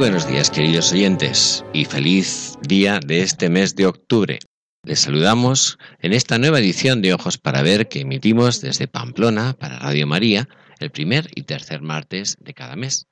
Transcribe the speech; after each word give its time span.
Buenos 0.00 0.26
días 0.26 0.50
queridos 0.50 0.92
oyentes 0.92 1.62
y 1.74 1.84
feliz 1.84 2.56
día 2.66 3.00
de 3.06 3.20
este 3.20 3.50
mes 3.50 3.76
de 3.76 3.84
octubre. 3.84 4.38
Les 4.82 5.00
saludamos 5.00 5.76
en 5.98 6.14
esta 6.14 6.38
nueva 6.38 6.58
edición 6.58 7.02
de 7.02 7.12
Ojos 7.12 7.36
para 7.36 7.60
Ver 7.60 7.86
que 7.86 8.00
emitimos 8.00 8.62
desde 8.62 8.88
Pamplona 8.88 9.52
para 9.52 9.78
Radio 9.78 10.06
María 10.06 10.48
el 10.78 10.90
primer 10.90 11.28
y 11.34 11.42
tercer 11.42 11.82
martes 11.82 12.38
de 12.40 12.54
cada 12.54 12.76
mes. 12.76 13.08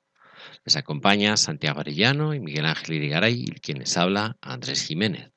Les 0.65 0.77
acompaña 0.77 1.37
Santiago 1.37 1.81
Arellano 1.81 2.33
y 2.33 2.41
Miguel 2.41 2.65
Ángel 2.65 2.95
Irigaray 2.95 3.35
y 3.35 3.61
quienes 3.61 3.95
habla 3.99 4.39
Andrés 4.41 4.81
Jiménez. 4.81 5.31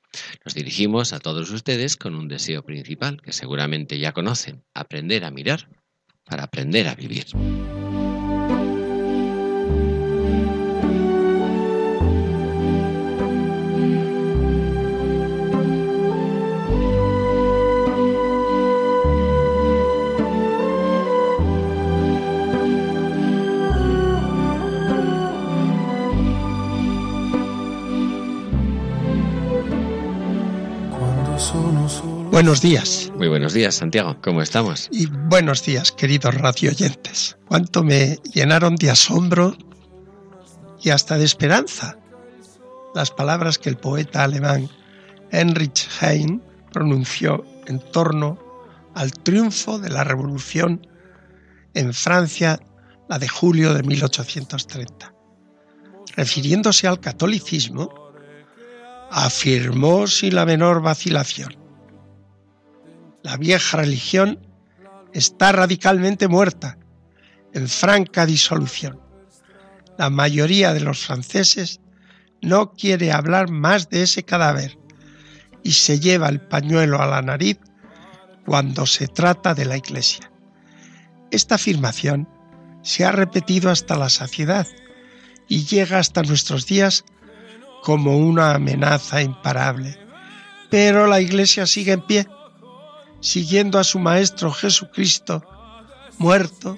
Nos 0.45 0.53
dirigimos 0.53 1.11
a 1.11 1.19
todos 1.19 1.51
ustedes 1.51 1.97
con 1.97 2.15
un 2.15 2.29
deseo 2.29 2.63
principal 2.63 3.21
que 3.21 3.33
seguramente 3.33 3.99
ya 3.99 4.13
conocen, 4.13 4.63
aprender 4.73 5.25
a 5.25 5.31
mirar 5.31 5.67
para 6.23 6.43
aprender 6.43 6.87
a 6.87 6.95
vivir. 6.95 7.25
Buenos 32.31 32.61
días. 32.61 33.11
Muy 33.17 33.27
buenos 33.27 33.51
días, 33.51 33.75
Santiago. 33.75 34.15
¿Cómo 34.21 34.41
estamos? 34.41 34.87
Y 34.89 35.05
buenos 35.07 35.65
días, 35.65 35.91
queridos 35.91 36.33
radio 36.33 36.69
oyentes. 36.71 37.37
Cuánto 37.45 37.83
me 37.83 38.19
llenaron 38.33 38.77
de 38.77 38.89
asombro 38.89 39.53
y 40.81 40.91
hasta 40.91 41.17
de 41.17 41.25
esperanza 41.25 41.97
las 42.95 43.11
palabras 43.11 43.57
que 43.57 43.67
el 43.67 43.75
poeta 43.75 44.23
alemán 44.23 44.69
Heinrich 45.31 45.89
Heine 45.99 46.39
pronunció 46.71 47.45
en 47.67 47.79
torno 47.91 48.39
al 48.95 49.11
triunfo 49.11 49.77
de 49.77 49.89
la 49.89 50.05
revolución 50.05 50.87
en 51.73 51.93
Francia, 51.93 52.61
la 53.09 53.19
de 53.19 53.27
julio 53.27 53.73
de 53.73 53.83
1830. 53.83 55.13
Refiriéndose 56.15 56.87
al 56.87 57.01
catolicismo, 57.01 57.93
afirmó 59.11 60.07
sin 60.07 60.35
la 60.35 60.45
menor 60.45 60.81
vacilación 60.81 61.60
la 63.23 63.37
vieja 63.37 63.77
religión 63.77 64.39
está 65.13 65.51
radicalmente 65.51 66.27
muerta, 66.27 66.77
en 67.53 67.67
franca 67.67 68.25
disolución. 68.25 68.99
La 69.97 70.09
mayoría 70.09 70.73
de 70.73 70.79
los 70.79 71.05
franceses 71.05 71.79
no 72.41 72.71
quiere 72.71 73.11
hablar 73.11 73.51
más 73.51 73.89
de 73.89 74.03
ese 74.03 74.23
cadáver 74.23 74.77
y 75.63 75.73
se 75.73 75.99
lleva 75.99 76.29
el 76.29 76.41
pañuelo 76.41 77.01
a 77.01 77.07
la 77.07 77.21
nariz 77.21 77.59
cuando 78.45 78.85
se 78.85 79.07
trata 79.07 79.53
de 79.53 79.65
la 79.65 79.77
Iglesia. 79.77 80.31
Esta 81.29 81.55
afirmación 81.55 82.27
se 82.81 83.05
ha 83.05 83.11
repetido 83.11 83.69
hasta 83.69 83.95
la 83.95 84.09
saciedad 84.09 84.67
y 85.47 85.65
llega 85.65 85.99
hasta 85.99 86.23
nuestros 86.23 86.65
días 86.65 87.05
como 87.83 88.17
una 88.17 88.55
amenaza 88.55 89.21
imparable. 89.21 89.99
Pero 90.69 91.05
la 91.05 91.21
Iglesia 91.21 91.67
sigue 91.67 91.91
en 91.91 92.01
pie 92.01 92.27
siguiendo 93.21 93.79
a 93.79 93.83
su 93.83 93.99
Maestro 93.99 94.51
Jesucristo, 94.51 95.43
muerto, 96.17 96.77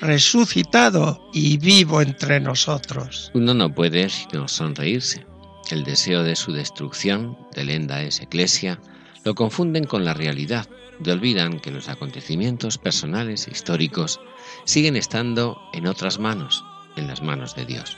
resucitado 0.00 1.30
y 1.32 1.56
vivo 1.56 2.02
entre 2.02 2.40
nosotros. 2.40 3.30
Uno 3.34 3.54
no 3.54 3.74
puede 3.74 4.08
sino 4.10 4.48
sonreírse. 4.48 5.26
El 5.70 5.84
deseo 5.84 6.22
de 6.22 6.36
su 6.36 6.52
destrucción, 6.52 7.38
de 7.54 7.64
lenda 7.64 8.02
es 8.02 8.20
eclesia, 8.20 8.80
lo 9.24 9.34
confunden 9.34 9.84
con 9.84 10.04
la 10.04 10.12
realidad 10.12 10.68
y 11.02 11.10
olvidan 11.10 11.58
que 11.58 11.70
los 11.70 11.88
acontecimientos 11.88 12.76
personales 12.76 13.48
e 13.48 13.52
históricos 13.52 14.20
siguen 14.64 14.96
estando 14.96 15.58
en 15.72 15.86
otras 15.86 16.18
manos, 16.18 16.62
en 16.96 17.06
las 17.06 17.22
manos 17.22 17.54
de 17.54 17.64
Dios. 17.64 17.96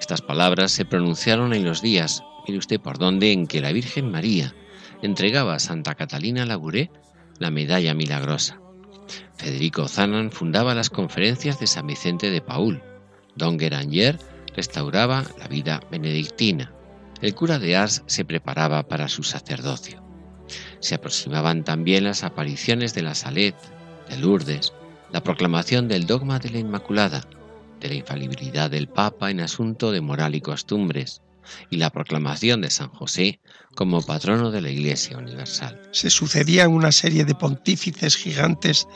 Estas 0.00 0.22
palabras 0.22 0.72
se 0.72 0.84
pronunciaron 0.84 1.52
en 1.52 1.64
los 1.64 1.82
días, 1.82 2.22
mire 2.46 2.58
usted 2.58 2.80
por 2.80 2.98
dónde, 2.98 3.32
en 3.32 3.46
que 3.46 3.60
la 3.60 3.72
Virgen 3.72 4.10
María 4.10 4.54
entregaba 5.02 5.54
a 5.54 5.58
Santa 5.58 5.94
Catalina 5.94 6.46
Labouré 6.46 6.90
la 7.40 7.50
medalla 7.50 7.94
milagrosa. 7.94 8.60
Federico 9.36 9.88
Zanan 9.88 10.30
fundaba 10.30 10.74
las 10.74 10.90
conferencias 10.90 11.60
de 11.60 11.66
San 11.66 11.86
Vicente 11.86 12.30
de 12.30 12.40
Paul. 12.40 12.82
Don 13.34 13.58
Guéranger 13.58 14.18
restauraba 14.54 15.24
la 15.38 15.48
vida 15.48 15.80
benedictina. 15.90 16.72
El 17.20 17.34
cura 17.34 17.58
de 17.58 17.76
Ars 17.76 18.02
se 18.06 18.24
preparaba 18.24 18.88
para 18.88 19.08
su 19.08 19.22
sacerdocio. 19.22 20.02
Se 20.80 20.94
aproximaban 20.94 21.64
también 21.64 22.04
las 22.04 22.24
apariciones 22.24 22.94
de 22.94 23.02
la 23.02 23.14
Salet, 23.14 23.54
de 24.08 24.16
Lourdes, 24.18 24.72
la 25.12 25.22
proclamación 25.22 25.88
del 25.88 26.06
dogma 26.06 26.38
de 26.38 26.50
la 26.50 26.58
Inmaculada, 26.58 27.22
de 27.80 27.88
la 27.88 27.94
infalibilidad 27.94 28.70
del 28.70 28.88
Papa 28.88 29.30
en 29.30 29.40
asunto 29.40 29.92
de 29.92 30.00
moral 30.00 30.34
y 30.34 30.40
costumbres, 30.40 31.22
y 31.70 31.76
la 31.76 31.90
proclamación 31.90 32.60
de 32.60 32.70
San 32.70 32.88
José 32.88 33.40
como 33.74 34.02
patrono 34.02 34.50
de 34.50 34.60
la 34.60 34.70
Iglesia 34.70 35.18
Universal. 35.18 35.80
Se 35.92 36.10
sucedían 36.10 36.72
una 36.72 36.92
serie 36.92 37.24
de 37.24 37.34
pontífices 37.34 38.16
gigantes 38.16 38.86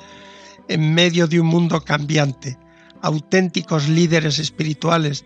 en 0.69 0.95
medio 0.95 1.27
de 1.27 1.41
un 1.41 1.47
mundo 1.47 1.83
cambiante, 1.83 2.59
auténticos 3.03 3.89
líderes 3.89 4.39
espirituales 4.39 5.25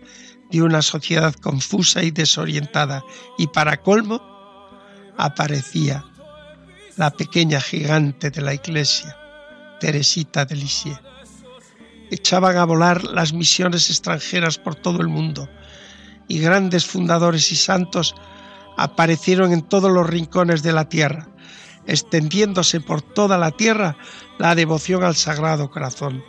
de 0.51 0.61
una 0.61 0.81
sociedad 0.81 1.33
confusa 1.35 2.03
y 2.03 2.11
desorientada, 2.11 3.03
y 3.37 3.47
para 3.47 3.77
colmo 3.77 4.21
aparecía 5.17 6.05
la 6.97 7.11
pequeña 7.11 7.59
gigante 7.59 8.31
de 8.31 8.41
la 8.41 8.53
Iglesia, 8.53 9.17
Teresita 9.79 10.45
de 10.45 10.55
Lisieux. 10.55 10.99
Echaban 12.11 12.57
a 12.57 12.65
volar 12.65 13.03
las 13.03 13.33
misiones 13.33 13.89
extranjeras 13.89 14.57
por 14.57 14.75
todo 14.75 15.01
el 15.01 15.07
mundo, 15.07 15.49
y 16.27 16.39
grandes 16.39 16.85
fundadores 16.85 17.51
y 17.51 17.55
santos 17.55 18.15
aparecieron 18.77 19.53
en 19.53 19.61
todos 19.61 19.91
los 19.91 20.07
rincones 20.07 20.63
de 20.63 20.73
la 20.73 20.89
tierra, 20.89 21.29
extendiéndose 21.87 22.81
por 22.81 23.01
toda 23.01 23.37
la 23.37 23.51
tierra 23.51 23.97
la 24.37 24.55
devoción 24.55 25.03
al 25.03 25.15
Sagrado 25.15 25.69
Corazón, 25.69 26.23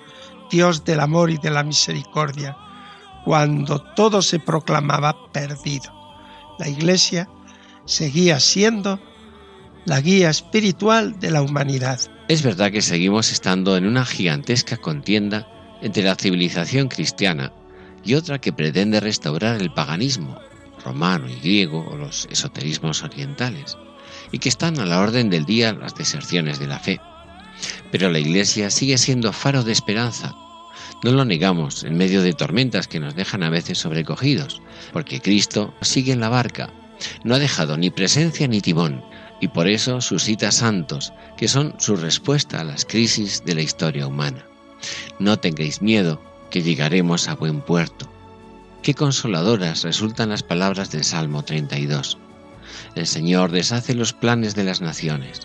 Dios 0.50 0.84
del 0.84 1.00
amor 1.00 1.30
y 1.30 1.38
de 1.38 1.50
la 1.50 1.64
misericordia, 1.64 2.56
cuando 3.24 3.82
todo 3.94 4.22
se 4.22 4.38
proclamaba 4.38 5.16
perdido. 5.32 5.92
La 6.58 6.68
Iglesia 6.68 7.28
seguía 7.84 8.38
siendo 8.38 9.00
la 9.84 10.00
guía 10.00 10.30
espiritual 10.30 11.18
de 11.18 11.30
la 11.30 11.42
humanidad. 11.42 12.00
Es 12.28 12.42
verdad 12.42 12.72
que 12.72 12.82
seguimos 12.82 13.30
estando 13.32 13.76
en 13.76 13.86
una 13.86 14.04
gigantesca 14.04 14.76
contienda 14.76 15.48
entre 15.80 16.02
la 16.02 16.16
civilización 16.16 16.88
cristiana 16.88 17.52
y 18.06 18.14
otra 18.14 18.40
que 18.40 18.52
pretende 18.52 19.00
restaurar 19.00 19.60
el 19.60 19.72
paganismo 19.72 20.38
romano 20.84 21.28
y 21.28 21.34
griego 21.40 21.84
o 21.90 21.96
los 21.96 22.28
esoterismos 22.30 23.02
orientales, 23.02 23.76
y 24.30 24.38
que 24.38 24.48
están 24.48 24.78
a 24.78 24.86
la 24.86 25.00
orden 25.00 25.30
del 25.30 25.44
día 25.44 25.72
las 25.72 25.96
deserciones 25.96 26.60
de 26.60 26.68
la 26.68 26.78
fe. 26.78 27.00
Pero 27.90 28.10
la 28.10 28.20
Iglesia 28.20 28.70
sigue 28.70 28.96
siendo 28.96 29.32
faro 29.32 29.64
de 29.64 29.72
esperanza. 29.72 30.34
No 31.02 31.10
lo 31.10 31.24
negamos 31.24 31.82
en 31.82 31.96
medio 31.96 32.22
de 32.22 32.32
tormentas 32.32 32.86
que 32.86 33.00
nos 33.00 33.16
dejan 33.16 33.42
a 33.42 33.50
veces 33.50 33.78
sobrecogidos, 33.78 34.62
porque 34.92 35.20
Cristo 35.20 35.74
sigue 35.80 36.12
en 36.12 36.20
la 36.20 36.28
barca, 36.28 36.70
no 37.24 37.34
ha 37.34 37.38
dejado 37.38 37.76
ni 37.76 37.90
presencia 37.90 38.46
ni 38.46 38.60
timón, 38.60 39.02
y 39.40 39.48
por 39.48 39.66
eso 39.68 40.00
suscita 40.00 40.52
santos, 40.52 41.12
que 41.36 41.48
son 41.48 41.74
su 41.78 41.96
respuesta 41.96 42.60
a 42.60 42.64
las 42.64 42.84
crisis 42.84 43.42
de 43.44 43.54
la 43.56 43.62
historia 43.62 44.06
humana. 44.06 44.46
No 45.18 45.38
tengáis 45.38 45.82
miedo, 45.82 46.20
que 46.50 46.62
llegaremos 46.62 47.28
a 47.28 47.34
buen 47.34 47.60
puerto. 47.60 48.10
Qué 48.82 48.94
consoladoras 48.94 49.82
resultan 49.82 50.28
las 50.28 50.42
palabras 50.42 50.90
del 50.90 51.04
Salmo 51.04 51.42
32. 51.42 52.18
El 52.94 53.06
Señor 53.06 53.50
deshace 53.50 53.94
los 53.94 54.12
planes 54.12 54.54
de 54.54 54.64
las 54.64 54.80
naciones, 54.80 55.40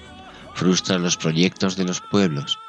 frustra 0.53 0.97
los 0.97 1.17
proyectos 1.17 1.75
de 1.75 1.85
los 1.85 2.01
pueblos, 2.01 2.59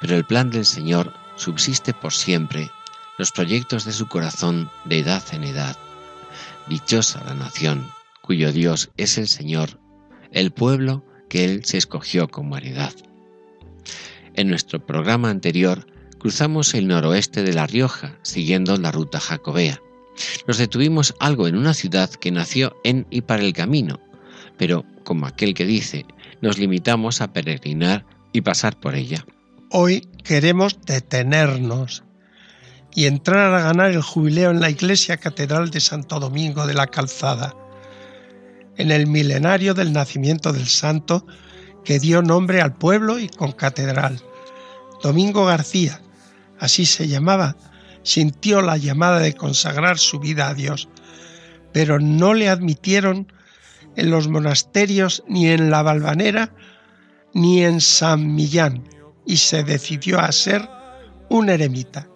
pero 0.00 0.16
el 0.16 0.24
plan 0.24 0.50
del 0.50 0.64
Señor 0.64 1.12
subsiste 1.36 1.92
por 1.92 2.12
siempre, 2.12 2.70
los 3.18 3.32
proyectos 3.32 3.84
de 3.84 3.92
su 3.92 4.06
corazón 4.06 4.70
de 4.84 4.98
edad 5.00 5.22
en 5.32 5.44
edad. 5.44 5.76
Dichosa 6.68 7.22
la 7.24 7.34
nación, 7.34 7.86
cuyo 8.20 8.52
Dios 8.52 8.90
es 8.96 9.18
el 9.18 9.28
Señor, 9.28 9.80
el 10.30 10.52
pueblo 10.52 11.04
que 11.28 11.44
Él 11.44 11.64
se 11.64 11.78
escogió 11.78 12.28
como 12.28 12.56
heredad. 12.56 12.92
En 14.34 14.48
nuestro 14.48 14.84
programa 14.84 15.30
anterior 15.30 15.86
cruzamos 16.22 16.72
el 16.74 16.86
noroeste 16.86 17.42
de 17.42 17.52
La 17.52 17.66
Rioja, 17.66 18.16
siguiendo 18.22 18.76
la 18.76 18.92
ruta 18.92 19.18
jacobea. 19.18 19.82
Nos 20.46 20.56
detuvimos 20.56 21.16
algo 21.18 21.48
en 21.48 21.56
una 21.56 21.74
ciudad 21.74 22.08
que 22.10 22.30
nació 22.30 22.76
en 22.84 23.08
y 23.10 23.22
para 23.22 23.42
el 23.42 23.52
camino, 23.52 23.98
pero, 24.56 24.84
como 25.02 25.26
aquel 25.26 25.52
que 25.52 25.66
dice, 25.66 26.06
nos 26.40 26.58
limitamos 26.58 27.20
a 27.20 27.32
peregrinar 27.32 28.06
y 28.32 28.42
pasar 28.42 28.78
por 28.78 28.94
ella. 28.94 29.26
Hoy 29.72 30.06
queremos 30.22 30.78
detenernos 30.86 32.04
y 32.94 33.06
entrar 33.06 33.52
a 33.52 33.62
ganar 33.62 33.90
el 33.90 34.02
jubileo 34.02 34.52
en 34.52 34.60
la 34.60 34.70
iglesia 34.70 35.16
catedral 35.16 35.70
de 35.70 35.80
Santo 35.80 36.20
Domingo 36.20 36.68
de 36.68 36.74
la 36.74 36.86
Calzada, 36.86 37.52
en 38.76 38.92
el 38.92 39.08
milenario 39.08 39.74
del 39.74 39.92
nacimiento 39.92 40.52
del 40.52 40.68
santo 40.68 41.26
que 41.84 41.98
dio 41.98 42.22
nombre 42.22 42.60
al 42.60 42.76
pueblo 42.76 43.18
y 43.18 43.28
con 43.28 43.50
catedral. 43.50 44.22
Domingo 45.02 45.44
García, 45.46 46.00
así 46.62 46.86
se 46.86 47.08
llamaba, 47.08 47.56
sintió 48.04 48.62
la 48.62 48.76
llamada 48.76 49.18
de 49.18 49.34
consagrar 49.34 49.98
su 49.98 50.20
vida 50.20 50.48
a 50.48 50.54
Dios, 50.54 50.88
pero 51.72 51.98
no 51.98 52.34
le 52.34 52.48
admitieron 52.48 53.32
en 53.96 54.10
los 54.10 54.28
monasterios 54.28 55.24
ni 55.26 55.48
en 55.48 55.70
la 55.70 55.82
Valvanera 55.82 56.54
ni 57.34 57.64
en 57.64 57.80
San 57.80 58.32
Millán 58.32 58.88
y 59.26 59.38
se 59.38 59.64
decidió 59.64 60.20
a 60.20 60.30
ser 60.30 60.68
un 61.28 61.48
eremita 61.48 62.08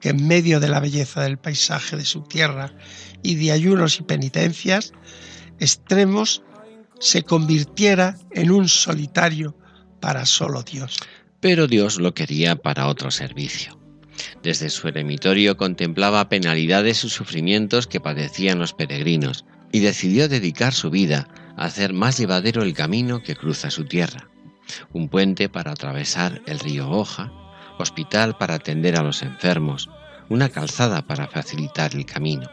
que 0.00 0.10
en 0.10 0.26
medio 0.26 0.60
de 0.60 0.68
la 0.68 0.80
belleza 0.80 1.20
del 1.20 1.36
paisaje 1.36 1.98
de 1.98 2.06
su 2.06 2.22
tierra 2.22 2.72
y 3.22 3.34
de 3.34 3.52
ayunos 3.52 4.00
y 4.00 4.04
penitencias 4.04 4.94
extremos 5.58 6.42
se 7.00 7.22
convirtiera 7.22 8.16
en 8.30 8.50
un 8.50 8.66
solitario 8.66 9.54
para 10.00 10.24
solo 10.24 10.62
Dios. 10.62 10.96
Pero 11.44 11.66
Dios 11.66 12.00
lo 12.00 12.14
quería 12.14 12.56
para 12.56 12.86
otro 12.86 13.10
servicio. 13.10 13.78
Desde 14.42 14.70
su 14.70 14.88
eremitorio 14.88 15.58
contemplaba 15.58 16.30
penalidades 16.30 17.04
y 17.04 17.10
sufrimientos 17.10 17.86
que 17.86 18.00
padecían 18.00 18.58
los 18.58 18.72
peregrinos 18.72 19.44
y 19.70 19.80
decidió 19.80 20.30
dedicar 20.30 20.72
su 20.72 20.88
vida 20.88 21.28
a 21.58 21.66
hacer 21.66 21.92
más 21.92 22.16
llevadero 22.16 22.62
el 22.62 22.72
camino 22.72 23.22
que 23.22 23.36
cruza 23.36 23.70
su 23.70 23.84
tierra. 23.84 24.30
Un 24.94 25.10
puente 25.10 25.50
para 25.50 25.72
atravesar 25.72 26.40
el 26.46 26.60
río 26.60 26.88
Hoja, 26.88 27.30
hospital 27.78 28.38
para 28.38 28.54
atender 28.54 28.96
a 28.96 29.02
los 29.02 29.20
enfermos, 29.20 29.90
una 30.30 30.48
calzada 30.48 31.06
para 31.06 31.28
facilitar 31.28 31.94
el 31.94 32.06
camino. 32.06 32.48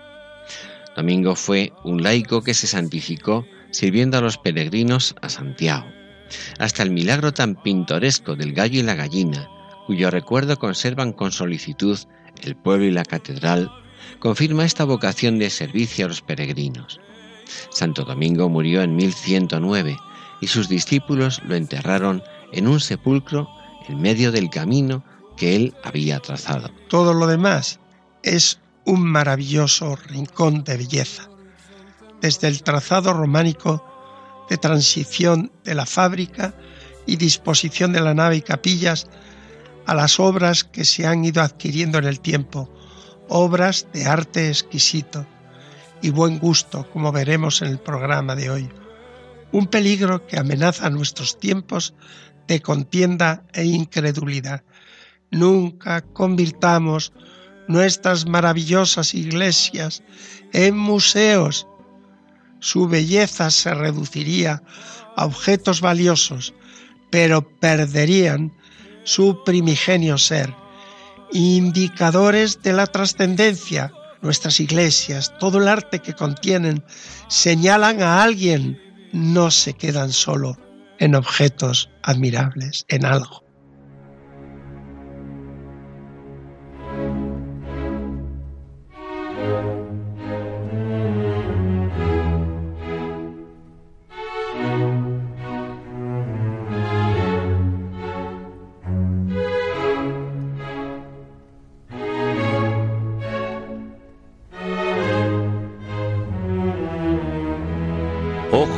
Domingo 0.97 1.37
fue 1.37 1.71
un 1.85 2.03
laico 2.03 2.43
que 2.43 2.53
se 2.53 2.67
santificó 2.67 3.47
sirviendo 3.69 4.17
a 4.17 4.21
los 4.21 4.37
peregrinos 4.37 5.15
a 5.21 5.29
Santiago, 5.29 5.87
hasta 6.59 6.83
el 6.83 6.91
milagro 6.91 7.33
tan 7.33 7.55
pintoresco 7.55 8.35
del 8.35 8.53
gallo 8.53 8.79
y 8.79 8.83
la 8.83 8.95
gallina, 8.95 9.49
cuyo 9.85 10.11
recuerdo 10.11 10.57
conservan 10.57 11.13
con 11.13 11.31
solicitud 11.31 11.97
el 12.43 12.55
pueblo 12.55 12.85
y 12.85 12.91
la 12.91 13.03
catedral, 13.03 13.71
confirma 14.19 14.65
esta 14.65 14.83
vocación 14.83 15.39
de 15.39 15.49
servicio 15.49 16.05
a 16.05 16.09
los 16.09 16.21
peregrinos. 16.21 16.99
Santo 17.69 18.03
Domingo 18.03 18.49
murió 18.49 18.81
en 18.81 18.95
1109 18.95 19.97
y 20.39 20.47
sus 20.47 20.69
discípulos 20.69 21.41
lo 21.45 21.55
enterraron 21.55 22.23
en 22.51 22.67
un 22.67 22.79
sepulcro 22.79 23.49
en 23.87 24.01
medio 24.01 24.31
del 24.31 24.49
camino 24.49 25.03
que 25.37 25.55
él 25.55 25.73
había 25.83 26.19
trazado. 26.19 26.71
Todo 26.87 27.13
lo 27.13 27.27
demás 27.27 27.79
es 28.23 28.59
un 28.85 29.03
maravilloso 29.03 29.95
rincón 29.95 30.63
de 30.63 30.77
belleza, 30.77 31.29
desde 32.21 32.47
el 32.47 32.63
trazado 32.63 33.13
románico 33.13 33.85
de 34.51 34.57
transición 34.57 35.49
de 35.63 35.75
la 35.75 35.85
fábrica 35.85 36.53
y 37.05 37.15
disposición 37.15 37.93
de 37.93 38.01
la 38.01 38.13
nave 38.13 38.35
y 38.35 38.41
capillas 38.41 39.07
a 39.85 39.95
las 39.95 40.19
obras 40.19 40.65
que 40.65 40.83
se 40.83 41.07
han 41.07 41.23
ido 41.23 41.41
adquiriendo 41.41 41.99
en 41.99 42.03
el 42.03 42.19
tiempo, 42.19 42.69
obras 43.29 43.87
de 43.93 44.07
arte 44.07 44.49
exquisito 44.49 45.25
y 46.01 46.09
buen 46.09 46.37
gusto, 46.37 46.85
como 46.91 47.13
veremos 47.13 47.61
en 47.61 47.69
el 47.69 47.79
programa 47.79 48.35
de 48.35 48.49
hoy. 48.49 48.69
Un 49.53 49.67
peligro 49.67 50.27
que 50.27 50.37
amenaza 50.37 50.89
nuestros 50.89 51.39
tiempos 51.39 51.93
de 52.49 52.61
contienda 52.61 53.45
e 53.53 53.63
incredulidad. 53.63 54.65
Nunca 55.29 56.01
convirtamos 56.01 57.13
nuestras 57.69 58.27
maravillosas 58.27 59.13
iglesias 59.13 60.03
en 60.51 60.75
museos. 60.75 61.67
Su 62.61 62.87
belleza 62.87 63.49
se 63.51 63.73
reduciría 63.73 64.63
a 65.17 65.25
objetos 65.25 65.81
valiosos, 65.81 66.53
pero 67.09 67.41
perderían 67.59 68.53
su 69.03 69.43
primigenio 69.43 70.17
ser, 70.17 70.55
indicadores 71.33 72.61
de 72.61 72.73
la 72.73 72.87
trascendencia. 72.87 73.91
Nuestras 74.21 74.59
iglesias, 74.59 75.33
todo 75.39 75.57
el 75.57 75.67
arte 75.67 75.99
que 75.99 76.13
contienen, 76.13 76.85
señalan 77.27 78.03
a 78.03 78.21
alguien, 78.21 78.79
no 79.11 79.49
se 79.49 79.73
quedan 79.73 80.11
solo 80.11 80.57
en 80.99 81.15
objetos 81.15 81.89
admirables, 82.03 82.85
en 82.87 83.05
algo. 83.05 83.40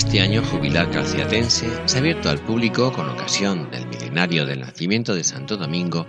Este 0.00 0.22
año 0.22 0.42
jubilar 0.42 0.90
calciatense 0.90 1.68
se 1.84 1.96
ha 1.96 2.00
abierto 2.00 2.30
al 2.30 2.38
público 2.38 2.90
con 2.90 3.10
ocasión 3.10 3.70
del 3.70 3.86
milenario 3.86 4.46
del 4.46 4.60
nacimiento 4.60 5.14
de 5.14 5.22
Santo 5.22 5.58
Domingo 5.58 6.06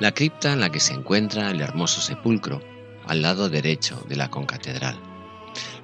la 0.00 0.12
cripta 0.12 0.54
en 0.54 0.60
la 0.60 0.70
que 0.70 0.80
se 0.80 0.94
encuentra 0.94 1.50
el 1.50 1.60
hermoso 1.60 2.00
sepulcro 2.00 2.62
al 3.06 3.20
lado 3.20 3.50
derecho 3.50 4.02
de 4.08 4.16
la 4.16 4.30
concatedral. 4.30 4.98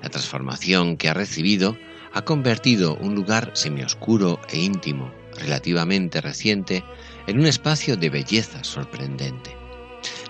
La 0.03 0.09
transformación 0.09 0.97
que 0.97 1.11
ha 1.11 1.15
recibido 1.15 1.77
ha 2.15 2.23
convertido 2.23 2.97
un 2.97 3.15
lugar 3.15 3.51
semioscuro 3.53 4.41
e 4.49 4.59
íntimo, 4.59 5.13
relativamente 5.39 6.23
reciente, 6.23 6.83
en 7.27 7.39
un 7.39 7.47
espacio 7.47 7.99
de 7.99 8.09
belleza 8.09 8.65
sorprendente. 8.65 9.55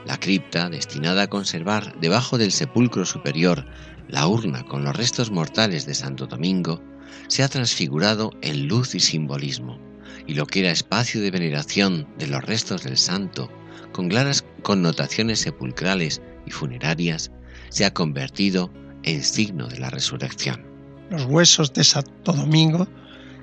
La 0.04 0.18
cripta, 0.18 0.68
destinada 0.68 1.22
a 1.22 1.30
conservar 1.30 1.94
debajo 2.00 2.38
del 2.38 2.50
sepulcro 2.50 3.04
superior 3.06 3.66
la 4.08 4.26
urna 4.26 4.64
con 4.64 4.82
los 4.82 4.96
restos 4.96 5.30
mortales 5.30 5.86
de 5.86 5.94
Santo 5.94 6.26
Domingo, 6.26 6.82
se 7.28 7.42
ha 7.42 7.48
transfigurado 7.48 8.32
en 8.42 8.68
luz 8.68 8.94
y 8.94 9.00
simbolismo, 9.00 9.78
y 10.26 10.34
lo 10.34 10.46
que 10.46 10.60
era 10.60 10.70
espacio 10.70 11.20
de 11.20 11.30
veneración 11.30 12.06
de 12.18 12.26
los 12.26 12.44
restos 12.44 12.84
del 12.84 12.96
santo, 12.96 13.50
con 13.92 14.08
claras 14.08 14.44
connotaciones 14.62 15.40
sepulcrales 15.40 16.20
y 16.46 16.50
funerarias, 16.50 17.30
se 17.70 17.84
ha 17.84 17.92
convertido 17.92 18.72
en 19.02 19.22
signo 19.22 19.68
de 19.68 19.78
la 19.78 19.90
resurrección. 19.90 20.64
Los 21.10 21.24
huesos 21.24 21.72
de 21.72 21.84
Santo 21.84 22.32
Domingo 22.32 22.86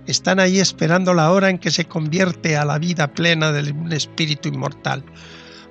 están 0.05 0.39
ahí 0.39 0.59
esperando 0.59 1.13
la 1.13 1.31
hora 1.31 1.49
en 1.49 1.59
que 1.59 1.71
se 1.71 1.85
convierte 1.85 2.55
a 2.55 2.65
la 2.65 2.79
vida 2.79 3.13
plena 3.13 3.51
de 3.51 3.71
un 3.71 3.91
espíritu 3.91 4.49
inmortal, 4.49 5.03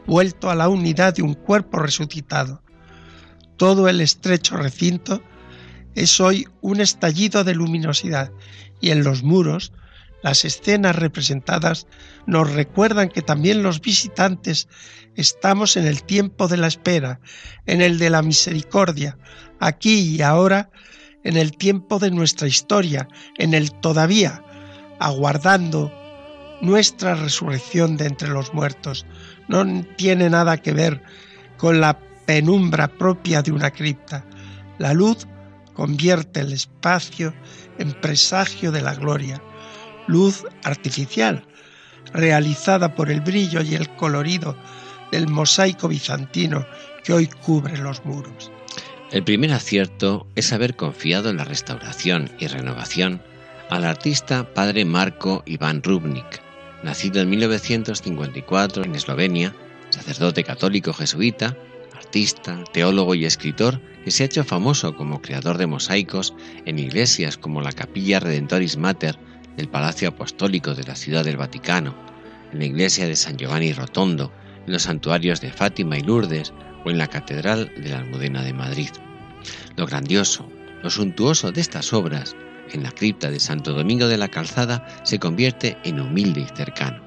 vuelto 0.06 0.50
a 0.50 0.54
la 0.54 0.68
unidad 0.68 1.14
de 1.14 1.22
un 1.22 1.34
cuerpo 1.34 1.78
resucitado. 1.78 2.62
Todo 3.56 3.88
el 3.88 4.00
estrecho 4.02 4.56
recinto 4.56 5.22
es 5.96 6.20
hoy 6.20 6.46
un 6.60 6.80
estallido 6.80 7.42
de 7.42 7.54
luminosidad 7.54 8.30
y 8.80 8.90
en 8.90 9.02
los 9.02 9.24
muros 9.24 9.72
las 10.22 10.44
escenas 10.44 10.94
representadas 10.94 11.86
nos 12.26 12.52
recuerdan 12.52 13.08
que 13.08 13.22
también 13.22 13.62
los 13.62 13.80
visitantes 13.80 14.68
estamos 15.14 15.76
en 15.76 15.86
el 15.86 16.02
tiempo 16.02 16.48
de 16.48 16.58
la 16.58 16.66
espera, 16.66 17.20
en 17.64 17.80
el 17.80 17.98
de 17.98 18.10
la 18.10 18.22
misericordia, 18.22 19.16
aquí 19.58 20.16
y 20.16 20.22
ahora, 20.22 20.70
en 21.24 21.36
el 21.36 21.56
tiempo 21.56 21.98
de 21.98 22.10
nuestra 22.10 22.46
historia, 22.46 23.08
en 23.38 23.54
el 23.54 23.72
todavía, 23.72 24.42
aguardando 24.98 25.92
nuestra 26.60 27.14
resurrección 27.14 27.96
de 27.96 28.06
entre 28.06 28.28
los 28.28 28.52
muertos. 28.52 29.06
No 29.48 29.64
tiene 29.96 30.28
nada 30.28 30.58
que 30.58 30.72
ver 30.72 31.02
con 31.56 31.80
la 31.80 31.98
penumbra 32.26 32.88
propia 32.88 33.42
de 33.42 33.52
una 33.52 33.70
cripta. 33.70 34.24
La 34.78 34.92
luz 34.92 35.26
convierte 35.76 36.40
el 36.40 36.52
espacio 36.52 37.34
en 37.78 37.92
presagio 37.92 38.72
de 38.72 38.80
la 38.80 38.94
gloria 38.94 39.42
luz 40.06 40.44
artificial, 40.64 41.44
realizada 42.12 42.94
por 42.94 43.10
el 43.10 43.20
brillo 43.20 43.60
y 43.62 43.74
el 43.74 43.88
colorido 43.96 44.56
del 45.12 45.28
mosaico 45.28 45.88
bizantino 45.88 46.66
que 47.04 47.12
hoy 47.12 47.26
cubre 47.26 47.76
los 47.76 48.04
muros. 48.04 48.50
El 49.12 49.22
primer 49.22 49.52
acierto 49.52 50.26
es 50.34 50.52
haber 50.52 50.74
confiado 50.74 51.30
en 51.30 51.36
la 51.36 51.44
restauración 51.44 52.30
y 52.38 52.46
renovación 52.48 53.22
al 53.70 53.84
artista 53.84 54.52
padre 54.54 54.84
Marco 54.84 55.42
Iván 55.46 55.82
Rubnik, 55.82 56.40
nacido 56.82 57.20
en 57.20 57.30
1954 57.30 58.84
en 58.84 58.94
Eslovenia, 58.94 59.54
sacerdote 59.90 60.44
católico 60.44 60.92
jesuita, 60.92 61.56
artista, 62.06 62.62
teólogo 62.72 63.16
y 63.16 63.24
escritor 63.24 63.80
que 64.04 64.12
se 64.12 64.22
ha 64.22 64.26
hecho 64.26 64.44
famoso 64.44 64.94
como 64.94 65.20
creador 65.20 65.58
de 65.58 65.66
mosaicos 65.66 66.34
en 66.64 66.78
iglesias 66.78 67.36
como 67.36 67.60
la 67.60 67.72
Capilla 67.72 68.20
Redentoris 68.20 68.76
Mater 68.76 69.18
el 69.56 69.68
Palacio 69.68 70.10
Apostólico 70.10 70.74
de 70.74 70.84
la 70.84 70.94
Ciudad 70.94 71.24
del 71.24 71.36
Vaticano, 71.36 71.96
en 72.52 72.60
la 72.60 72.64
iglesia 72.66 73.08
de 73.08 73.16
San 73.16 73.36
Giovanni 73.36 73.72
Rotondo, 73.72 74.30
en 74.66 74.72
los 74.72 74.82
santuarios 74.82 75.40
de 75.40 75.50
Fátima 75.50 75.98
y 75.98 76.02
Lourdes 76.02 76.52
o 76.84 76.90
en 76.90 76.98
la 76.98 77.08
Catedral 77.08 77.72
de 77.76 77.88
la 77.88 77.98
Almudena 77.98 78.42
de 78.42 78.52
Madrid. 78.52 78.90
Lo 79.76 79.86
grandioso, 79.86 80.48
lo 80.84 80.90
suntuoso 80.90 81.50
de 81.50 81.60
estas 81.60 81.92
obras 81.92 82.36
en 82.70 82.84
la 82.84 82.92
cripta 82.92 83.32
de 83.32 83.40
Santo 83.40 83.72
Domingo 83.72 84.06
de 84.06 84.18
la 84.18 84.28
Calzada 84.28 84.86
se 85.02 85.18
convierte 85.18 85.76
en 85.82 85.98
humilde 85.98 86.42
y 86.42 86.56
cercano, 86.56 87.02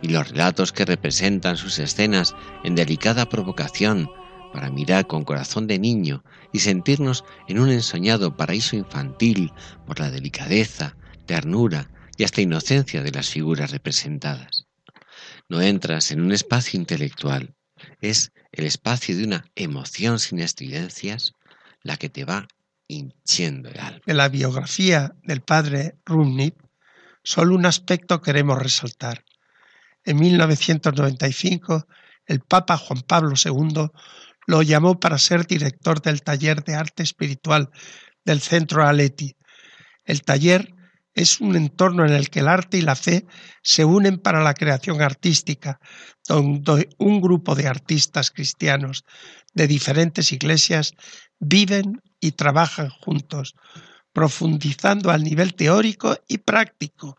y 0.00 0.08
los 0.08 0.30
relatos 0.30 0.72
que 0.72 0.86
representan 0.86 1.58
sus 1.58 1.78
escenas 1.78 2.34
en 2.64 2.74
delicada 2.74 3.28
provocación 3.28 4.08
para 4.52 4.70
mirar 4.70 5.06
con 5.06 5.24
corazón 5.24 5.66
de 5.66 5.78
niño 5.78 6.24
y 6.52 6.60
sentirnos 6.60 7.24
en 7.48 7.58
un 7.58 7.70
ensoñado 7.70 8.36
paraíso 8.36 8.76
infantil 8.76 9.52
por 9.86 10.00
la 10.00 10.10
delicadeza, 10.10 10.96
ternura 11.26 11.90
y 12.16 12.24
hasta 12.24 12.40
inocencia 12.40 13.02
de 13.02 13.12
las 13.12 13.30
figuras 13.30 13.70
representadas. 13.70 14.66
No 15.48 15.60
entras 15.60 16.10
en 16.10 16.20
un 16.20 16.32
espacio 16.32 16.78
intelectual, 16.78 17.54
es 18.00 18.32
el 18.52 18.66
espacio 18.66 19.16
de 19.16 19.24
una 19.24 19.44
emoción 19.54 20.18
sin 20.18 20.40
estridencias 20.40 21.34
la 21.82 21.96
que 21.96 22.08
te 22.08 22.24
va 22.24 22.48
hinchiendo 22.88 23.68
el 23.68 23.78
alma. 23.78 24.00
En 24.06 24.16
la 24.16 24.28
biografía 24.28 25.14
del 25.22 25.40
padre 25.40 25.96
Rumnip, 26.04 26.60
solo 27.22 27.54
un 27.54 27.66
aspecto 27.66 28.20
queremos 28.20 28.58
resaltar. 28.58 29.24
En 30.04 30.18
1995, 30.18 31.86
el 32.26 32.40
Papa 32.40 32.76
Juan 32.76 33.02
Pablo 33.02 33.34
II 33.42 33.90
lo 34.46 34.62
llamó 34.62 34.98
para 34.98 35.18
ser 35.18 35.46
director 35.46 36.00
del 36.00 36.22
taller 36.22 36.64
de 36.64 36.74
arte 36.74 37.02
espiritual 37.02 37.70
del 38.24 38.40
Centro 38.40 38.86
Aleti. 38.86 39.36
El 40.04 40.22
taller 40.22 40.74
es 41.14 41.40
un 41.40 41.56
entorno 41.56 42.04
en 42.04 42.12
el 42.12 42.30
que 42.30 42.40
el 42.40 42.48
arte 42.48 42.78
y 42.78 42.82
la 42.82 42.96
fe 42.96 43.26
se 43.62 43.84
unen 43.84 44.18
para 44.18 44.42
la 44.42 44.54
creación 44.54 45.02
artística, 45.02 45.80
donde 46.26 46.88
un 46.98 47.20
grupo 47.20 47.54
de 47.54 47.66
artistas 47.66 48.30
cristianos 48.30 49.04
de 49.52 49.66
diferentes 49.66 50.32
iglesias 50.32 50.94
viven 51.38 52.00
y 52.20 52.32
trabajan 52.32 52.90
juntos, 52.90 53.54
profundizando 54.12 55.10
al 55.10 55.22
nivel 55.22 55.54
teórico 55.54 56.16
y 56.28 56.38
práctico 56.38 57.16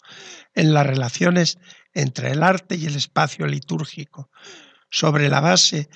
en 0.54 0.74
las 0.74 0.86
relaciones 0.86 1.58
entre 1.94 2.32
el 2.32 2.44
arte 2.44 2.76
y 2.76 2.86
el 2.86 2.96
espacio 2.96 3.46
litúrgico, 3.46 4.30
sobre 4.90 5.30
la 5.30 5.40
base 5.40 5.90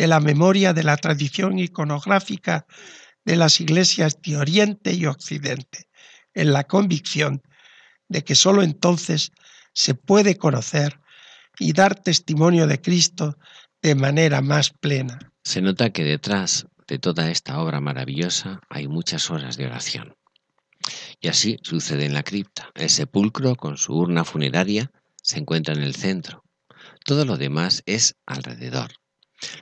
de 0.00 0.06
la 0.06 0.18
memoria 0.18 0.72
de 0.72 0.82
la 0.82 0.96
tradición 0.96 1.58
iconográfica 1.58 2.64
de 3.26 3.36
las 3.36 3.60
iglesias 3.60 4.16
de 4.22 4.38
Oriente 4.38 4.94
y 4.94 5.04
Occidente 5.04 5.90
en 6.32 6.54
la 6.54 6.64
convicción 6.64 7.42
de 8.08 8.24
que 8.24 8.34
sólo 8.34 8.62
entonces 8.62 9.30
se 9.74 9.94
puede 9.94 10.38
conocer 10.38 10.98
y 11.58 11.74
dar 11.74 11.96
testimonio 11.96 12.66
de 12.66 12.80
Cristo 12.80 13.36
de 13.82 13.94
manera 13.94 14.40
más 14.40 14.70
plena. 14.70 15.18
Se 15.44 15.60
nota 15.60 15.90
que 15.90 16.04
detrás 16.04 16.66
de 16.88 16.98
toda 16.98 17.30
esta 17.30 17.60
obra 17.60 17.82
maravillosa 17.82 18.62
hay 18.70 18.88
muchas 18.88 19.30
horas 19.30 19.58
de 19.58 19.66
oración. 19.66 20.16
Y 21.20 21.28
así 21.28 21.58
sucede 21.60 22.06
en 22.06 22.14
la 22.14 22.22
cripta. 22.22 22.70
El 22.74 22.88
sepulcro 22.88 23.54
con 23.54 23.76
su 23.76 23.92
urna 23.92 24.24
funeraria 24.24 24.90
se 25.22 25.38
encuentra 25.38 25.74
en 25.74 25.82
el 25.82 25.94
centro. 25.94 26.42
Todo 27.04 27.26
lo 27.26 27.36
demás 27.36 27.82
es 27.84 28.16
alrededor. 28.24 28.92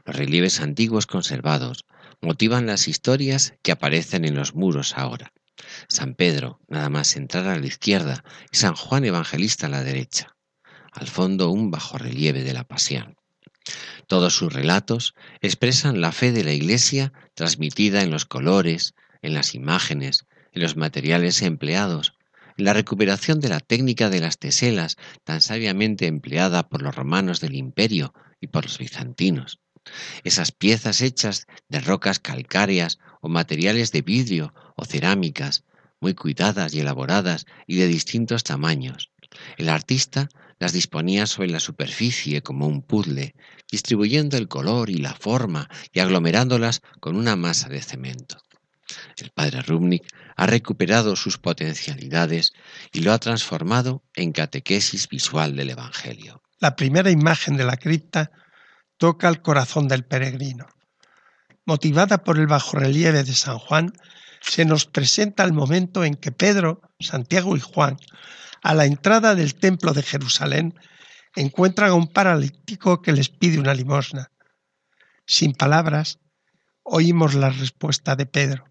Los 0.05 0.17
relieves 0.17 0.61
antiguos 0.61 1.07
conservados 1.07 1.85
motivan 2.21 2.67
las 2.67 2.89
historias 2.89 3.55
que 3.63 3.73
aparecen 3.73 4.25
en 4.25 4.35
los 4.35 4.55
muros 4.55 4.95
ahora. 4.97 5.33
San 5.89 6.15
Pedro, 6.15 6.61
nada 6.69 6.89
más 6.89 7.17
entrar 7.17 7.47
a 7.47 7.59
la 7.59 7.67
izquierda, 7.67 8.25
y 8.53 8.57
San 8.57 8.75
Juan 8.75 9.05
Evangelista 9.05 9.67
a 9.67 9.71
la 9.71 9.83
derecha. 9.83 10.37
Al 10.93 11.07
fondo 11.07 11.51
un 11.51 11.71
bajorrelieve 11.71 12.43
de 12.43 12.55
la 12.55 12.65
pasión. 12.65 13.17
Todos 14.07 14.35
sus 14.35 14.53
relatos 14.53 15.15
expresan 15.41 16.01
la 16.01 16.13
fe 16.13 16.33
de 16.33 16.45
la 16.45 16.53
Iglesia 16.53 17.13
transmitida 17.35 18.03
en 18.03 18.11
los 18.11 18.25
colores, 18.25 18.95
en 19.21 19.35
las 19.35 19.55
imágenes, 19.55 20.27
en 20.53 20.63
los 20.63 20.77
materiales 20.77 21.43
empleados, 21.43 22.15
en 22.57 22.65
la 22.65 22.73
recuperación 22.73 23.41
de 23.41 23.49
la 23.49 23.61
técnica 23.61 24.09
de 24.09 24.21
las 24.21 24.39
teselas 24.39 24.97
tan 25.25 25.41
sabiamente 25.41 26.07
empleada 26.07 26.69
por 26.69 26.83
los 26.83 26.95
romanos 26.95 27.41
del 27.41 27.55
imperio 27.55 28.15
y 28.41 28.49
por 28.49 28.65
los 28.65 28.79
bizantinos. 28.79 29.61
Esas 30.25 30.53
piezas 30.53 31.01
hechas 31.01 31.47
de 31.69 31.81
rocas 31.81 32.19
calcáreas 32.19 32.99
o 33.21 33.29
materiales 33.29 33.93
de 33.93 34.03
vidrio 34.03 34.55
o 34.77 34.85
cerámicas, 34.85 35.65
muy 36.01 36.15
cuidadas 36.15 36.75
y 36.75 36.81
elaboradas 36.81 37.47
y 37.67 37.77
de 37.77 37.89
distintos 37.89 38.45
tamaños. 38.45 39.11
El 39.57 39.69
artista 39.69 40.29
las 40.59 40.73
disponía 40.73 41.27
sobre 41.27 41.51
la 41.51 41.61
superficie 41.61 42.43
como 42.43 42.67
un 42.67 42.83
puzzle, 42.83 43.35
distribuyendo 43.71 44.37
el 44.37 44.49
color 44.49 44.91
y 44.91 44.99
la 44.99 45.15
forma 45.15 45.69
y 45.93 46.01
aglomerándolas 46.01 46.83
con 47.01 47.17
una 47.17 47.37
masa 47.37 47.69
de 47.69 47.83
cemento. 47.83 48.43
El 49.19 49.31
padre 49.31 49.63
Rubnik 49.63 50.05
ha 50.37 50.47
recuperado 50.47 51.15
sus 51.15 51.39
potencialidades 51.39 52.53
y 52.93 53.01
lo 53.01 53.13
ha 53.13 53.19
transformado 53.19 54.03
en 54.15 54.33
catequesis 54.33 55.09
visual 55.09 55.57
del 55.57 55.71
Evangelio. 55.71 56.43
La 56.59 56.75
primera 56.75 57.11
imagen 57.11 57.57
de 57.57 57.65
la 57.65 57.77
cripta 57.77 58.31
toca 58.99 59.29
el 59.29 59.41
corazón 59.41 59.89
del 59.89 60.05
peregrino. 60.05 60.67
Motivada 61.65 62.19
por 62.19 62.39
el 62.39 62.47
bajorrelieve 62.47 63.25
de 63.25 63.35
San 63.35 63.59
Juan, 63.59 63.93
se 64.41 64.65
nos 64.65 64.87
presenta 64.87 65.45
el 65.45 65.53
momento 65.53 66.05
en 66.05 66.15
que 66.15 66.33
Pedro, 66.33 66.83
Santiago 67.01 67.57
y 67.57 67.61
Juan, 67.61 67.97
a 68.63 68.75
la 68.75 68.85
entrada 68.85 69.35
del 69.35 69.55
templo 69.55 69.93
de 69.93 70.03
Jerusalén, 70.03 70.75
encuentran 71.37 71.91
a 71.91 71.95
un 71.95 72.09
paralítico 72.09 73.01
que 73.03 73.13
les 73.13 73.29
pide 73.29 73.61
una 73.61 73.75
limosna. 73.75 74.31
Sin 75.27 75.53
palabras, 75.53 76.19
oímos 76.83 77.35
la 77.35 77.51
respuesta 77.51 78.17
de 78.17 78.27
Pedro, 78.27 78.65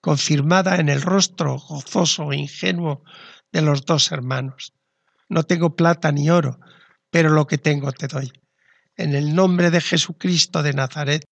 confirmada 0.00 0.76
en 0.76 0.88
el 0.88 1.00
rostro 1.00 1.58
gozoso 1.58 2.32
e 2.32 2.36
ingenuo 2.36 3.04
de 3.52 3.62
los 3.62 3.84
dos 3.86 4.10
hermanos. 4.12 4.74
No 5.28 5.44
tengo 5.44 5.76
plata 5.76 6.12
ni 6.12 6.28
oro, 6.28 6.58
pero 7.10 7.30
lo 7.30 7.46
que 7.46 7.58
tengo 7.58 7.92
te 7.92 8.08
doy. 8.08 8.32
En 9.02 9.16
el 9.16 9.34
nombre 9.34 9.72
de 9.72 9.80
Jesucristo 9.80 10.62
de 10.62 10.74
Nazaret, 10.74 11.24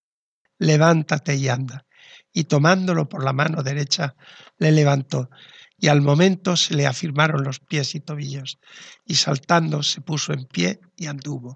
levántate 0.59 1.35
y 1.35 1.47
anda. 1.47 1.85
Y 2.33 2.43
tomándolo 2.43 3.07
por 3.07 3.23
la 3.23 3.31
mano 3.31 3.63
derecha, 3.63 4.13
le 4.57 4.73
levantó, 4.73 5.29
y 5.77 5.87
al 5.87 6.01
momento 6.01 6.57
se 6.57 6.75
le 6.75 6.85
afirmaron 6.85 7.45
los 7.45 7.61
pies 7.61 7.95
y 7.95 8.01
tobillos, 8.01 8.59
y 9.05 9.15
saltando 9.15 9.83
se 9.83 10.01
puso 10.01 10.33
en 10.33 10.47
pie 10.47 10.81
y 10.97 11.05
anduvo, 11.05 11.55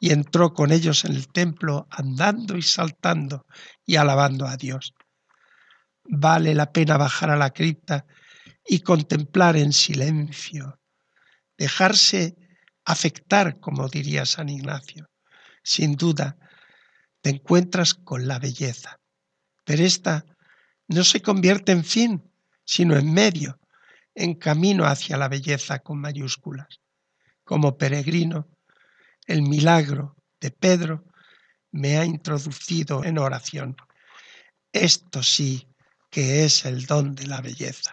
y 0.00 0.10
entró 0.10 0.52
con 0.52 0.72
ellos 0.72 1.04
en 1.04 1.14
el 1.14 1.28
templo, 1.28 1.86
andando 1.88 2.56
y 2.56 2.62
saltando 2.62 3.46
y 3.86 3.94
alabando 3.94 4.44
a 4.44 4.56
Dios. 4.56 4.92
vale 6.02 6.52
la 6.52 6.72
pena 6.72 6.96
bajar 6.96 7.30
a 7.30 7.36
la 7.36 7.50
cripta 7.50 8.06
y 8.66 8.80
contemplar 8.80 9.56
en 9.56 9.72
silencio, 9.72 10.80
dejarse 11.56 12.34
afectar, 12.84 13.60
como 13.60 13.86
diría 13.88 14.26
San 14.26 14.48
Ignacio. 14.48 15.06
Sin 15.68 15.96
duda, 15.96 16.38
te 17.20 17.28
encuentras 17.28 17.92
con 17.92 18.26
la 18.26 18.38
belleza, 18.38 19.00
pero 19.64 19.84
esta 19.84 20.24
no 20.86 21.04
se 21.04 21.20
convierte 21.20 21.72
en 21.72 21.84
fin, 21.84 22.32
sino 22.64 22.96
en 22.96 23.12
medio, 23.12 23.60
en 24.14 24.36
camino 24.36 24.86
hacia 24.86 25.18
la 25.18 25.28
belleza 25.28 25.80
con 25.80 26.00
mayúsculas. 26.00 26.80
Como 27.44 27.76
peregrino, 27.76 28.48
el 29.26 29.42
milagro 29.42 30.16
de 30.40 30.52
Pedro 30.52 31.04
me 31.70 31.98
ha 31.98 32.06
introducido 32.06 33.04
en 33.04 33.18
oración. 33.18 33.76
Esto 34.72 35.22
sí 35.22 35.68
que 36.10 36.46
es 36.46 36.64
el 36.64 36.86
don 36.86 37.14
de 37.14 37.26
la 37.26 37.42
belleza. 37.42 37.92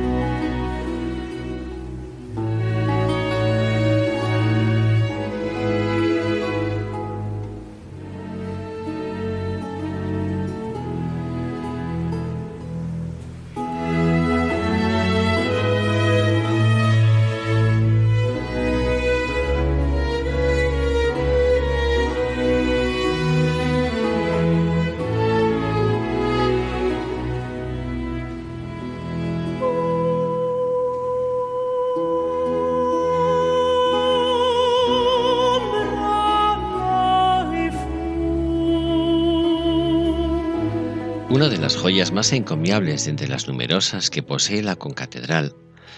Más 42.09 42.33
encomiables 42.33 43.05
entre 43.05 43.27
las 43.27 43.47
numerosas 43.47 44.09
que 44.09 44.23
posee 44.23 44.63
la 44.63 44.75
concatedral 44.75 45.53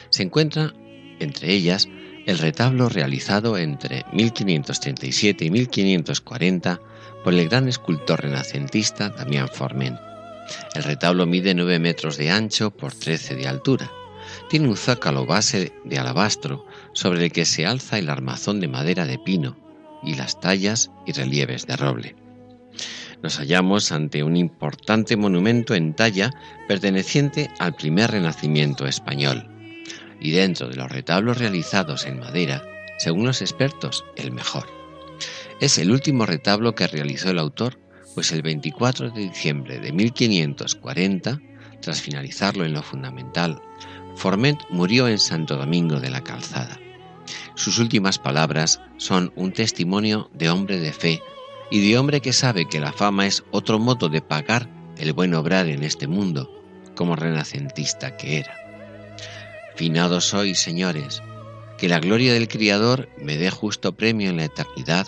se 0.09 0.23
encuentra 0.23 0.73
entre 1.19 1.53
ellas 1.53 1.87
el 2.25 2.39
retablo 2.39 2.89
realizado 2.89 3.57
entre 3.57 4.03
1537 4.11 5.45
y 5.45 5.49
1540 5.49 6.81
por 7.23 7.33
el 7.33 7.47
gran 7.47 7.69
escultor 7.69 8.21
renacentista 8.21 9.09
Damián 9.09 9.47
Forment. 9.47 9.97
El 10.75 10.83
retablo 10.83 11.25
mide 11.25 11.53
9 11.53 11.79
metros 11.79 12.17
de 12.17 12.31
ancho 12.31 12.71
por 12.71 12.93
13 12.93 13.35
de 13.35 13.47
altura. 13.47 13.89
Tiene 14.49 14.67
un 14.67 14.75
zócalo 14.75 15.25
base 15.25 15.71
de 15.85 15.99
alabastro 15.99 16.65
sobre 16.91 17.23
el 17.23 17.31
que 17.31 17.45
se 17.45 17.65
alza 17.65 17.97
el 17.97 18.09
armazón 18.09 18.59
de 18.59 18.67
madera 18.67 19.05
de 19.05 19.19
pino 19.19 19.55
y 20.03 20.15
las 20.15 20.41
tallas 20.41 20.91
y 21.05 21.13
relieves 21.13 21.65
de 21.65 21.77
roble 21.77 22.22
nos 23.23 23.37
hallamos 23.37 23.91
ante 23.93 24.21
un 24.21 24.35
importante 24.35 25.15
monumento 25.15 25.73
en 25.73 25.93
talla 25.93 26.31
perteneciente 26.67 27.49
al 27.57 27.73
primer 27.73 28.11
renacimiento 28.11 28.85
español, 28.85 29.49
y 30.19 30.31
dentro 30.31 30.67
de 30.67 30.75
los 30.75 30.91
retablos 30.91 31.37
realizados 31.37 32.05
en 32.05 32.19
madera, 32.19 32.63
según 32.99 33.25
los 33.25 33.41
expertos, 33.41 34.03
el 34.17 34.31
mejor. 34.31 34.67
Es 35.61 35.77
el 35.77 35.89
último 35.89 36.25
retablo 36.25 36.75
que 36.75 36.87
realizó 36.87 37.29
el 37.29 37.39
autor, 37.39 37.79
pues 38.13 38.31
el 38.33 38.41
24 38.41 39.11
de 39.11 39.21
diciembre 39.21 39.79
de 39.79 39.93
1540, 39.93 41.39
tras 41.81 42.01
finalizarlo 42.01 42.65
en 42.65 42.73
lo 42.73 42.83
fundamental, 42.83 43.61
Forment 44.15 44.61
murió 44.69 45.07
en 45.07 45.17
Santo 45.17 45.57
Domingo 45.57 45.99
de 45.99 46.09
la 46.09 46.23
Calzada. 46.23 46.79
Sus 47.55 47.79
últimas 47.79 48.19
palabras 48.19 48.81
son 48.97 49.31
un 49.35 49.53
testimonio 49.53 50.29
de 50.33 50.49
hombre 50.49 50.79
de 50.79 50.93
fe 50.93 51.21
y 51.73 51.89
de 51.89 51.97
hombre 51.97 52.21
que 52.21 52.33
sabe 52.33 52.67
que 52.67 52.79
la 52.79 52.93
fama 52.93 53.25
es 53.25 53.43
otro 53.49 53.79
modo 53.79 54.07
de 54.07 54.21
pagar 54.21 54.69
el 54.99 55.11
buen 55.11 55.33
obrar 55.33 55.67
en 55.67 55.81
este 55.81 56.05
mundo, 56.05 56.47
como 56.95 57.15
renacentista 57.15 58.15
que 58.15 58.37
era. 58.37 58.55
Finado 59.75 60.21
soy, 60.21 60.53
señores, 60.53 61.23
que 61.79 61.89
la 61.89 61.99
gloria 61.99 62.31
del 62.31 62.47
Criador 62.47 63.09
me 63.17 63.37
dé 63.37 63.49
justo 63.49 63.95
premio 63.95 64.29
en 64.29 64.37
la 64.37 64.43
eternidad 64.43 65.07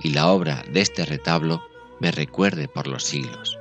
y 0.00 0.10
la 0.10 0.26
obra 0.26 0.64
de 0.68 0.80
este 0.80 1.04
retablo 1.04 1.62
me 2.00 2.10
recuerde 2.10 2.66
por 2.66 2.88
los 2.88 3.04
siglos. 3.04 3.56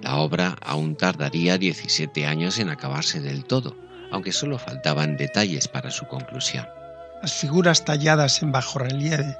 La 0.00 0.16
obra 0.16 0.56
aún 0.62 0.96
tardaría 0.96 1.58
17 1.58 2.24
años 2.24 2.58
en 2.58 2.70
acabarse 2.70 3.20
del 3.20 3.44
todo, 3.44 3.76
aunque 4.10 4.32
solo 4.32 4.58
faltaban 4.58 5.18
detalles 5.18 5.68
para 5.68 5.90
su 5.90 6.06
conclusión. 6.06 6.66
Las 7.20 7.34
figuras 7.34 7.84
talladas 7.84 8.42
en 8.42 8.52
bajo 8.52 8.78
relieve 8.78 9.36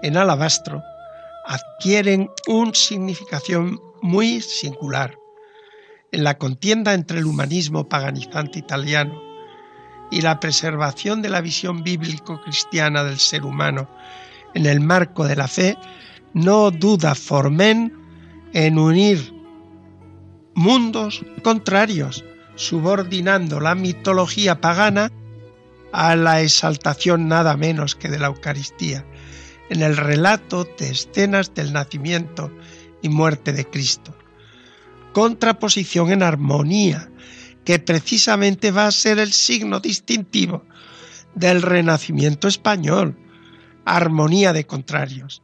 en 0.00 0.16
alabastro 0.16 0.84
adquieren 1.46 2.30
una 2.46 2.74
significación 2.74 3.80
muy 4.02 4.40
singular. 4.40 5.16
En 6.12 6.24
la 6.24 6.38
contienda 6.38 6.94
entre 6.94 7.18
el 7.18 7.26
humanismo 7.26 7.88
paganizante 7.88 8.58
italiano 8.58 9.20
y 10.10 10.22
la 10.22 10.40
preservación 10.40 11.22
de 11.22 11.28
la 11.28 11.40
visión 11.40 11.82
bíblico-cristiana 11.82 13.04
del 13.04 13.18
ser 13.18 13.44
humano 13.44 13.88
en 14.54 14.66
el 14.66 14.80
marco 14.80 15.24
de 15.24 15.36
la 15.36 15.46
fe, 15.46 15.78
no 16.34 16.70
duda 16.70 17.14
Formen 17.14 17.92
en 18.52 18.78
unir 18.78 19.32
mundos 20.54 21.24
contrarios, 21.42 22.24
subordinando 22.56 23.60
la 23.60 23.74
mitología 23.74 24.60
pagana 24.60 25.12
a 25.92 26.16
la 26.16 26.40
exaltación 26.40 27.28
nada 27.28 27.56
menos 27.56 27.94
que 27.94 28.08
de 28.08 28.18
la 28.18 28.26
Eucaristía 28.26 29.04
en 29.70 29.82
el 29.82 29.96
relato 29.96 30.68
de 30.78 30.90
escenas 30.90 31.54
del 31.54 31.72
nacimiento 31.72 32.52
y 33.02 33.08
muerte 33.08 33.52
de 33.52 33.64
Cristo. 33.64 34.14
Contraposición 35.12 36.12
en 36.12 36.22
armonía, 36.22 37.10
que 37.64 37.78
precisamente 37.78 38.72
va 38.72 38.88
a 38.88 38.92
ser 38.92 39.18
el 39.18 39.32
signo 39.32 39.80
distintivo 39.80 40.64
del 41.34 41.62
renacimiento 41.62 42.48
español, 42.48 43.16
armonía 43.84 44.52
de 44.52 44.66
contrarios. 44.66 45.40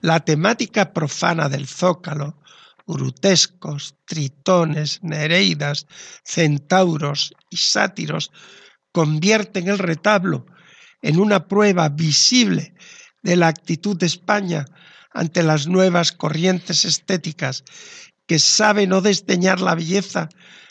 La 0.00 0.20
temática 0.20 0.92
profana 0.92 1.48
del 1.48 1.66
zócalo, 1.66 2.38
grutescos, 2.86 3.96
tritones, 4.04 5.00
nereidas, 5.02 5.86
centauros 6.24 7.34
y 7.50 7.56
sátiros, 7.56 8.30
convierten 8.92 9.68
el 9.68 9.78
retablo 9.78 10.46
en 11.02 11.18
una 11.18 11.48
prueba 11.48 11.88
visible 11.88 12.71
de 13.22 13.36
la 13.36 13.48
actitud 13.48 13.96
de 13.96 14.06
España 14.06 14.66
ante 15.12 15.42
las 15.42 15.66
nuevas 15.66 16.12
corrientes 16.12 16.84
estéticas 16.84 17.64
que 18.26 18.38
saben 18.38 18.90
no 18.90 19.00
desdeñar 19.00 19.60
la 19.60 19.74
belleza 19.74 20.28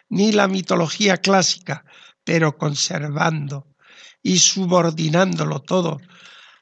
ni 0.10 0.32
la 0.32 0.48
mitología 0.48 1.18
clásica, 1.18 1.86
pero 2.24 2.58
conservando 2.58 3.68
y 4.22 4.40
subordinándolo 4.40 5.62
todo 5.62 6.00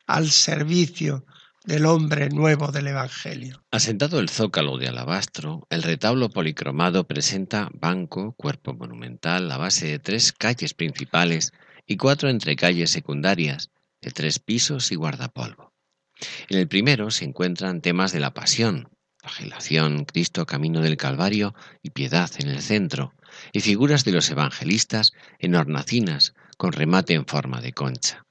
al 0.08 0.30
servicio 0.30 1.26
del 1.66 1.86
hombre 1.86 2.30
nuevo 2.30 2.72
del 2.72 2.88
Evangelio. 2.88 3.64
Asentado 3.72 4.20
el 4.20 4.30
zócalo 4.30 4.78
de 4.78 4.88
alabastro, 4.88 5.68
el 5.70 5.84
retablo 5.84 6.30
policromado 6.30 7.06
presenta 7.06 7.70
banco, 7.74 8.34
cuerpo 8.34 8.74
monumental, 8.74 9.52
a 9.52 9.58
base 9.58 9.88
de 9.88 10.00
tres 10.00 10.32
calles 10.32 10.74
principales 10.74 11.52
y 11.86 11.98
cuatro 11.98 12.30
entrecalles 12.30 12.92
secundarias, 12.92 13.70
de 14.02 14.12
tres 14.12 14.40
pisos 14.40 14.92
y 14.92 14.96
guardapolvo. 14.96 15.69
En 16.50 16.58
el 16.58 16.68
primero 16.68 17.12
se 17.12 17.26
encuentran 17.26 17.82
temas 17.82 18.12
de 18.12 18.20
la 18.20 18.34
pasión, 18.34 18.90
flagelación, 19.20 20.06
Cristo, 20.06 20.46
camino 20.46 20.82
del 20.82 20.98
Calvario 20.98 21.54
y 21.82 21.92
piedad 21.92 22.30
en 22.40 22.50
el 22.50 22.62
centro, 22.62 23.14
y 23.54 23.62
figuras 23.62 24.04
de 24.06 24.12
los 24.12 24.30
evangelistas 24.30 25.14
en 25.40 25.56
hornacinas 25.56 26.34
con 26.58 26.72
remate 26.72 27.14
en 27.14 27.26
forma 27.26 27.62
de 27.62 27.74
concha. 27.74 28.26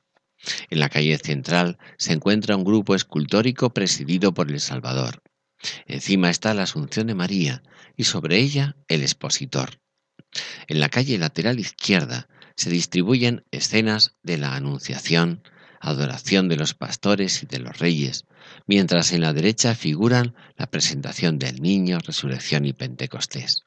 En 0.71 0.81
la 0.81 0.89
calle 0.89 1.19
central 1.19 1.79
se 1.97 2.13
encuentra 2.13 2.57
un 2.57 2.65
grupo 2.65 2.95
escultórico 2.95 3.71
presidido 3.71 4.35
por 4.35 4.51
el 4.51 4.61
Salvador. 4.61 5.23
Encima 5.87 6.31
está 6.31 6.55
la 6.55 6.63
Asunción 6.63 7.09
de 7.09 7.15
María 7.15 7.63
y 7.97 8.05
sobre 8.05 8.39
ella 8.39 8.77
el 8.87 9.03
expositor. 9.03 9.81
En 10.69 10.79
la 10.79 10.89
calle 10.89 11.19
lateral 11.19 11.59
izquierda 11.59 12.29
se 12.55 12.71
distribuyen 12.71 13.45
escenas 13.51 14.17
de 14.23 14.39
la 14.39 14.55
Anunciación, 14.55 15.43
adoración 15.81 16.49
de 16.49 16.57
los 16.57 16.75
pastores 16.75 17.43
y 17.43 17.47
de 17.47 17.59
los 17.59 17.79
reyes, 17.79 18.25
mientras 18.67 19.13
en 19.13 19.21
la 19.21 19.33
derecha 19.33 19.75
figuran 19.75 20.35
la 20.57 20.71
presentación 20.71 21.39
del 21.39 21.61
niño, 21.61 21.99
resurrección 21.99 22.65
y 22.65 22.73
Pentecostés. 22.73 23.65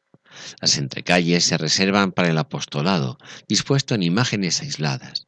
Las 0.61 0.77
entrecalles 0.77 1.43
se 1.43 1.57
reservan 1.57 2.11
para 2.11 2.29
el 2.29 2.37
apostolado, 2.37 3.17
dispuesto 3.47 3.95
en 3.95 4.03
imágenes 4.03 4.61
aisladas. 4.61 5.27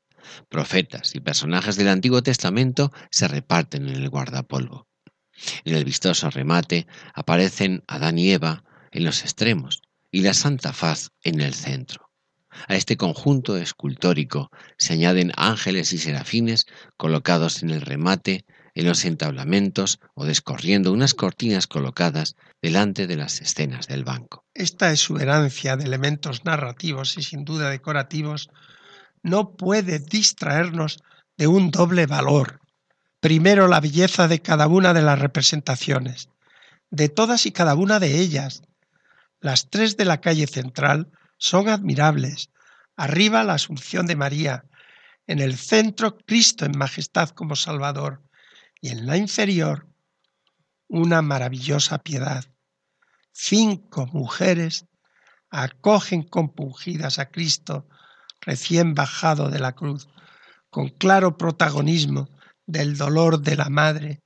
Profetas 0.50 1.16
y 1.16 1.20
personajes 1.20 1.76
del 1.76 1.90
Antiguo 1.90 2.24
Testamento 2.24 2.92
se 3.12 3.28
reparten 3.28 3.88
en 3.90 3.96
el 3.96 4.10
guardapolvo. 4.10 4.88
En 5.66 5.76
el 5.76 5.84
vistoso 5.84 6.30
remate 6.30 6.88
aparecen 7.14 7.84
Adán 7.88 8.18
y 8.18 8.32
Eva 8.32 8.64
en 8.92 9.04
los 9.04 9.22
extremos 9.22 9.82
y 10.12 10.22
la 10.22 10.34
Santa 10.34 10.74
Faz 10.74 11.12
en 11.24 11.42
el 11.42 11.54
centro. 11.54 12.03
A 12.68 12.76
este 12.76 12.98
conjunto 12.98 13.58
escultórico 13.58 14.52
se 14.78 14.94
añaden 14.94 15.32
ángeles 15.38 15.94
y 15.94 15.98
serafines 15.98 16.66
colocados 16.98 17.64
en 17.64 17.70
el 17.70 17.82
remate, 17.82 18.46
en 18.76 18.88
los 18.88 19.06
entablamentos 19.06 20.00
o 20.16 20.26
descorriendo 20.26 20.92
unas 20.92 21.14
cortinas 21.14 21.68
colocadas 21.68 22.36
delante 22.62 23.08
de 23.08 23.16
las 23.16 23.42
escenas 23.42 23.88
del 23.88 24.04
banco. 24.04 24.46
Esta 24.54 24.92
exuberancia 24.92 25.78
de 25.78 25.86
elementos 25.86 26.46
narrativos 26.46 27.18
y 27.18 27.24
sin 27.24 27.46
duda 27.46 27.70
decorativos 27.70 28.50
no 29.22 29.56
puede 29.56 30.00
distraernos 30.00 31.00
de 31.38 31.48
un 31.48 31.72
doble 31.72 32.06
valor. 32.06 32.60
Primero, 33.20 33.68
la 33.68 33.80
belleza 33.80 34.28
de 34.28 34.42
cada 34.42 34.68
una 34.68 34.94
de 34.94 35.02
las 35.02 35.20
representaciones, 35.20 36.30
de 36.90 37.10
todas 37.10 37.46
y 37.46 37.52
cada 37.52 37.76
una 37.76 38.00
de 38.00 38.20
ellas. 38.20 38.64
Las 39.40 39.70
tres 39.70 39.98
de 39.98 40.06
la 40.06 40.20
calle 40.22 40.48
central 40.48 41.10
son 41.44 41.68
admirables. 41.68 42.50
Arriba 42.96 43.44
la 43.44 43.56
Asunción 43.56 44.08
de 44.08 44.16
María, 44.16 44.64
en 45.28 45.40
el 45.40 45.58
centro 45.58 46.18
Cristo 46.18 46.64
en 46.64 46.78
majestad 46.78 47.32
como 47.32 47.58
Salvador 47.58 48.24
y 48.80 48.90
en 48.90 49.06
la 49.06 49.18
inferior 49.18 49.90
una 50.88 51.22
maravillosa 51.22 51.98
piedad. 51.98 52.46
Cinco 53.34 54.06
mujeres 54.14 54.86
acogen 55.50 56.24
compungidas 56.24 57.20
a 57.20 57.30
Cristo 57.30 57.90
recién 58.40 58.94
bajado 58.94 59.50
de 59.50 59.60
la 59.60 59.74
cruz, 59.74 60.08
con 60.70 60.88
claro 60.88 61.38
protagonismo 61.38 62.30
del 62.66 62.96
dolor 62.96 63.42
de 63.42 63.58
la 63.58 63.70
madre 63.70 64.22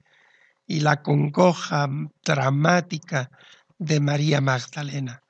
y 0.67 0.81
la 0.81 1.01
congoja 1.01 1.89
dramática 2.23 3.31
de 3.79 3.99
María 4.01 4.39
Magdalena. 4.39 5.23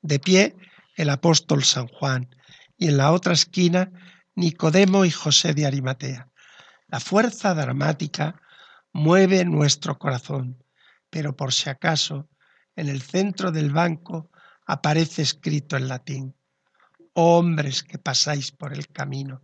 De 0.00 0.20
pie 0.20 0.56
el 0.96 1.10
apóstol 1.10 1.64
San 1.64 1.88
Juan 1.88 2.34
y 2.76 2.88
en 2.88 2.96
la 2.96 3.12
otra 3.12 3.32
esquina 3.32 3.90
Nicodemo 4.34 5.04
y 5.04 5.10
José 5.10 5.54
de 5.54 5.66
Arimatea. 5.66 6.28
La 6.88 7.00
fuerza 7.00 7.54
dramática 7.54 8.40
mueve 8.92 9.44
nuestro 9.44 9.98
corazón, 9.98 10.62
pero 11.10 11.36
por 11.36 11.52
si 11.52 11.70
acaso 11.70 12.28
en 12.76 12.88
el 12.88 13.02
centro 13.02 13.52
del 13.52 13.70
banco 13.70 14.30
aparece 14.66 15.22
escrito 15.22 15.76
en 15.76 15.88
latín, 15.88 16.36
hombres 17.12 17.82
que 17.82 17.98
pasáis 17.98 18.50
por 18.50 18.72
el 18.72 18.88
camino, 18.88 19.42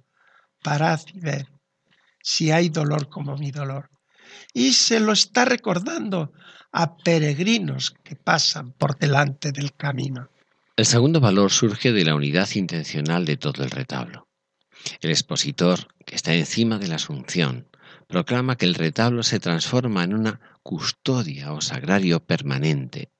parad 0.63 1.01
y 1.13 1.21
ver 1.21 1.49
si 2.23 2.51
hay 2.51 2.69
dolor 2.69 3.09
como 3.09 3.37
mi 3.37 3.51
dolor. 3.51 3.91
Y 4.53 4.73
se 4.73 5.01
lo 5.01 5.13
está 5.13 5.45
recordando 5.45 6.33
a 6.73 6.97
peregrinos 6.97 7.95
que 8.05 8.17
pasan 8.17 8.73
por 8.73 8.97
delante 8.99 9.53
del 9.53 9.75
camino. 9.75 10.31
El 10.81 10.87
segundo 10.87 11.21
valor 11.21 11.51
surge 11.51 11.93
de 11.93 12.07
la 12.07 12.15
unidad 12.15 12.49
intencional 12.55 13.27
de 13.27 13.37
todo 13.37 13.63
el 13.65 13.71
retablo. 13.71 14.31
El 15.03 15.11
expositor, 15.11 15.95
que 16.07 16.17
está 16.17 16.33
encima 16.33 16.79
de 16.79 16.89
la 16.89 16.95
Asunción, 16.95 17.69
proclama 18.07 18.57
que 18.57 18.65
el 18.65 18.75
retablo 18.75 19.23
se 19.23 19.41
transforma 19.41 20.05
en 20.05 20.15
una 20.15 20.41
custodia 20.63 21.53
o 21.53 21.61
sagrario 21.61 22.25
permanente, 22.25 23.11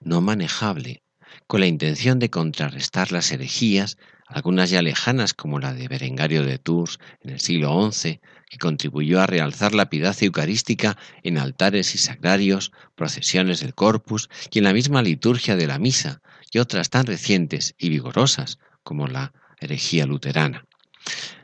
no 0.00 0.20
manejable, 0.20 1.02
con 1.48 1.58
la 1.58 1.66
intención 1.66 2.20
de 2.20 2.30
contrarrestar 2.30 3.10
las 3.10 3.32
herejías, 3.32 3.98
algunas 4.28 4.70
ya 4.70 4.80
lejanas 4.80 5.34
como 5.34 5.58
la 5.58 5.74
de 5.74 5.88
Berengario 5.88 6.44
de 6.44 6.58
Tours 6.58 7.00
en 7.22 7.30
el 7.30 7.40
siglo 7.40 7.90
XI, 7.90 8.20
que 8.48 8.58
contribuyó 8.58 9.20
a 9.20 9.26
realzar 9.26 9.74
la 9.74 9.90
piedad 9.90 10.16
eucarística 10.20 10.96
en 11.24 11.38
altares 11.38 11.96
y 11.96 11.98
sagrarios, 11.98 12.70
procesiones 12.94 13.58
del 13.58 13.74
corpus 13.74 14.30
y 14.52 14.58
en 14.58 14.64
la 14.64 14.72
misma 14.72 15.02
liturgia 15.02 15.56
de 15.56 15.66
la 15.66 15.80
misa, 15.80 16.22
y 16.50 16.58
otras 16.58 16.90
tan 16.90 17.06
recientes 17.06 17.74
y 17.78 17.88
vigorosas 17.88 18.58
como 18.82 19.06
la 19.06 19.32
herejía 19.60 20.06
luterana. 20.06 20.64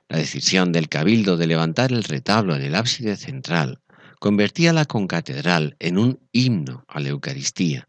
La 0.09 0.19
decisión 0.19 0.73
del 0.73 0.88
cabildo 0.88 1.37
de 1.37 1.47
levantar 1.47 1.93
el 1.93 2.05
retablo 2.05 2.55
en 2.55 2.62
el 2.62 2.75
ábside 2.75 3.17
central 3.17 3.81
convertía 4.21 4.73
la 4.73 4.85
concatedral 4.85 5.77
en 5.81 5.99
un 5.99 6.21
himno 6.33 6.85
a 6.88 7.01
la 7.01 7.09
Eucaristía 7.09 7.88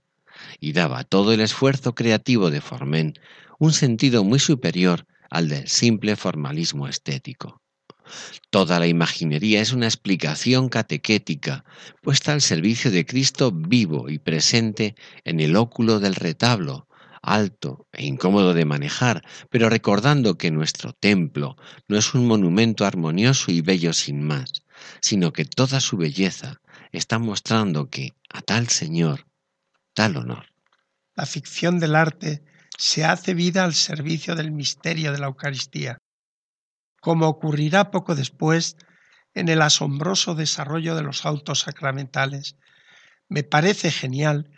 y 0.60 0.74
daba 0.74 1.00
a 1.00 1.04
todo 1.04 1.34
el 1.34 1.42
esfuerzo 1.42 1.96
creativo 1.96 2.50
de 2.50 2.62
Formen 2.62 3.14
un 3.60 3.74
sentido 3.74 4.24
muy 4.24 4.40
superior 4.40 5.06
al 5.30 5.50
del 5.50 5.68
simple 5.68 6.16
formalismo 6.16 6.88
estético. 6.88 7.62
Toda 8.50 8.80
la 8.80 8.88
imaginería 8.88 9.62
es 9.62 9.74
una 9.74 9.88
explicación 9.88 10.70
catequética 10.70 11.66
puesta 12.02 12.34
al 12.34 12.42
servicio 12.42 12.92
de 12.92 13.06
Cristo 13.06 13.52
vivo 13.52 14.10
y 14.10 14.20
presente 14.20 14.96
en 15.24 15.40
el 15.40 15.56
óculo 15.56 16.00
del 16.00 16.16
retablo, 16.16 16.88
alto 17.26 17.88
e 17.92 18.06
incómodo 18.06 18.54
de 18.54 18.66
manejar, 18.66 19.26
pero 19.50 19.70
recordando 19.70 20.38
que 20.38 20.52
nuestro 20.52 20.94
templo 20.94 21.56
no 21.88 21.98
es 21.98 22.14
un 22.14 22.28
monumento 22.28 22.86
armonioso 22.86 23.52
y 23.52 23.62
bello 23.62 23.94
sin 23.94 24.22
más, 24.22 24.64
sino 25.02 25.34
que 25.34 25.46
toda 25.46 25.80
su 25.80 25.98
belleza 25.98 26.62
está 26.92 27.20
mostrando 27.20 27.90
que 27.90 28.14
a 28.30 28.42
tal 28.42 28.70
Señor, 28.70 29.26
tal 29.94 30.18
honor. 30.18 30.46
La 31.16 31.26
ficción 31.26 31.80
del 31.80 31.96
arte 31.96 32.44
se 32.78 33.06
hace 33.06 33.34
vida 33.34 33.64
al 33.64 33.74
servicio 33.74 34.36
del 34.36 34.52
misterio 34.52 35.12
de 35.12 35.20
la 35.20 35.28
Eucaristía, 35.28 35.98
como 37.02 37.28
ocurrirá 37.28 37.92
poco 37.92 38.16
después 38.16 38.78
en 39.34 39.50
el 39.50 39.62
asombroso 39.62 40.36
desarrollo 40.36 40.96
de 40.96 41.04
los 41.04 41.26
autos 41.26 41.60
sacramentales. 41.60 42.56
Me 43.28 43.44
parece 43.44 43.92
genial 43.92 44.50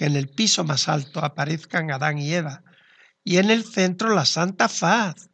que 0.00 0.06
en 0.06 0.16
el 0.16 0.30
piso 0.30 0.64
más 0.64 0.88
alto 0.88 1.22
aparezcan 1.22 1.90
Adán 1.90 2.16
y 2.16 2.32
Eva, 2.32 2.62
y 3.22 3.36
en 3.36 3.50
el 3.50 3.64
centro 3.64 4.14
la 4.14 4.24
Santa 4.24 4.70
Faz, 4.70 5.28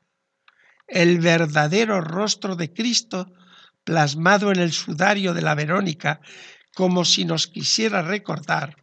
el 0.88 1.20
verdadero 1.20 2.00
rostro 2.00 2.56
de 2.56 2.72
Cristo 2.72 3.32
plasmado 3.84 4.50
en 4.50 4.58
el 4.58 4.72
sudario 4.72 5.34
de 5.34 5.42
la 5.42 5.54
Verónica, 5.54 6.20
como 6.74 7.04
si 7.04 7.24
nos 7.24 7.46
quisiera 7.46 8.02
recordar 8.02 8.82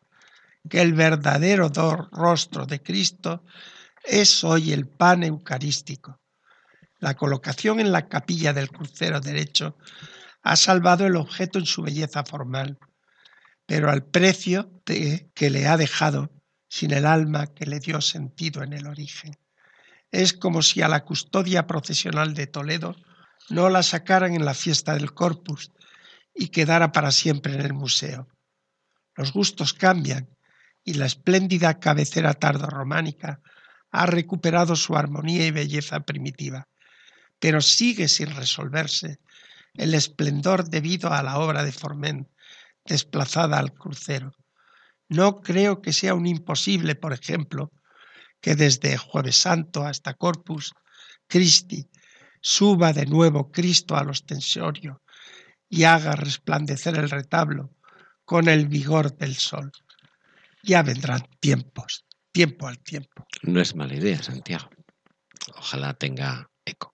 que 0.69 0.79
el 0.79 0.93
verdadero 0.93 1.69
rostro 2.13 2.65
de 2.65 2.81
Cristo 2.81 3.43
es 4.05 4.41
hoy 4.45 4.71
el 4.71 4.87
pan 4.87 5.23
eucarístico. 5.23 6.21
La 6.99 7.15
colocación 7.15 7.81
en 7.81 7.91
la 7.91 8.07
capilla 8.07 8.53
del 8.53 8.69
crucero 8.69 9.19
derecho 9.19 9.75
ha 10.43 10.55
salvado 10.55 11.05
el 11.05 11.17
objeto 11.17 11.59
en 11.59 11.65
su 11.65 11.81
belleza 11.81 12.23
formal, 12.23 12.79
pero 13.65 13.89
al 13.89 14.05
precio 14.05 14.81
de, 14.85 15.29
que 15.33 15.49
le 15.49 15.67
ha 15.67 15.77
dejado 15.77 16.31
sin 16.67 16.91
el 16.91 17.05
alma 17.05 17.47
que 17.47 17.65
le 17.65 17.79
dio 17.79 18.01
sentido 18.01 18.63
en 18.63 18.73
el 18.73 18.87
origen. 18.87 19.37
Es 20.11 20.33
como 20.33 20.61
si 20.61 20.81
a 20.81 20.87
la 20.87 21.03
custodia 21.03 21.67
procesional 21.67 22.33
de 22.33 22.47
Toledo 22.47 22.95
no 23.49 23.69
la 23.69 23.83
sacaran 23.83 24.33
en 24.33 24.45
la 24.45 24.53
fiesta 24.53 24.93
del 24.93 25.13
Corpus 25.13 25.71
y 26.33 26.47
quedara 26.47 26.91
para 26.91 27.11
siempre 27.11 27.53
en 27.53 27.61
el 27.61 27.73
museo. 27.73 28.27
Los 29.15 29.33
gustos 29.33 29.73
cambian 29.73 30.29
y 30.83 30.95
la 30.95 31.05
espléndida 31.05 31.79
cabecera 31.79 32.33
tardorrománica 32.33 33.41
ha 33.91 34.05
recuperado 34.05 34.75
su 34.75 34.95
armonía 34.95 35.45
y 35.45 35.51
belleza 35.51 35.99
primitiva, 35.99 36.67
pero 37.39 37.61
sigue 37.61 38.07
sin 38.07 38.35
resolverse 38.35 39.19
el 39.75 39.93
esplendor 39.93 40.69
debido 40.69 41.13
a 41.13 41.21
la 41.23 41.37
obra 41.37 41.63
de 41.63 41.71
Forment 41.71 42.27
desplazada 42.85 43.59
al 43.59 43.73
crucero. 43.73 44.31
No 45.09 45.41
creo 45.41 45.81
que 45.81 45.93
sea 45.93 46.13
un 46.13 46.25
imposible, 46.25 46.95
por 46.95 47.13
ejemplo, 47.13 47.71
que 48.41 48.55
desde 48.55 48.97
Jueves 48.97 49.37
Santo 49.37 49.85
hasta 49.85 50.13
Corpus 50.13 50.73
Christi 51.27 51.89
suba 52.41 52.91
de 52.93 53.05
nuevo 53.05 53.51
Cristo 53.51 53.95
al 53.95 54.09
ostensorio 54.09 55.01
y 55.69 55.85
haga 55.85 56.15
resplandecer 56.15 56.97
el 56.97 57.09
retablo 57.09 57.71
con 58.25 58.47
el 58.47 58.67
vigor 58.67 59.15
del 59.17 59.35
sol. 59.35 59.71
Ya 60.61 60.83
vendrán 60.83 61.27
tiempos, 61.39 62.05
tiempo 62.31 62.67
al 62.67 62.79
tiempo. 62.79 63.25
No 63.41 63.59
es 63.61 63.75
mala 63.75 63.95
idea, 63.95 64.21
Santiago. 64.21 64.69
Ojalá 65.55 65.93
tenga 65.93 66.49
eco. 66.65 66.93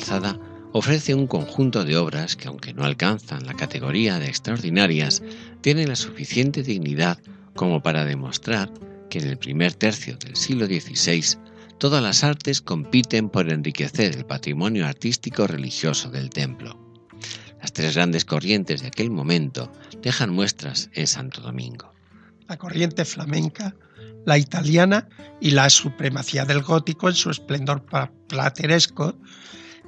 Calzada 0.00 0.40
ofrece 0.72 1.14
un 1.14 1.26
conjunto 1.26 1.84
de 1.84 1.98
obras 1.98 2.34
que, 2.34 2.48
aunque 2.48 2.72
no 2.72 2.84
alcanzan 2.84 3.44
la 3.44 3.52
categoría 3.52 4.18
de 4.18 4.28
extraordinarias, 4.28 5.22
tienen 5.60 5.90
la 5.90 5.96
suficiente 5.96 6.62
dignidad 6.62 7.18
como 7.54 7.82
para 7.82 8.06
demostrar 8.06 8.72
que 9.10 9.18
en 9.18 9.28
el 9.28 9.36
primer 9.36 9.74
tercio 9.74 10.16
del 10.16 10.36
siglo 10.36 10.64
XVI 10.64 11.38
todas 11.76 12.02
las 12.02 12.24
artes 12.24 12.62
compiten 12.62 13.28
por 13.28 13.50
enriquecer 13.50 14.16
el 14.16 14.24
patrimonio 14.24 14.86
artístico 14.86 15.46
religioso 15.46 16.10
del 16.10 16.30
templo. 16.30 16.78
Las 17.60 17.74
tres 17.74 17.94
grandes 17.94 18.24
corrientes 18.24 18.80
de 18.80 18.88
aquel 18.88 19.10
momento 19.10 19.70
dejan 20.00 20.32
muestras 20.32 20.88
en 20.94 21.06
Santo 21.06 21.42
Domingo. 21.42 21.92
La 22.48 22.56
corriente 22.56 23.04
flamenca, 23.04 23.74
la 24.24 24.38
italiana 24.38 25.08
y 25.42 25.50
la 25.50 25.68
supremacía 25.68 26.46
del 26.46 26.62
gótico 26.62 27.10
en 27.10 27.14
su 27.14 27.28
esplendor 27.28 27.84
plateresco 28.28 29.14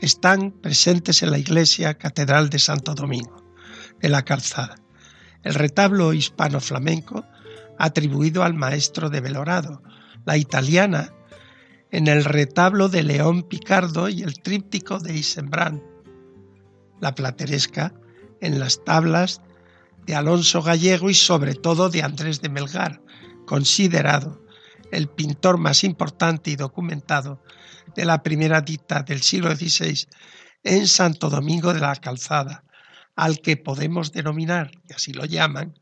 están 0.03 0.51
presentes 0.51 1.23
en 1.23 1.31
la 1.31 1.39
iglesia 1.39 1.95
Catedral 1.95 2.51
de 2.51 2.59
Santo 2.59 2.93
Domingo, 2.95 3.37
de 4.01 4.09
la 4.09 4.25
Calzada. 4.25 4.75
El 5.45 5.55
retablo 5.55 6.13
hispano-flamenco 6.13 7.25
atribuido 7.79 8.43
al 8.43 8.55
maestro 8.55 9.11
de 9.11 9.21
Belorado, 9.21 9.81
la 10.25 10.37
italiana 10.37 11.15
en 11.93 12.09
el 12.09 12.25
retablo 12.25 12.89
de 12.89 13.05
León 13.05 13.45
Picardo 13.45 14.09
y 14.09 14.23
el 14.23 14.41
tríptico 14.43 14.99
de 14.99 15.15
Isembrán, 15.15 15.81
la 17.01 17.15
plateresca 17.15 17.95
en 18.41 18.59
las 18.59 18.85
tablas 18.85 19.41
de 20.05 20.17
Alonso 20.17 20.63
Gallego 20.63 21.11
y 21.11 21.15
sobre 21.15 21.55
todo 21.55 21.91
de 21.91 22.03
Andrés 22.03 22.41
de 22.43 22.49
Melgar, 22.49 23.01
considerado 23.47 24.43
el 24.91 25.09
pintor 25.09 25.59
más 25.59 25.85
importante 25.85 26.51
y 26.51 26.57
documentado 26.57 27.41
de 27.95 28.05
la 28.05 28.23
primera 28.23 28.61
dicta 28.61 29.03
del 29.03 29.23
siglo 29.23 29.55
XVI 29.55 30.07
en 30.63 30.87
Santo 30.87 31.29
Domingo 31.29 31.75
de 31.75 31.81
la 31.81 31.97
Calzada, 31.97 32.65
al 33.17 33.41
que 33.41 33.57
podemos 33.57 34.13
denominar, 34.13 34.71
y 34.89 34.93
así 34.93 35.13
lo 35.13 35.25
llaman, 35.25 35.75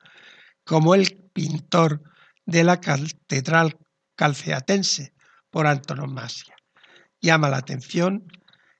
como 0.64 0.94
el 0.94 1.30
pintor 1.32 2.02
de 2.46 2.64
la 2.64 2.80
catedral 2.80 3.78
calceatense 4.16 5.14
por 5.50 5.66
antonomasia. 5.66 6.54
Llama 7.20 7.48
la 7.48 7.58
atención 7.58 8.26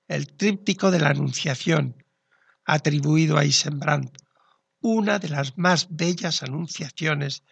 el 0.08 0.34
tríptico 0.36 0.90
de 0.90 0.98
la 0.98 1.10
Anunciación, 1.10 2.04
atribuido 2.64 3.38
a 3.38 3.44
Isenbrand, 3.44 4.10
una 4.80 5.18
de 5.18 5.28
las 5.28 5.56
más 5.56 5.86
bellas 5.90 6.42
anunciaciones 6.42 7.44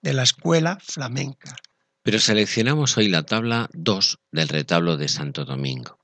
de 0.00 0.12
la 0.12 0.22
escuela 0.22 0.78
flamenca. 0.80 1.56
Pero 2.04 2.18
seleccionamos 2.18 2.98
hoy 2.98 3.08
la 3.08 3.22
tabla 3.22 3.70
2 3.72 4.18
del 4.30 4.48
retablo 4.48 4.98
de 4.98 5.08
Santo 5.08 5.46
Domingo. 5.46 5.98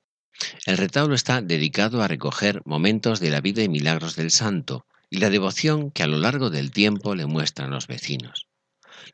El 0.65 0.79
retablo 0.79 1.15
está 1.15 1.43
dedicado 1.43 2.03
a 2.03 2.09
recoger 2.09 2.63
momentos 2.65 3.21
de 3.21 3.29
la 3.29 3.43
vida 3.43 3.63
y 3.63 3.69
milagros 3.69 4.17
del 4.17 4.31
santo 4.31 4.87
y 5.11 5.19
la 5.19 5.29
devoción 5.29 5.91
que 5.91 6.03
a 6.03 6.07
lo 6.07 6.17
largo 6.17 6.49
del 6.49 6.71
tiempo 6.71 7.15
le 7.15 7.27
muestran 7.27 7.69
los 7.69 7.87
vecinos. 7.87 8.49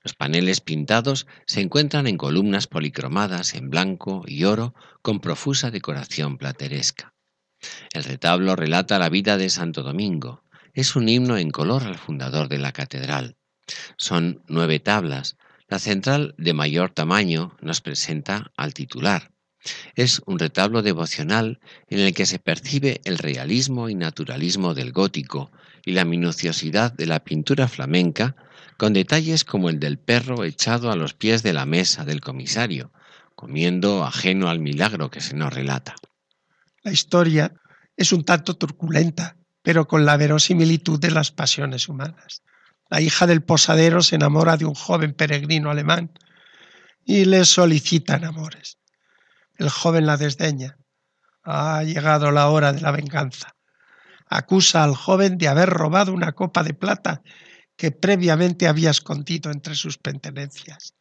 Los 0.05 0.14
paneles 0.14 0.61
pintados 0.61 1.27
se 1.44 1.61
encuentran 1.61 2.07
en 2.07 2.18
columnas 2.18 2.68
policromadas 2.68 3.55
en 3.55 3.68
blanco 3.68 4.22
y 4.25 4.44
oro 4.44 4.72
con 5.03 5.18
profusa 5.18 5.72
decoración 5.72 6.38
plateresca. 6.38 7.14
El 7.92 8.05
retablo 8.05 8.55
relata 8.55 9.01
la 9.01 9.09
vida 9.09 9.37
de 9.37 9.51
Santo 9.51 9.83
Domingo. 9.83 10.44
Es 10.72 10.94
un 10.94 11.09
himno 11.09 11.37
en 11.37 11.51
color 11.51 11.83
al 11.83 11.99
fundador 11.99 12.49
de 12.49 12.59
la 12.59 12.70
catedral. 12.70 13.37
Son 13.96 14.44
nueve 14.46 14.79
tablas, 14.79 15.37
la 15.68 15.79
central 15.79 16.35
de 16.38 16.52
mayor 16.52 16.90
tamaño 16.90 17.57
nos 17.61 17.81
presenta 17.81 18.52
al 18.57 18.74
titular. 18.74 19.33
Es 19.96 20.22
un 20.26 20.38
retablo 20.38 20.83
devocional 20.83 21.59
en 21.88 21.98
el 21.98 22.14
que 22.14 22.26
se 22.26 22.38
percibe 22.38 23.00
el 23.05 23.18
realismo 23.18 23.88
y 23.88 23.94
naturalismo 23.94 24.74
del 24.74 24.92
gótico 24.92 25.50
y 25.85 25.92
la 25.92 26.05
minuciosidad 26.05 26.92
de 26.92 27.07
la 27.07 27.20
pintura 27.20 27.66
flamenca, 27.66 28.37
con 28.76 28.92
detalles 28.92 29.44
como 29.44 29.68
el 29.68 29.81
del 29.81 29.98
perro 29.98 30.44
echado 30.44 30.92
a 30.92 30.96
los 30.96 31.14
pies 31.14 31.42
de 31.42 31.52
la 31.52 31.66
mesa 31.66 32.05
del 32.05 32.20
comisario, 32.20 32.92
comiendo 33.35 34.05
ajeno 34.05 34.48
al 34.48 34.61
milagro 34.61 35.11
que 35.11 35.20
se 35.20 35.35
nos 35.35 35.52
relata. 35.52 35.96
La 36.83 36.92
historia 36.92 37.52
es 37.96 38.12
un 38.12 38.24
tanto 38.24 38.55
turculenta, 38.55 39.37
pero 39.62 39.88
con 39.88 40.05
la 40.05 40.16
verosimilitud 40.16 41.00
de 41.00 41.11
las 41.11 41.33
pasiones 41.33 41.88
humanas. 41.88 42.42
La 42.88 43.01
hija 43.01 43.27
del 43.27 43.42
posadero 43.42 44.03
se 44.03 44.16
enamora 44.16 44.57
de 44.57 44.64
un 44.64 44.75
joven 44.75 45.12
peregrino 45.12 45.70
alemán 45.70 46.12
y 47.05 47.25
le 47.25 47.44
solicitan 47.44 48.25
amores. 48.25 48.79
El 49.55 49.70
joven 49.70 50.07
la 50.07 50.16
desdeña. 50.16 50.79
Ha 51.42 51.83
llegado 51.83 52.31
la 52.31 52.49
hora 52.49 52.72
de 52.72 52.81
la 52.81 52.90
venganza. 52.90 53.57
Acusa 54.29 54.85
al 54.85 54.94
joven 54.94 55.38
de 55.38 55.49
haber 55.49 55.70
robado 55.70 56.12
una 56.12 56.33
copa 56.33 56.62
de 56.62 56.75
plata 56.75 57.22
que 57.77 57.92
previamente 57.92 58.66
había 58.66 58.90
escondido 58.90 59.51
entre 59.51 59.75
sus 59.75 59.99
pertenencias. 59.99 60.94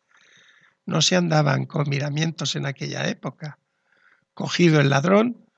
No 0.86 1.02
se 1.02 1.15
andaban 1.15 1.65
con 1.65 1.89
miramientos 1.89 2.56
en 2.56 2.65
aquella 2.65 3.08
época. 3.08 3.60
Cogido 4.34 4.80
el 4.80 4.89
ladrón, 4.89 5.50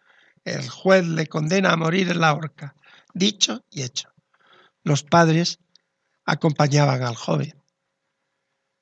el 0.46 0.70
juez 0.70 1.06
le 1.06 1.28
condena 1.28 1.72
a 1.72 1.78
morir 1.78 2.10
en 2.10 2.22
la 2.22 2.34
horca. 2.34 2.76
Dicho 3.14 3.66
y 3.70 3.82
hecho. 3.82 4.10
Los 4.84 5.04
padres 5.04 5.60
acompañaban 6.28 7.02
al 7.02 7.16
joven. 7.16 7.56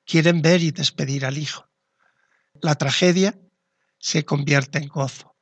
Quieren 0.04 0.42
ver 0.42 0.62
y 0.62 0.72
despedir 0.72 1.24
al 1.24 1.38
hijo. 1.38 1.66
La 2.60 2.74
tragedia 2.74 3.38
se 3.98 4.24
convierte 4.24 4.78
en 4.78 4.88
gozo. 4.88 5.36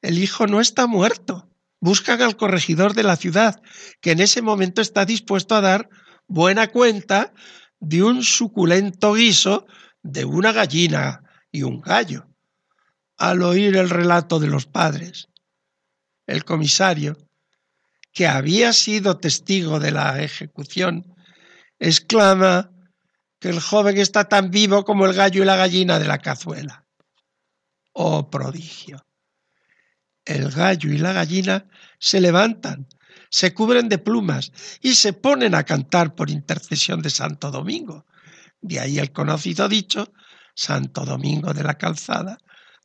El 0.00 0.18
hijo 0.18 0.46
no 0.46 0.60
está 0.60 0.86
muerto. 0.86 1.50
Buscan 1.80 2.22
al 2.22 2.36
corregidor 2.36 2.94
de 2.94 3.02
la 3.02 3.16
ciudad, 3.16 3.60
que 4.00 4.12
en 4.12 4.20
ese 4.20 4.40
momento 4.40 4.80
está 4.80 5.04
dispuesto 5.04 5.54
a 5.54 5.60
dar 5.60 5.90
buena 6.26 6.68
cuenta 6.68 7.34
de 7.80 8.02
un 8.02 8.22
suculento 8.22 9.14
guiso 9.14 9.66
de 10.02 10.24
una 10.24 10.52
gallina 10.52 11.24
y 11.50 11.62
un 11.62 11.80
gallo. 11.80 12.28
Al 13.16 13.42
oír 13.42 13.76
el 13.76 13.90
relato 13.90 14.38
de 14.38 14.46
los 14.46 14.66
padres, 14.66 15.28
el 16.26 16.44
comisario, 16.44 17.18
que 18.12 18.26
había 18.26 18.72
sido 18.72 19.18
testigo 19.18 19.80
de 19.80 19.90
la 19.90 20.22
ejecución, 20.22 21.13
exclama 21.88 22.70
que 23.38 23.50
el 23.50 23.60
joven 23.60 23.98
está 23.98 24.24
tan 24.24 24.50
vivo 24.50 24.84
como 24.84 25.06
el 25.06 25.12
gallo 25.12 25.42
y 25.42 25.46
la 25.46 25.56
gallina 25.56 25.98
de 25.98 26.06
la 26.06 26.18
cazuela. 26.18 26.86
Oh 27.92 28.30
prodigio. 28.30 29.06
El 30.24 30.50
gallo 30.50 30.90
y 30.90 30.98
la 30.98 31.12
gallina 31.12 31.68
se 31.98 32.20
levantan, 32.20 32.88
se 33.28 33.52
cubren 33.52 33.88
de 33.88 33.98
plumas 33.98 34.52
y 34.80 34.94
se 34.94 35.12
ponen 35.12 35.54
a 35.54 35.64
cantar 35.64 36.14
por 36.14 36.30
intercesión 36.30 37.02
de 37.02 37.10
Santo 37.10 37.50
Domingo. 37.50 38.06
De 38.62 38.80
ahí 38.80 38.98
el 38.98 39.12
conocido 39.12 39.68
dicho, 39.68 40.10
Santo 40.54 41.04
Domingo 41.04 41.52
de 41.52 41.64
la 41.64 41.76
Calzada, 41.76 42.38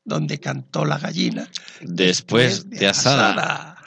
donde 0.04 0.40
cantó 0.40 0.84
la 0.84 0.98
gallina 0.98 1.50
después, 1.82 2.70
de, 2.70 2.88
asada. 2.88 3.78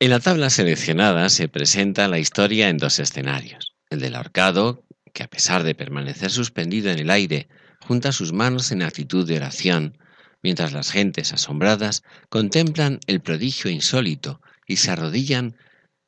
En 0.00 0.10
la 0.10 0.20
tabla 0.20 0.50
seleccionada 0.50 1.28
se 1.28 1.48
presenta 1.48 2.08
la 2.08 2.18
historia 2.18 2.68
en 2.68 2.78
dos 2.78 2.98
escenarios. 2.98 3.75
El 3.90 4.00
del 4.00 4.16
ahorcado, 4.16 4.84
que 5.12 5.22
a 5.22 5.28
pesar 5.28 5.62
de 5.62 5.74
permanecer 5.74 6.30
suspendido 6.30 6.90
en 6.90 6.98
el 6.98 7.10
aire, 7.10 7.48
junta 7.80 8.12
sus 8.12 8.32
manos 8.32 8.72
en 8.72 8.82
actitud 8.82 9.26
de 9.26 9.36
oración, 9.36 9.98
mientras 10.42 10.72
las 10.72 10.90
gentes 10.90 11.32
asombradas 11.32 12.02
contemplan 12.28 13.00
el 13.06 13.20
prodigio 13.20 13.70
insólito 13.70 14.40
y 14.66 14.76
se 14.76 14.90
arrodillan 14.90 15.56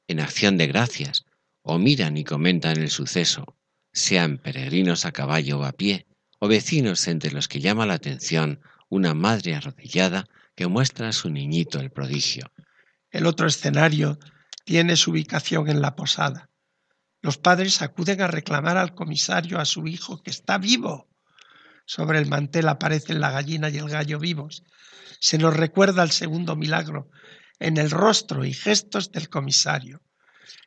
en 0.09 0.21
acción 0.21 0.57
de 0.57 0.67
gracias, 0.67 1.25
o 1.63 1.79
miran 1.79 2.17
y 2.17 2.25
comentan 2.25 2.79
el 2.79 2.91
suceso, 2.91 3.57
sean 3.93 4.39
peregrinos 4.39 5.05
a 5.05 5.13
caballo 5.13 5.61
o 5.61 5.65
a 5.65 5.73
pie, 5.73 6.07
o 6.41 6.49
vecinos 6.49 7.07
entre 7.09 7.31
los 7.31 7.49
que 7.49 7.61
llama 7.61 7.87
la 7.87 7.95
atención 7.95 8.61
una 8.89 9.15
madre 9.15 9.55
arrodillada 9.55 10.27
que 10.55 10.67
muestra 10.67 11.09
a 11.09 11.13
su 11.13 11.31
niñito 11.31 11.81
el 11.81 11.91
prodigio. 11.91 12.51
El 13.11 13.27
otro 13.27 13.47
escenario 13.47 14.19
tiene 14.65 14.97
su 14.97 15.13
ubicación 15.13 15.69
en 15.69 15.81
la 15.81 15.95
posada. 15.95 16.48
Los 17.21 17.39
padres 17.39 17.83
acuden 17.83 18.21
a 18.23 18.29
reclamar 18.29 18.77
al 18.77 18.95
comisario 18.95 19.59
a 19.59 19.65
su 19.65 19.87
hijo 19.87 20.23
que 20.23 20.31
está 20.31 20.59
vivo. 20.59 21.09
Sobre 21.85 22.19
el 22.19 22.27
mantel 22.27 22.69
aparecen 22.69 23.21
la 23.21 23.31
gallina 23.31 23.71
y 23.71 23.79
el 23.79 23.89
gallo 23.89 24.19
vivos. 24.19 24.63
Se 25.21 25.39
nos 25.39 25.57
recuerda 25.57 26.03
el 26.03 26.11
segundo 26.11 26.55
milagro 26.55 27.11
en 27.59 27.77
el 27.77 27.91
rostro 27.91 28.45
y 28.45 28.53
gestos 28.53 29.11
del 29.11 29.29
comisario. 29.29 30.03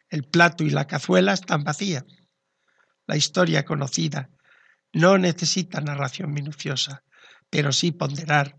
El 0.10 0.24
plato 0.24 0.64
y 0.64 0.70
la 0.70 0.88
cazuela 0.88 1.34
están 1.34 1.64
vacías. 1.64 2.04
La 3.08 3.16
historia 3.16 3.64
conocida 3.64 4.30
no 4.94 5.18
necesita 5.18 5.80
narración 5.80 6.34
minuciosa, 6.34 7.04
pero 7.50 7.72
sí 7.72 7.92
ponderar 7.92 8.58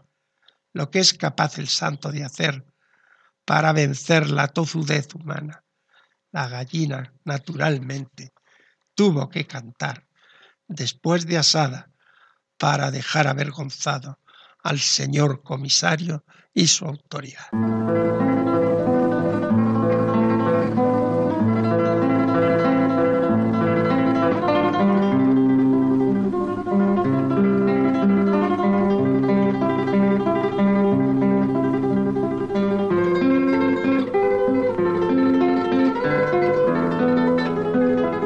lo 0.72 0.90
que 0.90 1.00
es 1.00 1.12
capaz 1.12 1.58
el 1.58 1.68
santo 1.68 2.10
de 2.10 2.24
hacer 2.24 2.64
para 3.44 3.72
vencer 3.72 4.30
la 4.30 4.48
tozudez 4.48 5.14
humana. 5.14 5.64
La 6.32 6.48
gallina, 6.48 7.12
naturalmente, 7.24 8.32
tuvo 8.94 9.28
que 9.28 9.46
cantar 9.46 10.06
después 10.66 11.26
de 11.26 11.38
asada 11.38 11.90
para 12.58 12.90
dejar 12.90 13.26
avergonzado 13.26 14.18
al 14.62 14.78
señor 14.80 15.42
comisario 15.42 16.24
y 16.54 16.66
su 16.66 16.86
autoridad. 16.86 17.48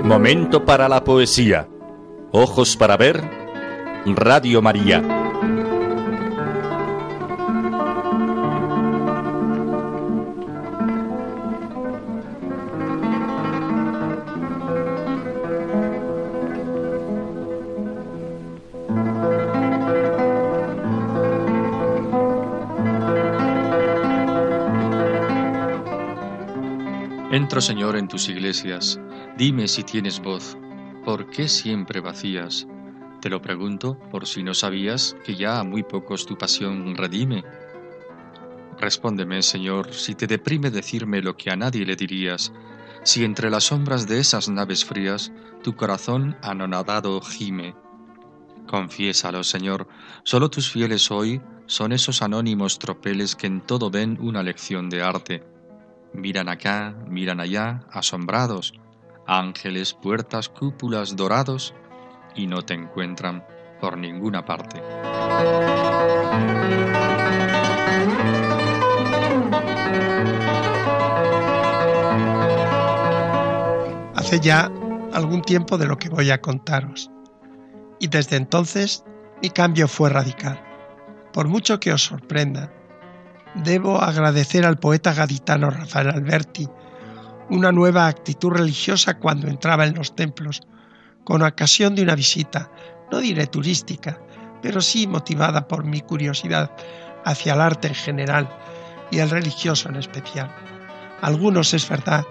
Momento 0.07 0.65
para 0.65 0.89
la 0.89 1.03
poesía. 1.03 1.69
Ojos 2.31 2.77
para 2.77 2.97
ver. 2.97 3.21
Radio 4.07 4.63
María. 4.63 5.03
Entro, 27.33 27.61
Señor, 27.61 27.97
en 27.97 28.07
tus 28.07 28.29
iglesias. 28.29 29.01
Dime 29.37 29.69
si 29.69 29.83
tienes 29.83 30.21
voz. 30.21 30.57
¿Por 31.05 31.29
qué 31.29 31.49
siempre 31.49 32.01
vacías? 32.01 32.67
Te 33.21 33.29
lo 33.29 33.43
pregunto 33.43 33.99
por 34.11 34.27
si 34.27 34.43
no 34.43 34.55
sabías 34.55 35.15
que 35.25 35.35
ya 35.35 35.61
a 35.61 35.65
muy 35.65 35.83
pocos 35.83 36.25
tu 36.25 36.39
pasión 36.39 36.97
redime. 36.97 37.45
Respóndeme, 38.79 39.43
Señor, 39.43 39.93
si 39.93 40.15
te 40.15 40.27
deprime 40.27 40.71
decirme 40.71 41.21
lo 41.21 41.37
que 41.37 41.51
a 41.51 41.57
nadie 41.57 41.85
le 41.85 41.97
dirías, 41.97 42.53
si 43.03 43.25
entre 43.25 43.51
las 43.51 43.65
sombras 43.65 44.07
de 44.07 44.21
esas 44.21 44.49
naves 44.49 44.85
frías 44.85 45.33
tu 45.63 45.77
corazón 45.77 46.37
anonadado 46.43 47.21
gime. 47.21 47.75
Confiésalo, 48.67 49.45
Señor, 49.45 49.87
solo 50.25 50.49
tus 50.49 50.71
fieles 50.71 51.11
hoy 51.11 51.43
son 51.67 51.93
esos 51.93 52.23
anónimos 52.23 52.79
tropeles 52.79 53.37
que 53.37 53.47
en 53.47 53.61
todo 53.61 53.91
ven 53.91 54.19
una 54.21 54.43
lección 54.43 54.89
de 54.89 55.03
arte 55.03 55.45
Miran 56.17 56.49
acá, 56.49 56.97
miran 57.09 57.41
allá, 57.41 57.85
asombrados, 57.91 58.73
ángeles, 59.27 59.95
puertas, 59.95 60.49
cúpulas 60.49 61.17
dorados, 61.17 61.75
y 62.35 62.47
no 62.47 62.63
te 62.63 62.75
encuentran 62.75 63.45
por 63.81 63.97
ninguna 63.99 64.45
parte. 64.45 64.81
Hace 74.15 74.41
ya 74.41 74.71
algún 75.13 75.43
tiempo 75.43 75.79
de 75.79 75.87
lo 75.87 75.99
que 75.99 76.09
voy 76.09 76.31
a 76.31 76.41
contaros, 76.41 77.11
y 77.99 78.09
desde 78.09 78.37
entonces 78.37 79.05
mi 79.43 79.51
cambio 79.51 79.89
fue 79.89 80.11
radical. 80.11 80.63
Por 81.33 81.49
mucho 81.49 81.79
que 81.81 81.93
os 81.93 82.03
sorprenda, 82.03 82.73
debo 83.55 84.01
agradecer 84.01 84.67
al 84.67 84.79
poeta 84.79 85.15
gaditano 85.15 85.71
Rafael 85.71 86.11
Alberti 86.11 86.69
una 87.51 87.73
nueva 87.73 88.09
actitud 88.09 88.51
religiosa 88.51 89.19
cuando 89.19 89.49
entraba 89.49 89.87
en 89.87 89.95
los 89.95 90.15
templos, 90.15 90.63
con 91.25 91.43
ocasión 91.43 91.95
de 91.95 92.03
una 92.03 92.15
visita, 92.15 92.71
no 93.11 93.19
diré 93.19 93.47
turística, 93.47 94.21
pero 94.63 94.81
sí 94.81 95.07
motivada 95.07 95.69
por 95.69 95.85
mi 95.85 96.01
curiosidad 96.01 96.71
hacia 97.25 97.55
el 97.55 97.61
arte 97.61 97.89
en 97.89 97.95
general 97.95 98.49
y 99.11 99.19
el 99.19 99.31
religioso 99.31 99.89
en 99.89 99.97
especial. 99.97 100.51
Algunos, 101.23 101.73
es 101.75 101.89
verdad, 101.89 102.25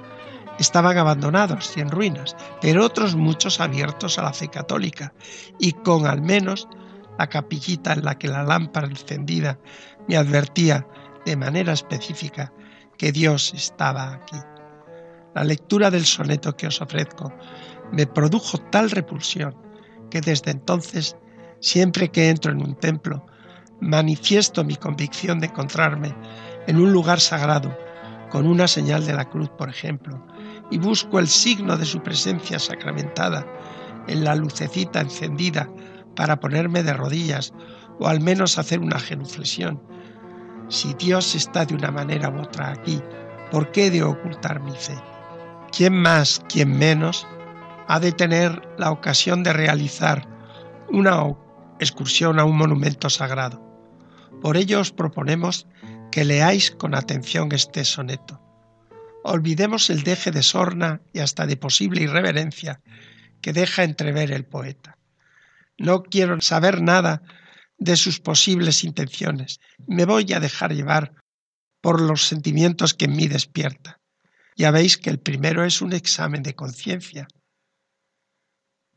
estaban 0.59 0.97
abandonados 0.97 1.75
y 1.75 1.81
en 1.81 1.89
ruinas, 1.89 2.35
pero 2.61 2.85
otros 2.85 3.15
muchos 3.15 3.59
abiertos 3.59 4.17
a 4.19 4.23
la 4.23 4.33
fe 4.33 4.49
católica 4.49 5.13
y 5.59 5.73
con 5.73 6.05
al 6.07 6.21
menos 6.21 6.67
la 7.17 7.27
capillita 7.27 7.93
en 7.93 8.03
la 8.03 8.17
que 8.17 8.27
la 8.27 8.43
lámpara 8.43 8.87
encendida 8.87 9.57
me 10.07 10.17
advertía 10.17 10.87
de 11.25 11.35
manera 11.35 11.73
específica 11.73 12.53
que 12.97 13.11
Dios 13.11 13.53
estaba 13.53 14.13
aquí. 14.13 14.37
La 15.35 15.43
lectura 15.43 15.91
del 15.91 16.05
soneto 16.05 16.55
que 16.55 16.67
os 16.67 16.81
ofrezco 16.81 17.33
me 17.91 18.07
produjo 18.07 18.57
tal 18.71 18.89
repulsión 18.89 19.53
que 20.09 20.21
desde 20.21 20.51
entonces, 20.51 21.17
siempre 21.59 22.09
que 22.09 22.29
entro 22.29 22.53
en 22.53 22.61
un 22.61 22.75
templo, 22.75 23.25
manifiesto 23.81 24.63
mi 24.63 24.77
convicción 24.77 25.39
de 25.39 25.47
encontrarme 25.47 26.15
en 26.67 26.77
un 26.77 26.93
lugar 26.93 27.19
sagrado, 27.19 27.77
con 28.29 28.47
una 28.47 28.67
señal 28.67 29.05
de 29.05 29.13
la 29.13 29.29
cruz, 29.29 29.49
por 29.49 29.69
ejemplo, 29.69 30.25
y 30.71 30.77
busco 30.77 31.19
el 31.19 31.27
signo 31.27 31.77
de 31.77 31.85
su 31.85 32.01
presencia 32.01 32.57
sacramentada 32.57 33.45
en 34.07 34.23
la 34.23 34.35
lucecita 34.35 35.01
encendida 35.01 35.69
para 36.15 36.39
ponerme 36.39 36.81
de 36.81 36.93
rodillas 36.93 37.53
o 37.99 38.07
al 38.07 38.21
menos 38.21 38.57
hacer 38.57 38.79
una 38.79 38.99
genuflexión 38.99 39.81
si 40.69 40.93
Dios 40.95 41.35
está 41.35 41.65
de 41.65 41.75
una 41.75 41.91
manera 41.91 42.29
u 42.29 42.39
otra 42.39 42.71
aquí, 42.71 43.01
¿por 43.51 43.71
qué 43.71 43.91
de 43.91 44.01
ocultar 44.01 44.61
mi 44.61 44.71
fe? 44.71 44.95
¿Quién 45.75 45.93
más, 45.93 46.41
quién 46.47 46.77
menos, 46.77 47.27
ha 47.89 47.99
de 47.99 48.13
tener 48.13 48.61
la 48.77 48.91
ocasión 48.91 49.43
de 49.43 49.51
realizar 49.51 50.25
una 50.87 51.35
excursión 51.81 52.39
a 52.39 52.45
un 52.45 52.55
monumento 52.57 53.09
sagrado? 53.09 53.61
Por 54.41 54.55
ello 54.55 54.79
os 54.79 54.93
proponemos 54.93 55.67
que 56.13 56.23
leáis 56.23 56.71
con 56.71 56.95
atención 56.95 57.51
este 57.51 57.83
soneto. 57.83 58.41
Olvidemos 59.25 59.89
el 59.89 60.03
deje 60.03 60.31
de 60.31 60.43
sorna 60.43 61.01
y 61.11 61.19
hasta 61.19 61.45
de 61.45 61.57
posible 61.57 62.03
irreverencia 62.03 62.79
que 63.41 63.51
deja 63.51 63.83
entrever 63.83 64.31
el 64.31 64.45
poeta. 64.45 64.97
No 65.77 66.03
quiero 66.03 66.39
saber 66.39 66.81
nada 66.81 67.21
de 67.77 67.97
sus 67.97 68.21
posibles 68.21 68.85
intenciones. 68.85 69.59
Me 69.87 70.05
voy 70.05 70.31
a 70.31 70.39
dejar 70.39 70.73
llevar 70.73 71.15
por 71.81 71.99
los 71.99 72.25
sentimientos 72.25 72.93
que 72.93 73.05
en 73.05 73.17
mí 73.17 73.27
despierta. 73.27 73.99
Ya 74.55 74.71
veis 74.71 74.97
que 74.97 75.09
el 75.09 75.19
primero 75.19 75.65
es 75.65 75.81
un 75.81 75.93
examen 75.93 76.41
de 76.41 76.55
conciencia. 76.55 77.27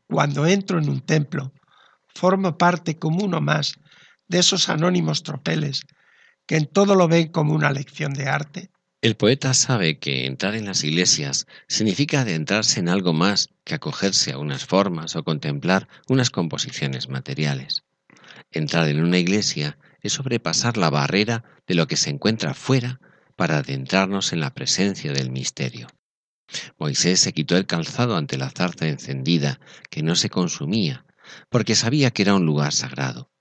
Cuando 0.07 0.47
entro 0.47 0.79
en 0.79 0.89
un 0.89 1.01
templo, 1.01 1.53
formo 2.07 2.57
parte 2.57 2.97
como 2.97 3.23
uno 3.23 3.41
más 3.41 3.73
de 4.27 4.39
esos 4.39 4.69
anónimos 4.69 5.23
tropeles 5.23 5.81
que 6.45 6.55
en 6.55 6.65
todo 6.65 6.95
lo 6.95 7.07
ven 7.07 7.27
como 7.27 7.53
una 7.53 7.71
lección 7.71 8.13
de 8.13 8.27
arte. 8.27 8.71
El 9.01 9.15
poeta 9.15 9.53
sabe 9.53 9.99
que 9.99 10.25
entrar 10.25 10.55
en 10.55 10.65
las 10.65 10.83
iglesias 10.83 11.45
significa 11.67 12.21
adentrarse 12.21 12.79
en 12.79 12.89
algo 12.89 13.13
más 13.13 13.49
que 13.63 13.75
acogerse 13.75 14.31
a 14.31 14.39
unas 14.39 14.65
formas 14.65 15.15
o 15.15 15.23
contemplar 15.23 15.87
unas 16.07 16.31
composiciones 16.31 17.07
materiales. 17.07 17.83
Entrar 18.51 18.87
en 18.87 19.03
una 19.03 19.19
iglesia 19.19 19.77
es 20.01 20.13
sobrepasar 20.13 20.77
la 20.77 20.89
barrera 20.89 21.43
de 21.67 21.75
lo 21.75 21.87
que 21.87 21.97
se 21.97 22.09
encuentra 22.09 22.53
fuera 22.53 22.99
para 23.39 23.59
adentrarnos 23.59 24.33
en 24.33 24.41
la 24.41 24.53
presencia 24.53 25.13
del 25.13 25.31
misterio. 25.31 25.87
Moisés 26.77 27.21
se 27.21 27.31
quitó 27.31 27.55
el 27.55 27.65
calzado 27.65 28.17
ante 28.17 28.35
la 28.35 28.49
zarza 28.49 28.89
encendida 28.89 29.61
que 29.89 30.03
no 30.03 30.17
se 30.17 30.29
consumía, 30.29 31.05
porque 31.47 31.75
sabía 31.75 32.11
que 32.11 32.23
era 32.23 32.35
un 32.35 32.45
lugar 32.45 32.73
sagrado. 32.73 33.31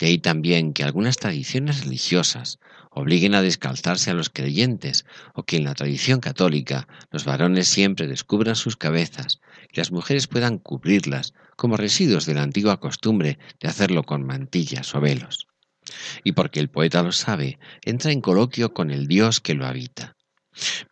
De 0.00 0.06
ahí 0.06 0.18
también 0.18 0.72
que 0.72 0.82
algunas 0.82 1.16
tradiciones 1.16 1.84
religiosas 1.84 2.58
obliguen 2.90 3.36
a 3.36 3.42
descalzarse 3.42 4.10
a 4.10 4.14
los 4.14 4.30
creyentes 4.30 5.06
o 5.32 5.44
que 5.44 5.58
en 5.58 5.64
la 5.64 5.74
tradición 5.74 6.18
católica 6.18 6.88
los 7.12 7.24
varones 7.24 7.68
siempre 7.68 8.08
descubran 8.08 8.56
sus 8.56 8.76
cabezas 8.76 9.40
y 9.72 9.76
las 9.76 9.92
mujeres 9.92 10.26
puedan 10.26 10.58
cubrirlas 10.58 11.34
como 11.54 11.76
residuos 11.76 12.26
de 12.26 12.34
la 12.34 12.42
antigua 12.42 12.80
costumbre 12.80 13.38
de 13.60 13.68
hacerlo 13.68 14.02
con 14.02 14.26
mantillas 14.26 14.92
o 14.96 15.00
velos. 15.00 15.45
Y 16.24 16.32
porque 16.32 16.60
el 16.60 16.68
poeta 16.68 17.02
lo 17.02 17.12
sabe, 17.12 17.58
entra 17.82 18.12
en 18.12 18.20
coloquio 18.20 18.72
con 18.72 18.90
el 18.90 19.06
Dios 19.06 19.40
que 19.40 19.54
lo 19.54 19.66
habita. 19.66 20.16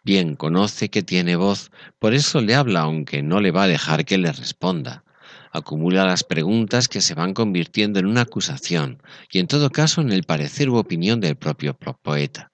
Bien 0.02 0.36
conoce 0.36 0.90
que 0.90 1.02
tiene 1.02 1.36
voz, 1.36 1.70
por 1.98 2.14
eso 2.14 2.40
le 2.40 2.54
habla 2.54 2.80
aunque 2.80 3.22
no 3.22 3.40
le 3.40 3.50
va 3.50 3.64
a 3.64 3.68
dejar 3.68 4.04
que 4.04 4.18
le 4.18 4.30
responda 4.30 5.04
acumula 5.54 6.04
las 6.04 6.24
preguntas 6.24 6.88
que 6.88 7.00
se 7.00 7.14
van 7.14 7.32
convirtiendo 7.32 8.00
en 8.00 8.06
una 8.06 8.22
acusación 8.22 9.00
y 9.30 9.38
en 9.38 9.46
todo 9.46 9.70
caso 9.70 10.00
en 10.00 10.10
el 10.10 10.24
parecer 10.24 10.68
u 10.68 10.76
opinión 10.76 11.20
del 11.20 11.36
propio 11.36 11.78
poeta. 11.78 12.50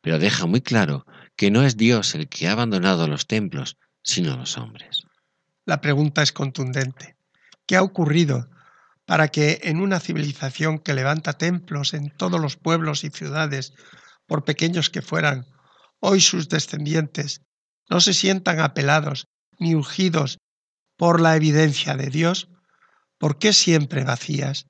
Pero 0.00 0.18
deja 0.18 0.46
muy 0.46 0.62
claro 0.62 1.04
que 1.36 1.50
no 1.50 1.62
es 1.62 1.76
Dios 1.76 2.14
el 2.14 2.28
que 2.28 2.48
ha 2.48 2.52
abandonado 2.52 3.06
los 3.06 3.26
templos, 3.26 3.76
sino 4.02 4.34
los 4.34 4.56
hombres. 4.56 5.02
La 5.66 5.82
pregunta 5.82 6.22
es 6.22 6.32
contundente. 6.32 7.16
¿Qué 7.66 7.76
ha 7.76 7.82
ocurrido 7.82 8.48
para 9.08 9.28
que 9.28 9.60
en 9.62 9.80
una 9.80 10.00
civilización 10.00 10.78
que 10.78 10.92
levanta 10.92 11.32
templos 11.32 11.94
en 11.94 12.10
todos 12.10 12.38
los 12.38 12.58
pueblos 12.58 13.04
y 13.04 13.08
ciudades, 13.08 13.72
por 14.26 14.44
pequeños 14.44 14.90
que 14.90 15.00
fueran, 15.00 15.46
hoy 15.98 16.20
sus 16.20 16.50
descendientes 16.50 17.40
no 17.88 18.02
se 18.02 18.12
sientan 18.12 18.60
apelados 18.60 19.26
ni 19.58 19.74
urgidos 19.74 20.40
por 20.98 21.22
la 21.22 21.36
evidencia 21.36 21.96
de 21.96 22.10
Dios, 22.10 22.50
¿por 23.16 23.38
qué 23.38 23.54
siempre 23.54 24.04
vacías? 24.04 24.66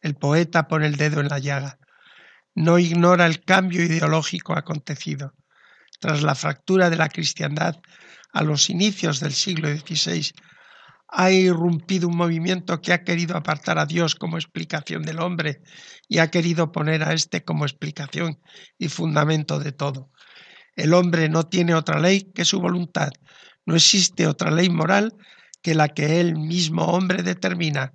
El 0.00 0.14
poeta 0.14 0.68
pone 0.68 0.86
el 0.86 0.94
dedo 0.94 1.20
en 1.20 1.26
la 1.28 1.40
llaga. 1.40 1.76
no 2.54 2.78
ignora 2.78 3.26
el 3.26 3.44
cambio 3.44 3.82
ideológico 3.82 4.52
acontecido. 4.52 5.34
Tras 5.98 6.22
la 6.22 6.36
fractura 6.36 6.90
de 6.90 6.96
la 6.96 7.08
cristiandad 7.08 7.80
a 8.32 8.44
los 8.44 8.70
inicios 8.70 9.18
del 9.18 9.32
siglo 9.32 9.68
XVI, 9.68 10.30
ha 11.12 11.30
irrumpido 11.30 12.08
un 12.08 12.16
movimiento 12.16 12.80
que 12.80 12.92
ha 12.92 13.02
querido 13.02 13.36
apartar 13.36 13.78
a 13.78 13.86
Dios 13.86 14.14
como 14.14 14.36
explicación 14.36 15.02
del 15.02 15.20
hombre 15.20 15.60
y 16.08 16.18
ha 16.18 16.30
querido 16.30 16.72
poner 16.72 17.02
a 17.02 17.12
éste 17.12 17.44
como 17.44 17.64
explicación 17.64 18.40
y 18.78 18.88
fundamento 18.88 19.58
de 19.58 19.72
todo. 19.72 20.10
El 20.76 20.94
hombre 20.94 21.28
no 21.28 21.44
tiene 21.44 21.74
otra 21.74 21.98
ley 22.00 22.30
que 22.32 22.44
su 22.44 22.60
voluntad. 22.60 23.10
No 23.66 23.74
existe 23.74 24.26
otra 24.26 24.50
ley 24.50 24.70
moral 24.70 25.14
que 25.62 25.74
la 25.74 25.88
que 25.88 26.20
él 26.20 26.36
mismo 26.36 26.86
hombre 26.86 27.22
determina. 27.22 27.92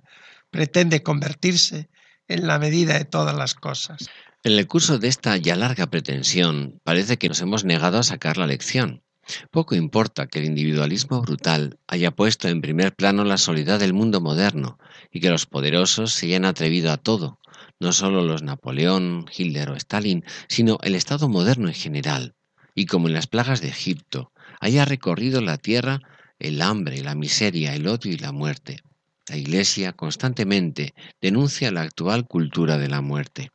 Pretende 0.50 1.02
convertirse 1.02 1.88
en 2.28 2.46
la 2.46 2.58
medida 2.58 2.98
de 2.98 3.04
todas 3.04 3.36
las 3.36 3.54
cosas. 3.54 4.08
En 4.44 4.52
el 4.52 4.66
curso 4.66 4.98
de 4.98 5.08
esta 5.08 5.36
ya 5.36 5.56
larga 5.56 5.88
pretensión 5.88 6.80
parece 6.84 7.16
que 7.16 7.28
nos 7.28 7.40
hemos 7.40 7.64
negado 7.64 7.98
a 7.98 8.02
sacar 8.02 8.36
la 8.36 8.46
lección. 8.46 9.02
Poco 9.50 9.74
importa 9.74 10.26
que 10.26 10.38
el 10.38 10.44
individualismo 10.44 11.20
brutal 11.22 11.78
haya 11.86 12.10
puesto 12.10 12.48
en 12.48 12.60
primer 12.60 12.94
plano 12.94 13.24
la 13.24 13.38
soledad 13.38 13.80
del 13.80 13.92
mundo 13.92 14.20
moderno 14.20 14.78
y 15.10 15.20
que 15.20 15.30
los 15.30 15.46
poderosos 15.46 16.12
se 16.12 16.26
hayan 16.26 16.44
atrevido 16.44 16.92
a 16.92 16.96
todo, 16.96 17.40
no 17.80 17.92
solo 17.92 18.22
los 18.22 18.42
Napoleón, 18.42 19.26
Hitler 19.36 19.70
o 19.70 19.74
Stalin, 19.74 20.24
sino 20.48 20.78
el 20.82 20.94
Estado 20.94 21.28
moderno 21.28 21.68
en 21.68 21.74
general, 21.74 22.34
y 22.74 22.86
como 22.86 23.08
en 23.08 23.14
las 23.14 23.26
plagas 23.26 23.60
de 23.60 23.68
Egipto, 23.68 24.32
haya 24.60 24.84
recorrido 24.84 25.40
la 25.40 25.58
tierra 25.58 26.00
el 26.38 26.62
hambre, 26.62 27.02
la 27.02 27.14
miseria, 27.14 27.74
el 27.74 27.88
odio 27.88 28.12
y 28.12 28.18
la 28.18 28.32
muerte. 28.32 28.80
La 29.28 29.36
Iglesia 29.36 29.92
constantemente 29.92 30.94
denuncia 31.20 31.72
la 31.72 31.82
actual 31.82 32.26
cultura 32.26 32.78
de 32.78 32.88
la 32.88 33.00
muerte. 33.00 33.50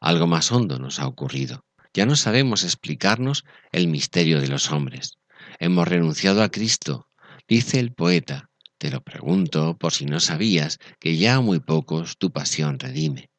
Algo 0.00 0.26
más 0.26 0.52
hondo 0.52 0.78
nos 0.78 1.00
ha 1.00 1.06
ocurrido. 1.06 1.65
Ya 1.96 2.04
no 2.04 2.14
sabemos 2.14 2.62
explicarnos 2.62 3.46
el 3.72 3.88
misterio 3.88 4.42
de 4.42 4.48
los 4.48 4.70
hombres. 4.70 5.16
Hemos 5.58 5.88
renunciado 5.88 6.42
a 6.42 6.50
Cristo, 6.50 7.08
dice 7.48 7.80
el 7.80 7.94
poeta. 7.94 8.50
Te 8.76 8.90
lo 8.90 9.00
pregunto 9.00 9.78
por 9.78 9.94
si 9.94 10.04
no 10.04 10.20
sabías 10.20 10.78
que 11.00 11.16
ya 11.16 11.40
muy 11.40 11.58
pocos 11.58 12.18
tu 12.18 12.30
pasión 12.32 12.78
redime. 12.78 13.30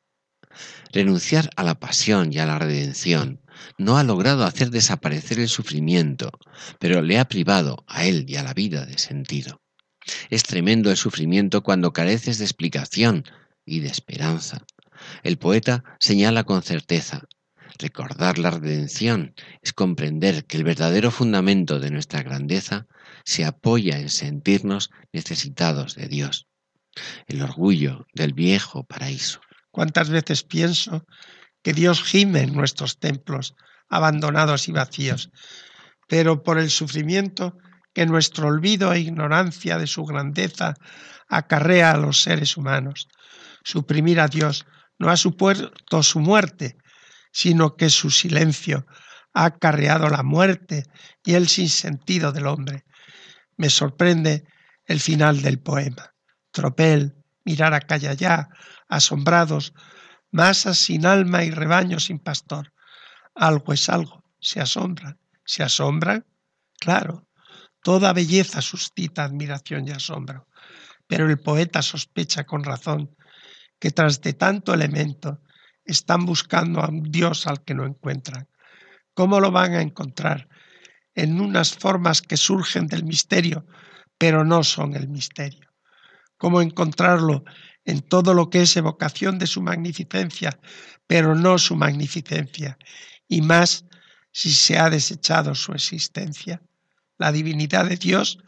Renunciar 0.92 1.52
a 1.56 1.64
la 1.64 1.80
pasión 1.80 2.34
y 2.34 2.40
a 2.40 2.48
la 2.48 2.58
redención 2.58 3.42
no 3.78 4.00
ha 4.00 4.04
logrado 4.04 4.44
hacer 4.44 4.72
desaparecer 4.72 5.40
el 5.40 5.50
sufrimiento, 5.50 6.32
pero 6.80 7.04
le 7.04 7.20
ha 7.20 7.26
privado 7.26 7.84
a 7.86 8.06
él 8.06 8.26
y 8.28 8.38
a 8.38 8.44
la 8.44 8.56
vida 8.56 8.88
de 8.88 8.98
sentido. 8.98 9.62
Es 10.32 10.42
tremendo 10.42 10.90
el 10.90 10.98
sufrimiento 10.98 11.62
cuando 11.62 11.94
careces 11.94 12.40
de 12.40 12.46
explicación 12.46 13.24
y 13.68 13.82
de 13.82 13.90
esperanza. 13.90 14.66
El 15.22 15.38
poeta 15.38 15.84
señala 16.00 16.44
con 16.44 16.64
certeza, 16.64 17.28
recordar 17.80 18.38
la 18.38 18.52
redención 18.52 19.34
es 19.62 19.74
comprender 19.74 20.46
que 20.46 20.58
el 20.58 20.64
verdadero 20.64 21.12
fundamento 21.12 21.80
de 21.80 21.92
nuestra 21.92 22.24
grandeza 22.24 22.88
se 23.24 23.46
apoya 23.46 24.00
en 24.00 24.10
sentirnos 24.10 24.92
necesitados 25.12 25.96
de 25.96 26.08
Dios, 26.08 26.48
el 27.28 27.42
orgullo 27.42 28.08
del 28.14 28.34
viejo 28.34 28.84
paraíso. 28.84 29.42
¿Cuántas 29.72 30.10
veces 30.10 30.44
pienso 30.44 31.06
que 31.62 31.74
Dios 31.74 32.04
gime 32.04 32.42
en 32.42 32.54
nuestros 32.54 33.00
templos 33.00 33.56
abandonados 33.90 34.68
y 34.68 34.72
vacíos, 34.72 35.32
pero 36.08 36.44
por 36.44 36.60
el 36.60 36.70
sufrimiento 36.70 37.58
que 37.94 38.06
nuestro 38.06 38.48
olvido 38.48 38.94
e 38.94 39.00
ignorancia 39.00 39.78
de 39.78 39.88
su 39.88 40.06
grandeza 40.06 40.76
acarrea 41.28 41.92
a 41.92 41.98
los 41.98 42.22
seres 42.22 42.58
humanos. 42.58 43.08
Suprimir 43.64 44.20
a 44.20 44.28
Dios 44.28 44.66
no 45.00 45.10
ha 45.10 45.18
supuesto 45.18 46.04
su 46.04 46.20
muerte, 46.20 46.78
sino 47.32 47.76
que 47.76 47.90
su 47.90 48.10
silencio 48.10 48.86
ha 49.34 49.46
acarreado 49.46 50.10
la 50.10 50.24
muerte 50.24 50.86
y 51.24 51.36
el 51.36 51.48
sinsentido 51.48 52.32
del 52.32 52.48
hombre. 52.48 52.86
Me 53.56 53.70
sorprende 53.70 54.46
el 54.86 55.00
final 55.00 55.42
del 55.42 55.60
poema. 55.60 56.14
Tropel, 56.52 57.16
mirar 57.46 57.74
acá 57.74 57.98
y 57.98 58.08
allá, 58.08 58.50
asombrados, 58.88 59.74
masas 60.32 60.78
sin 60.78 61.06
alma 61.06 61.44
y 61.44 61.52
rebaño 61.52 62.00
sin 62.00 62.20
pastor. 62.20 62.74
Algo 63.36 63.74
es 63.74 63.90
algo, 63.90 64.24
se 64.40 64.60
asombran. 64.60 65.20
¿Se 65.46 65.64
asombran? 65.64 66.26
Claro, 66.80 67.28
toda 67.82 68.14
belleza 68.14 68.62
suscita 68.62 69.24
admiración 69.24 69.88
y 69.88 69.92
asombro, 69.92 70.48
pero 71.08 71.26
el 71.30 71.40
poeta 71.40 71.82
sospecha 71.82 72.44
con 72.44 72.64
razón 72.64 73.16
que 73.80 73.92
tras 73.92 74.22
de 74.22 74.34
tanto 74.34 74.74
elemento 74.74 75.42
están 75.88 76.26
buscando 76.26 76.82
a 76.82 76.90
un 76.90 77.04
Dios 77.12 77.48
al 77.48 77.64
que 77.64 77.74
no 77.74 77.86
encuentran. 77.86 78.48
¿Cómo 79.14 79.40
lo 79.40 79.52
van 79.52 79.74
a 79.74 79.82
encontrar? 79.82 80.48
En 81.16 81.42
unas 81.42 81.74
formas 81.74 82.22
que 82.22 82.38
surgen 82.38 82.88
del 82.88 83.04
misterio, 83.04 83.66
pero 84.18 84.44
no 84.44 84.64
son 84.64 84.96
el 84.96 85.08
misterio. 85.08 85.68
¿Cómo 86.38 86.62
encontrarlo 86.62 87.44
en 87.88 88.02
todo 88.02 88.34
lo 88.34 88.50
que 88.50 88.62
es 88.62 88.76
evocación 88.76 89.40
de 89.40 89.48
su 89.48 89.62
magnificencia, 89.62 90.60
pero 91.08 91.36
no 91.36 91.58
su 91.58 91.76
magnificencia, 91.76 92.78
y 93.30 93.42
más 93.42 93.86
si 94.32 94.52
se 94.52 94.78
ha 94.78 94.90
desechado 94.90 95.56
su 95.56 95.72
existencia. 95.72 96.62
La 97.18 97.32
divinidad 97.32 97.86
de 97.86 97.96
Dios 97.96 98.40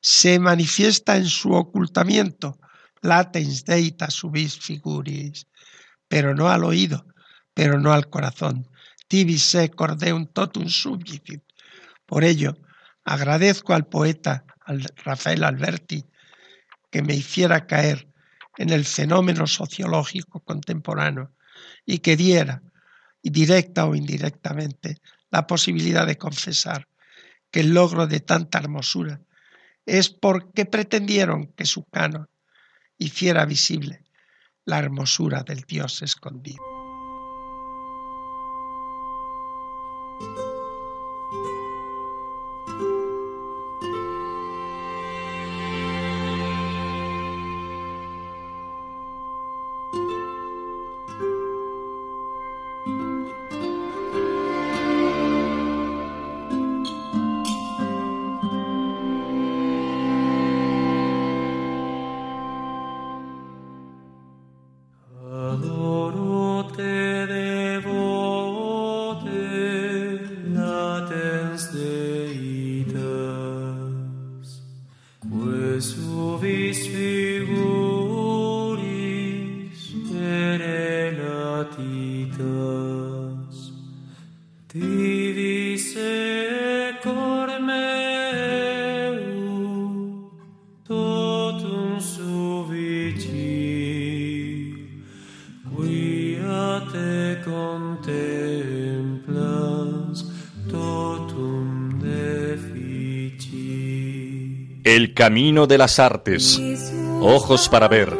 se 0.00 0.38
manifiesta 0.38 1.16
en 1.16 1.26
su 1.26 1.52
ocultamiento, 1.52 2.58
latens 3.02 3.64
deita 3.64 4.10
subis 4.10 4.58
figuris, 4.58 5.46
pero 6.08 6.34
no 6.34 6.48
al 6.48 6.64
oído, 6.64 7.06
pero 7.54 7.78
no 7.78 7.92
al 7.92 8.08
corazón. 8.08 8.68
Tibi 9.06 9.38
se 9.38 9.70
cordeum 9.70 10.26
totum 10.26 10.68
subjicit. 10.68 11.42
Por 12.06 12.24
ello, 12.24 12.56
agradezco 13.04 13.74
al 13.74 13.86
poeta 13.86 14.44
al 14.60 14.84
Rafael 15.04 15.44
Alberti 15.44 16.04
que 16.90 17.02
me 17.02 17.14
hiciera 17.14 17.66
caer 17.66 18.08
en 18.56 18.70
el 18.70 18.84
fenómeno 18.84 19.46
sociológico 19.46 20.40
contemporáneo 20.40 21.32
y 21.84 21.98
que 21.98 22.16
diera, 22.16 22.62
directa 23.22 23.86
o 23.86 23.94
indirectamente, 23.94 24.96
la 25.30 25.46
posibilidad 25.46 26.06
de 26.06 26.16
confesar 26.16 26.88
que 27.50 27.60
el 27.60 27.74
logro 27.74 28.06
de 28.06 28.20
tanta 28.20 28.58
hermosura 28.58 29.20
es 29.84 30.10
porque 30.10 30.64
pretendieron 30.64 31.52
que 31.52 31.66
su 31.66 31.84
canon 31.84 32.28
hiciera 32.98 33.44
visible 33.44 34.02
la 34.68 34.78
hermosura 34.78 35.42
del 35.42 35.62
Dios 35.62 36.02
escondido. 36.02 36.77
Camino 105.18 105.66
de 105.66 105.78
las 105.78 105.98
artes. 105.98 106.62
Ojos 107.20 107.68
para 107.68 107.88
ver. 107.88 108.16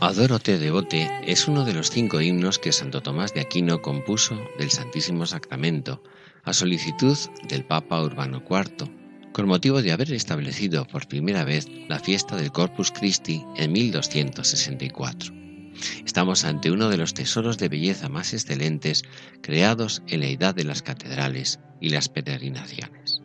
Adoro 0.00 0.38
te 0.38 0.58
devote 0.58 1.10
es 1.26 1.46
uno 1.46 1.66
de 1.66 1.74
los 1.74 1.90
cinco 1.90 2.22
himnos 2.22 2.58
que 2.58 2.72
Santo 2.72 3.02
Tomás 3.02 3.34
de 3.34 3.42
Aquino 3.42 3.82
compuso 3.82 4.34
del 4.58 4.70
Santísimo 4.70 5.26
Sacramento 5.26 6.02
a 6.44 6.54
solicitud 6.54 7.18
del 7.50 7.66
Papa 7.66 8.00
Urbano 8.00 8.42
IV, 8.48 8.97
con 9.32 9.46
motivo 9.46 9.82
de 9.82 9.92
haber 9.92 10.12
establecido 10.12 10.86
por 10.86 11.08
primera 11.08 11.44
vez 11.44 11.66
la 11.88 11.98
fiesta 11.98 12.36
del 12.36 12.52
Corpus 12.52 12.90
Christi 12.90 13.44
en 13.56 13.72
1264. 13.72 15.34
Estamos 16.04 16.44
ante 16.44 16.70
uno 16.70 16.88
de 16.88 16.96
los 16.96 17.14
tesoros 17.14 17.58
de 17.58 17.68
belleza 17.68 18.08
más 18.08 18.32
excelentes 18.32 19.04
creados 19.42 20.02
en 20.08 20.20
la 20.20 20.26
edad 20.26 20.54
de 20.54 20.64
las 20.64 20.82
catedrales 20.82 21.60
y 21.80 21.90
las 21.90 22.08
peregrinaciones. 22.08 23.22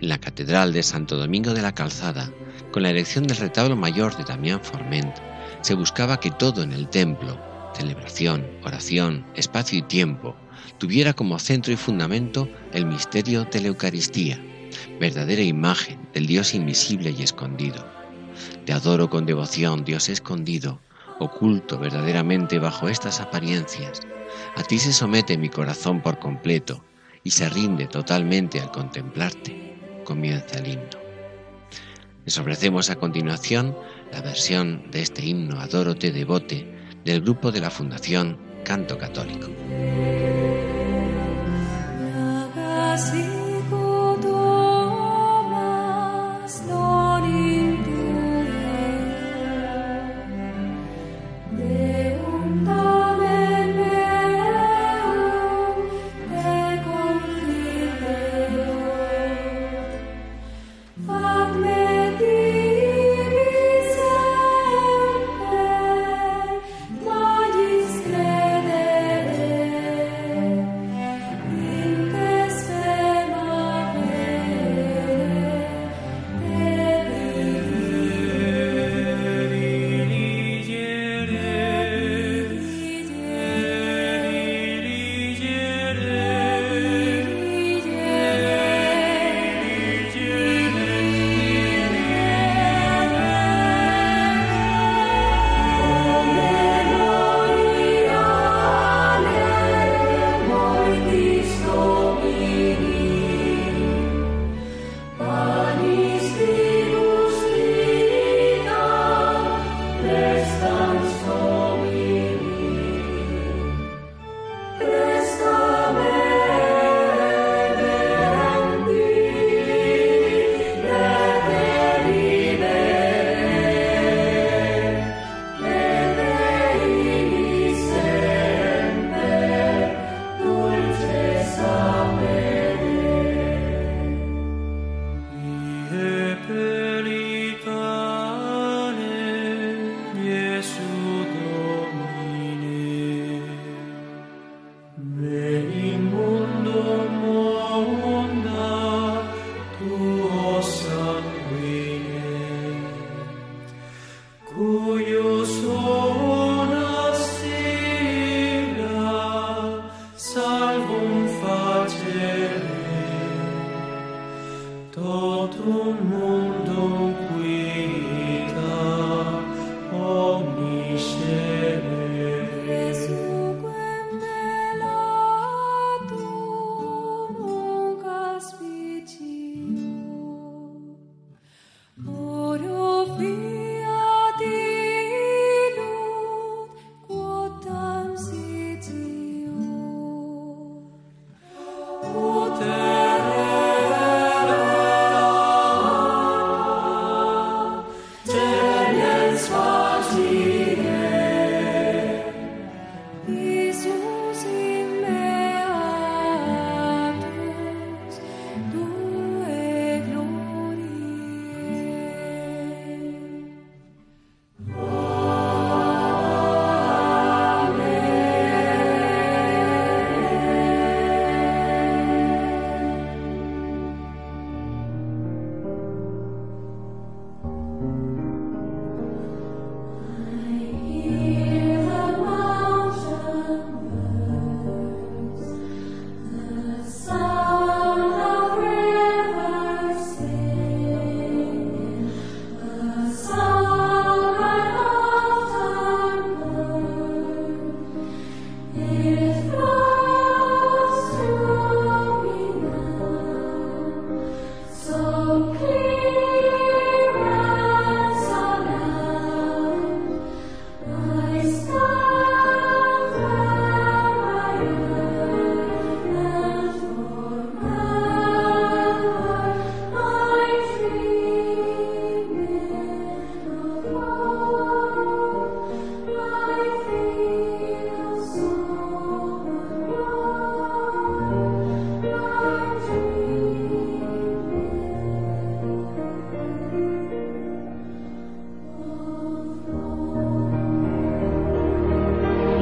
En 0.00 0.08
la 0.08 0.18
Catedral 0.18 0.72
de 0.72 0.82
Santo 0.82 1.16
Domingo 1.16 1.54
de 1.54 1.62
la 1.62 1.74
Calzada, 1.74 2.32
con 2.72 2.82
la 2.82 2.90
erección 2.90 3.26
del 3.26 3.36
retablo 3.36 3.76
mayor 3.76 4.16
de 4.16 4.24
Damián 4.24 4.60
Forment, 4.62 5.14
se 5.60 5.74
buscaba 5.74 6.18
que 6.18 6.30
todo 6.30 6.62
en 6.62 6.72
el 6.72 6.88
templo, 6.88 7.40
celebración, 7.76 8.46
oración, 8.64 9.24
espacio 9.34 9.78
y 9.78 9.82
tiempo, 9.82 10.36
tuviera 10.78 11.12
como 11.12 11.38
centro 11.38 11.72
y 11.72 11.76
fundamento 11.76 12.48
el 12.72 12.86
misterio 12.86 13.44
de 13.44 13.60
la 13.60 13.68
Eucaristía, 13.68 14.40
verdadera 14.98 15.42
imagen 15.42 15.98
del 16.12 16.26
Dios 16.26 16.54
invisible 16.54 17.14
y 17.16 17.22
escondido. 17.22 17.84
Te 18.64 18.72
adoro 18.72 19.10
con 19.10 19.26
devoción, 19.26 19.84
Dios 19.84 20.08
escondido, 20.08 20.80
oculto 21.18 21.78
verdaderamente 21.78 22.58
bajo 22.58 22.88
estas 22.88 23.20
apariencias. 23.20 24.00
A 24.56 24.62
ti 24.62 24.78
se 24.78 24.92
somete 24.92 25.38
mi 25.38 25.48
corazón 25.48 26.00
por 26.00 26.18
completo 26.18 26.84
y 27.22 27.30
se 27.30 27.48
rinde 27.48 27.86
totalmente 27.86 28.60
al 28.60 28.70
contemplarte. 28.70 30.02
Comienza 30.04 30.58
el 30.58 30.68
himno. 30.72 31.04
Les 32.24 32.38
ofrecemos 32.38 32.90
a 32.90 32.96
continuación 32.96 33.76
la 34.10 34.22
versión 34.22 34.90
de 34.90 35.02
este 35.02 35.24
himno 35.24 35.60
Adoro 35.60 35.94
te 35.94 36.10
devote 36.10 36.66
del 37.04 37.20
grupo 37.20 37.52
de 37.52 37.60
la 37.60 37.70
Fundación 37.70 38.38
Canto 38.64 38.96
Católico. 38.96 39.48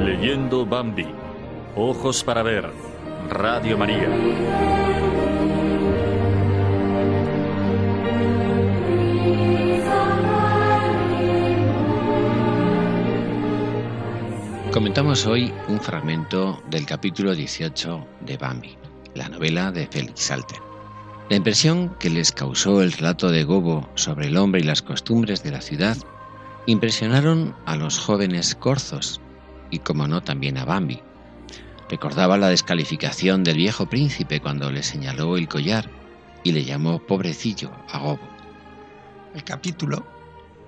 Escuchando 0.09 0.67
Bambi. 0.67 1.07
Ojos 1.77 2.25
para 2.25 2.43
ver. 2.43 2.69
Radio 3.31 3.79
María. 3.79 4.09
Comentamos 14.73 15.27
hoy 15.27 15.53
un 15.69 15.81
fragmento 15.81 16.63
del 16.69 16.85
capítulo 16.87 17.35
18 17.35 18.07
de 18.21 18.37
Bambi, 18.37 18.77
la 19.15 19.29
novela 19.29 19.71
de 19.71 19.87
Félix 19.87 20.21
Salte. 20.21 20.57
La 21.31 21.37
impresión 21.37 21.95
que 21.99 22.11
les 22.11 22.33
causó 22.33 22.83
el 22.83 22.93
relato 22.93 23.31
de 23.31 23.45
Gobo 23.45 23.89
sobre 23.95 24.27
el 24.27 24.37
hombre 24.37 24.61
y 24.63 24.65
las 24.65 24.83
costumbres 24.83 25.43
de 25.43 25.53
la 25.53 25.61
ciudad 25.61 25.97
impresionaron 26.67 27.55
a 27.67 27.77
los 27.77 27.99
jóvenes 27.99 28.55
corzos 28.55 29.21
y, 29.73 29.81
como 29.81 30.07
no, 30.07 30.23
también 30.23 30.59
a 30.59 30.65
Bambi. 30.65 31.03
Recordaba 31.91 32.39
la 32.39 32.49
descalificación 32.49 33.43
del 33.43 33.57
viejo 33.57 33.87
príncipe 33.87 34.41
cuando 34.41 34.71
le 34.71 34.85
señaló 34.85 35.37
el 35.37 35.49
collar 35.49 35.91
y 36.45 36.53
le 36.53 36.65
llamó 36.65 37.01
pobrecillo 37.01 37.73
a 37.91 37.99
Gobo. 37.99 38.29
El 39.35 39.43
capítulo 39.43 40.07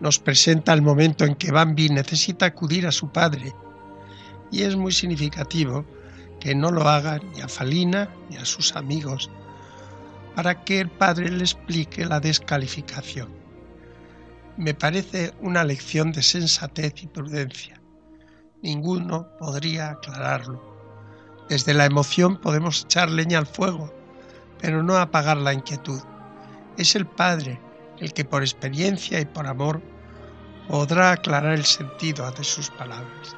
nos 0.00 0.18
presenta 0.18 0.72
el 0.72 0.82
momento 0.82 1.24
en 1.24 1.36
que 1.36 1.52
Bambi 1.52 1.88
necesita 1.88 2.46
acudir 2.46 2.86
a 2.86 2.92
su 2.92 3.10
padre 3.10 3.54
y 4.50 4.62
es 4.62 4.76
muy 4.76 4.92
significativo 4.92 5.84
que 6.40 6.54
no 6.54 6.70
lo 6.70 6.88
haga 6.88 7.20
ni 7.32 7.40
a 7.40 7.48
Falina 7.48 8.08
ni 8.28 8.36
a 8.36 8.44
sus 8.44 8.74
amigos 8.74 9.30
para 10.34 10.64
que 10.64 10.80
el 10.80 10.88
padre 10.88 11.30
le 11.30 11.44
explique 11.44 12.04
la 12.04 12.20
descalificación. 12.20 13.28
Me 14.56 14.74
parece 14.74 15.32
una 15.40 15.64
lección 15.64 16.12
de 16.12 16.22
sensatez 16.22 17.02
y 17.02 17.06
prudencia. 17.06 17.80
Ninguno 18.64 19.28
podría 19.38 19.90
aclararlo. 19.90 20.58
Desde 21.50 21.74
la 21.74 21.84
emoción 21.84 22.38
podemos 22.38 22.84
echar 22.84 23.10
leña 23.10 23.36
al 23.36 23.44
fuego, 23.46 23.92
pero 24.58 24.82
no 24.82 24.96
apagar 24.96 25.36
la 25.36 25.52
inquietud. 25.52 26.00
Es 26.78 26.96
el 26.96 27.04
Padre 27.04 27.60
el 27.98 28.14
que 28.14 28.24
por 28.24 28.40
experiencia 28.40 29.20
y 29.20 29.26
por 29.26 29.46
amor 29.46 29.82
podrá 30.66 31.12
aclarar 31.12 31.52
el 31.52 31.66
sentido 31.66 32.30
de 32.30 32.42
sus 32.42 32.70
palabras. 32.70 33.36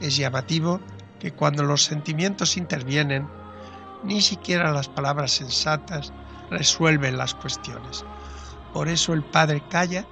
Es 0.00 0.16
llamativo 0.16 0.80
que 1.20 1.32
cuando 1.32 1.62
los 1.62 1.84
sentimientos 1.84 2.56
intervienen, 2.56 3.28
ni 4.02 4.22
siquiera 4.22 4.72
las 4.72 4.88
palabras 4.88 5.32
sensatas 5.32 6.10
resuelven 6.48 7.18
las 7.18 7.34
cuestiones. 7.34 8.02
Por 8.72 8.88
eso 8.88 9.12
el 9.12 9.24
padre 9.24 9.62
calla 9.68 10.06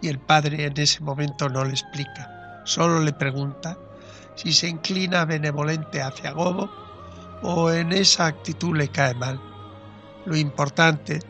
y 0.00 0.06
el 0.06 0.20
padre 0.20 0.66
en 0.66 0.78
ese 0.78 1.02
momento 1.02 1.48
no 1.48 1.64
le 1.64 1.72
explica, 1.72 2.35
solo 2.66 3.00
le 3.00 3.12
pregunta 3.12 3.78
si 4.34 4.52
se 4.52 4.68
inclina 4.68 5.24
benevolente 5.24 6.02
hacia 6.02 6.32
Gobo 6.32 6.68
o 7.42 7.70
en 7.70 7.92
esa 7.92 8.26
actitud 8.26 8.76
le 8.76 8.88
cae 8.88 9.14
mal. 9.14 9.40
Lo 10.26 10.36
importante 10.36 11.20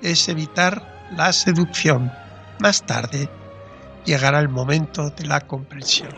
es 0.00 0.28
evitar 0.28 1.08
la 1.16 1.32
seducción. 1.32 2.12
Más 2.60 2.84
tarde 2.84 3.28
llegará 4.04 4.38
el 4.38 4.48
momento 4.48 5.10
de 5.10 5.24
la 5.24 5.40
comprensión. 5.40 6.16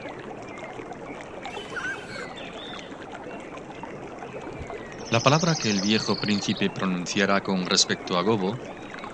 La 5.10 5.20
palabra 5.20 5.54
que 5.54 5.70
el 5.70 5.80
viejo 5.80 6.16
príncipe 6.16 6.70
pronunciara 6.70 7.40
con 7.40 7.66
respecto 7.66 8.18
a 8.18 8.22
Gobo 8.22 8.58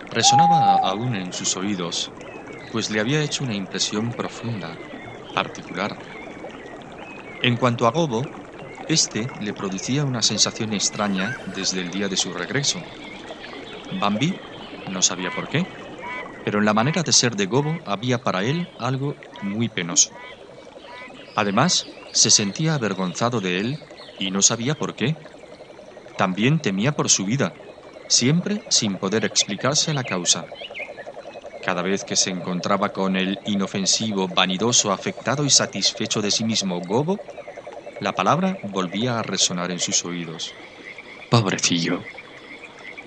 resonaba 0.09 0.77
aún 0.83 1.15
en 1.15 1.33
sus 1.33 1.57
oídos, 1.57 2.11
pues 2.73 2.91
le 2.91 3.01
había 3.01 3.21
hecho 3.23 3.45
una 3.45 3.55
impresión 3.55 4.15
profunda, 4.15 4.90
particular. 5.41 5.93
En 7.43 7.57
cuanto 7.59 7.87
a 7.87 7.91
Gobo, 7.91 8.35
este 8.87 9.33
le 9.39 9.53
producía 9.55 10.05
una 10.05 10.23
sensación 10.23 10.73
extraña 10.73 11.37
desde 11.45 11.81
el 11.81 11.91
día 11.91 12.09
de 12.09 12.17
su 12.17 12.33
regreso. 12.33 12.87
Bambi 13.91 14.43
no 14.85 15.03
sabía 15.03 15.33
por 15.33 15.49
qué, 15.49 15.77
pero 16.45 16.59
en 16.61 16.67
la 16.67 16.75
manera 16.75 17.03
de 17.05 17.13
ser 17.13 17.37
de 17.37 17.47
Gobo 17.47 17.83
había 17.87 18.23
para 18.23 18.45
él 18.45 18.73
algo 18.79 19.23
muy 19.41 19.69
penoso. 19.69 20.19
Además, 21.35 21.97
se 22.13 22.31
sentía 22.31 22.75
avergonzado 22.75 23.41
de 23.41 23.59
él 23.59 23.91
y 24.17 24.31
no 24.31 24.43
sabía 24.43 24.77
por 24.77 24.95
qué. 24.95 25.27
También 26.17 26.61
temía 26.63 26.93
por 26.93 27.11
su 27.11 27.25
vida, 27.25 27.61
siempre 28.09 28.65
sin 28.69 28.99
poder 28.99 29.25
explicarse 29.25 29.95
la 29.95 30.05
causa. 30.05 30.51
Cada 31.61 31.83
vez 31.83 32.05
que 32.05 32.17
se 32.17 32.31
encontraba 32.31 32.91
con 32.93 33.17
el 33.17 33.41
inofensivo, 33.45 34.29
vanidoso, 34.29 34.93
afectado 34.93 35.45
y 35.45 35.51
satisfecho 35.51 36.21
de 36.23 36.31
sí 36.31 36.45
mismo 36.45 36.81
Gobo, 36.81 37.25
la 37.99 38.15
palabra 38.15 38.59
volvía 38.63 39.19
a 39.19 39.23
resonar 39.23 39.71
en 39.71 39.79
sus 39.81 40.05
oídos. 40.05 40.59
Pobrecillo. 41.31 42.07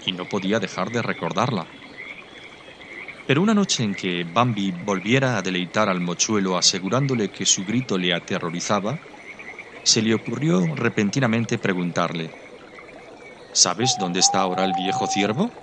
Y 0.05 0.11
no 0.11 0.29
podía 0.29 0.59
dejar 0.59 0.91
de 0.91 1.01
recordarla. 1.01 1.73
Pero 3.25 3.41
una 3.41 3.53
noche 3.53 3.83
en 3.83 3.95
que 3.95 4.23
Bambi 4.25 4.71
volviera 4.71 5.37
a 5.37 5.41
deleitar 5.41 5.89
al 5.89 5.99
mochuelo 5.99 6.57
asegurándole 6.57 7.31
que 7.31 7.45
su 7.45 7.65
grito 7.65 7.97
le 7.97 8.13
aterrorizaba, 8.13 9.01
se 9.83 10.01
le 10.01 10.13
ocurrió 10.15 10.75
repentinamente 10.75 11.59
preguntarle, 11.59 12.35
¿Sabes 13.53 13.97
dónde 13.97 14.19
está 14.19 14.41
ahora 14.41 14.63
el 14.65 14.73
viejo 14.73 15.07
ciervo? 15.07 15.55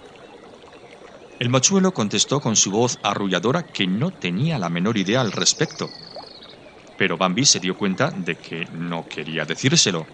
El 1.40 1.48
mochuelo 1.48 1.94
contestó 1.94 2.38
con 2.38 2.54
su 2.54 2.70
voz 2.70 2.98
arrulladora 3.02 3.72
que 3.72 3.86
no 3.86 4.12
tenía 4.12 4.58
la 4.58 4.68
menor 4.68 4.98
idea 4.98 5.22
al 5.22 5.32
respecto. 5.32 5.90
Pero 6.96 7.16
Bambi 7.16 7.46
se 7.46 7.60
dio 7.60 7.78
cuenta 7.78 8.10
de 8.14 8.36
que 8.36 8.66
no 8.70 9.08
quería 9.08 9.46
decírselo. 9.46 10.06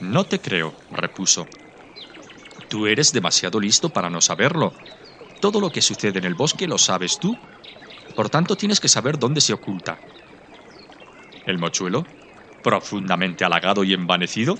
No 0.00 0.24
te 0.24 0.40
creo, 0.40 0.74
repuso. 0.90 1.46
Tú 2.68 2.86
eres 2.86 3.12
demasiado 3.12 3.60
listo 3.60 3.92
para 3.92 4.08
no 4.08 4.22
saberlo. 4.22 4.72
Todo 5.40 5.60
lo 5.60 5.70
que 5.70 5.82
sucede 5.82 6.18
en 6.18 6.24
el 6.24 6.34
bosque 6.34 6.66
lo 6.66 6.78
sabes 6.78 7.18
tú. 7.18 7.38
Por 8.14 8.30
tanto, 8.30 8.56
tienes 8.56 8.80
que 8.80 8.88
saber 8.88 9.18
dónde 9.18 9.42
se 9.42 9.52
oculta. 9.52 10.00
El 11.44 11.58
mochuelo, 11.58 12.06
profundamente 12.62 13.44
halagado 13.44 13.84
y 13.84 13.92
envanecido, 13.92 14.58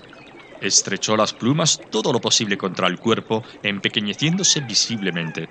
Estrechó 0.61 1.17
las 1.17 1.35
plumas 1.35 1.87
todo 1.91 2.13
lo 2.13 2.21
posible 2.21 2.59
contra 2.59 2.89
el 2.89 2.99
cuerpo, 2.99 3.45
empequeñeciéndose 3.63 4.61
visiblemente. 4.61 5.51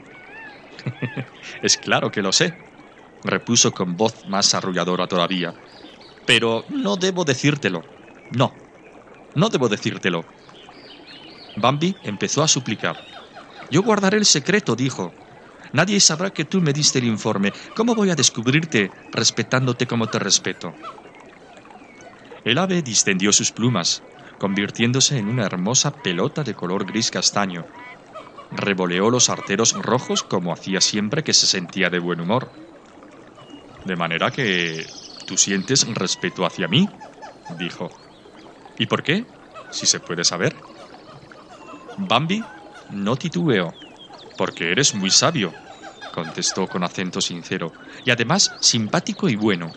es 1.61 1.77
claro 1.77 2.11
que 2.11 2.21
lo 2.21 2.31
sé, 2.31 2.65
repuso 3.23 3.73
con 3.73 3.97
voz 3.97 4.25
más 4.25 4.53
arrulladora 4.53 5.07
todavía. 5.07 5.55
Pero 6.25 6.65
no 6.69 6.97
debo 6.97 7.25
decírtelo. 7.25 7.89
No, 8.29 8.65
no 9.35 9.49
debo 9.49 9.69
decírtelo. 9.69 10.27
Bambi 11.55 11.99
empezó 12.03 12.43
a 12.43 12.47
suplicar. 12.47 13.05
Yo 13.69 13.83
guardaré 13.83 14.17
el 14.17 14.25
secreto, 14.25 14.75
dijo. 14.75 15.19
Nadie 15.73 15.99
sabrá 15.99 16.31
que 16.31 16.45
tú 16.45 16.61
me 16.61 16.73
diste 16.73 16.99
el 16.99 17.05
informe. 17.05 17.53
¿Cómo 17.73 17.95
voy 17.95 18.09
a 18.09 18.15
descubrirte 18.15 18.93
respetándote 19.11 19.87
como 19.87 20.09
te 20.09 20.19
respeto? 20.19 20.79
El 22.43 22.57
ave 22.57 22.81
distendió 22.81 23.31
sus 23.31 23.51
plumas, 23.51 24.06
convirtiéndose 24.37 25.17
en 25.17 25.27
una 25.27 25.45
hermosa 25.45 25.91
pelota 25.91 26.43
de 26.43 26.53
color 26.53 26.85
gris 26.85 27.11
castaño. 27.11 27.65
Revoleó 28.51 29.09
los 29.09 29.29
arteros 29.29 29.73
rojos 29.73 30.23
como 30.23 30.53
hacía 30.53 30.81
siempre 30.81 31.23
que 31.23 31.33
se 31.33 31.47
sentía 31.47 31.89
de 31.89 31.99
buen 31.99 32.21
humor. 32.21 32.51
De 33.85 33.95
manera 33.95 34.31
que... 34.31 34.85
¿Tú 35.25 35.35
sientes 35.35 35.85
respeto 35.93 36.45
hacia 36.45 36.69
mí? 36.69 36.87
dijo. 37.59 37.89
¿Y 38.77 38.85
por 38.85 39.03
qué? 39.03 39.25
Si 39.71 39.85
se 39.85 39.99
puede 39.99 40.23
saber. 40.23 40.55
Bambi 41.97 42.43
no 42.89 43.17
titubeó, 43.17 43.73
porque 44.37 44.71
eres 44.71 44.95
muy 44.95 45.09
sabio, 45.09 45.53
contestó 46.13 46.67
con 46.67 46.83
acento 46.83 47.19
sincero, 47.19 47.73
y 48.05 48.11
además 48.11 48.55
simpático 48.61 49.27
y 49.27 49.35
bueno. 49.35 49.73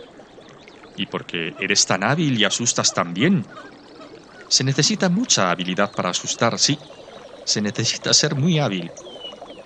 Y 0.97 1.07
porque 1.07 1.55
eres 1.59 1.85
tan 1.87 2.05
hábil 2.05 2.39
y 2.39 2.45
asustas 2.45 2.93
tan 2.93 3.13
bien, 3.15 3.45
se 4.51 4.65
necesita 4.65 5.09
mucha 5.09 5.51
habilidad 5.53 5.95
para 5.95 6.11
asustar, 6.11 6.59
sí. 6.59 6.81
Se 7.45 7.63
necesita 7.63 8.13
ser 8.13 8.35
muy 8.35 8.59
hábil. 8.59 8.93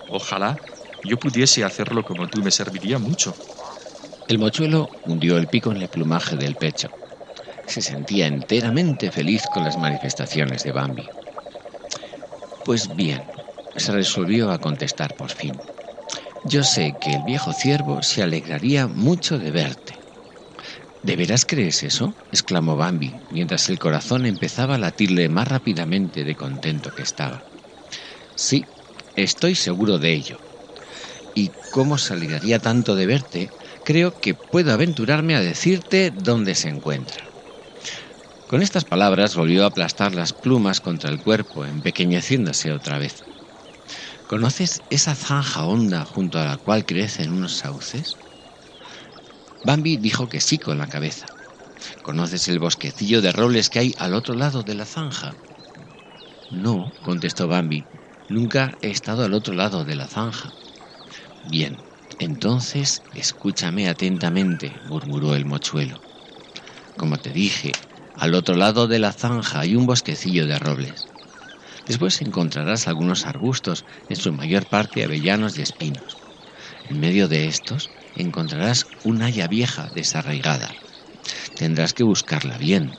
Ojalá 0.07 0.61
yo 1.03 1.18
pudiese 1.18 1.64
hacerlo 1.64 2.05
como 2.05 2.28
tú 2.28 2.43
me 2.43 2.51
serviría 2.51 2.99
mucho. 2.99 3.35
El 4.28 4.39
mochuelo 4.39 4.91
hundió 5.05 5.39
el 5.39 5.49
pico 5.49 5.72
en 5.72 5.78
el 5.78 5.89
plumaje 5.89 6.37
del 6.37 6.55
pecho. 6.57 6.91
Se 7.66 7.80
sentía 7.80 8.26
enteramente 8.26 9.11
feliz 9.11 9.47
con 9.47 9.64
las 9.64 9.78
manifestaciones 9.78 10.62
de 10.62 10.72
Bambi. 10.72 11.11
Pues 12.62 12.95
bien, 12.95 13.32
se 13.76 13.91
resolvió 13.93 14.51
a 14.51 14.59
contestar 14.59 15.16
por 15.16 15.30
fin. 15.30 15.62
Yo 16.45 16.62
sé 16.62 16.99
que 16.99 17.14
el 17.14 17.22
viejo 17.22 17.55
ciervo 17.55 18.03
se 18.03 18.22
alegraría 18.22 18.87
mucho 18.87 19.39
de 19.39 19.51
verte. 19.51 20.04
¿De 21.05 21.17
veras 21.17 21.45
crees 21.45 21.83
eso? 21.83 22.17
exclamó 22.33 22.77
Bambi, 22.77 23.21
mientras 23.29 23.69
el 23.69 23.79
corazón 23.79 24.25
empezaba 24.25 24.77
a 24.77 24.79
latirle 24.79 25.29
más 25.29 25.47
rápidamente 25.47 26.25
de 26.25 26.35
contento 26.35 26.93
que 26.93 27.03
estaba. 27.03 27.45
Sí, 28.35 28.65
estoy 29.15 29.55
seguro 29.55 29.99
de 29.99 30.15
ello. 30.15 30.41
Y 31.35 31.53
como 31.69 31.99
se 31.99 32.15
alegraría 32.15 32.59
tanto 32.59 32.97
de 32.97 33.05
verte, 33.05 33.53
creo 33.83 34.19
que 34.19 34.35
puedo 34.35 34.73
aventurarme 34.73 35.35
a 35.37 35.43
decirte 35.43 36.11
dónde 36.11 36.55
se 36.55 36.71
encuentra. 36.71 37.35
Con 38.47 38.63
estas 38.63 38.87
palabras 38.87 39.35
volvió 39.37 39.65
a 39.65 39.67
aplastar 39.67 40.15
las 40.15 40.33
plumas 40.33 40.81
contra 40.81 41.11
el 41.11 41.21
cuerpo, 41.21 41.67
empequeñeciéndose 41.67 42.73
otra 42.73 42.99
vez. 42.99 43.27
¿Conoces 44.27 44.83
esa 44.89 45.15
zanja 45.15 45.67
honda 45.67 46.07
junto 46.07 46.39
a 46.39 46.45
la 46.47 46.57
cual 46.57 46.87
crecen 46.87 47.31
unos 47.31 47.57
sauces? 47.59 48.24
Bambi 49.65 49.97
dijo 49.97 50.29
que 50.29 50.43
sí 50.43 50.59
con 50.59 50.77
la 50.77 50.89
cabeza. 50.89 51.33
¿Conoces 52.03 52.49
el 52.49 52.59
bosquecillo 52.59 53.23
de 53.23 53.33
robles 53.33 53.71
que 53.71 53.79
hay 53.79 53.95
al 53.97 54.12
otro 54.12 54.35
lado 54.35 54.62
de 54.62 54.75
la 54.75 54.85
zanja? 54.85 55.39
No, 56.51 56.93
contestó 57.01 57.49
Bambi. 57.49 57.89
Nunca 58.29 58.77
he 58.83 58.91
estado 58.91 59.25
al 59.25 59.33
otro 59.33 59.55
lado 59.55 59.87
de 59.87 59.97
la 59.97 60.07
zanja. 60.07 60.55
Bien, 61.43 61.87
entonces 62.19 63.05
escúchame 63.11 63.89
atentamente, 63.89 64.81
murmuró 64.83 65.35
el 65.35 65.47
mochuelo. 65.47 66.05
Como 66.95 67.17
te 67.17 67.33
dije, 67.33 67.73
al 68.15 68.35
otro 68.35 68.57
lado 68.57 68.87
de 68.87 68.99
la 68.99 69.12
zanja 69.12 69.61
hay 69.61 69.77
un 69.77 69.87
bosquecillo 69.87 70.47
de 70.47 70.59
robles. 70.59 71.09
Después 71.87 72.21
encontrarás 72.21 72.87
algunos 72.87 73.25
arbustos, 73.25 73.87
en 74.09 74.17
su 74.17 74.31
mayor 74.35 74.67
parte 74.67 75.05
avellanos 75.05 75.57
y 75.57 75.62
espinos. 75.62 76.19
En 76.83 77.01
medio 77.01 77.29
de 77.29 77.47
estos 77.49 77.93
encontrarás 78.15 78.87
una 79.03 79.27
haya 79.27 79.49
vieja 79.49 79.91
desarraigada. 79.93 80.77
Tendrás 81.55 81.93
que 81.93 82.05
buscarla 82.05 82.59
bien. 82.59 82.99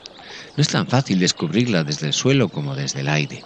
No 0.56 0.62
es 0.62 0.68
tan 0.68 0.88
fácil 0.88 1.20
descubrirla 1.20 1.84
desde 1.84 2.08
el 2.08 2.14
suelo 2.14 2.50
como 2.50 2.76
desde 2.76 3.02
el 3.02 3.10
aire. 3.10 3.46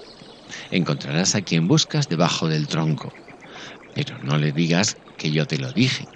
Encontrarás 0.72 1.36
a 1.36 1.42
quien 1.42 1.68
buscas 1.68 2.08
debajo 2.08 2.48
del 2.48 2.68
tronco. 2.68 3.14
Pero 3.94 4.20
no 4.20 4.38
le 4.38 4.52
digas 4.52 4.98
que 5.18 5.32
yo 5.32 5.46
te 5.46 5.58
lo 5.58 5.74
dije. 5.74 6.10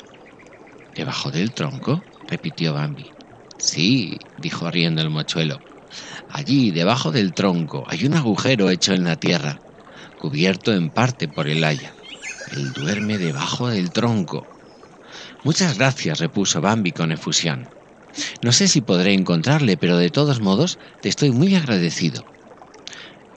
¿Debajo 0.96 1.32
del 1.32 1.54
tronco? 1.54 2.06
repitió 2.28 2.74
Bambi. 2.74 3.14
Sí, 3.58 4.20
dijo 4.38 4.70
riendo 4.72 5.02
el 5.02 5.10
mochuelo. 5.10 5.64
Allí, 6.28 6.72
debajo 6.72 7.12
del 7.12 7.34
tronco, 7.34 7.86
hay 7.88 8.06
un 8.06 8.16
agujero 8.16 8.70
hecho 8.70 8.94
en 8.94 9.04
la 9.04 9.16
tierra, 9.18 9.62
cubierto 10.18 10.74
en 10.74 10.90
parte 10.90 11.28
por 11.28 11.48
el 11.48 11.64
haya. 11.64 11.98
Él 12.48 12.74
duerme 12.74 13.18
debajo 13.18 13.70
del 13.70 13.92
tronco. 13.92 14.53
Muchas 15.44 15.78
gracias, 15.78 16.20
repuso 16.20 16.62
Bambi 16.62 16.94
con 16.94 17.12
efusión. 17.12 17.68
No 18.42 18.54
sé 18.54 18.70
si 18.70 18.80
podré 18.80 19.14
encontrarle, 19.14 19.76
pero 19.76 19.98
de 19.98 20.10
todos 20.10 20.40
modos 20.40 20.80
te 21.02 21.10
estoy 21.10 21.32
muy 21.32 21.56
agradecido. 21.56 22.26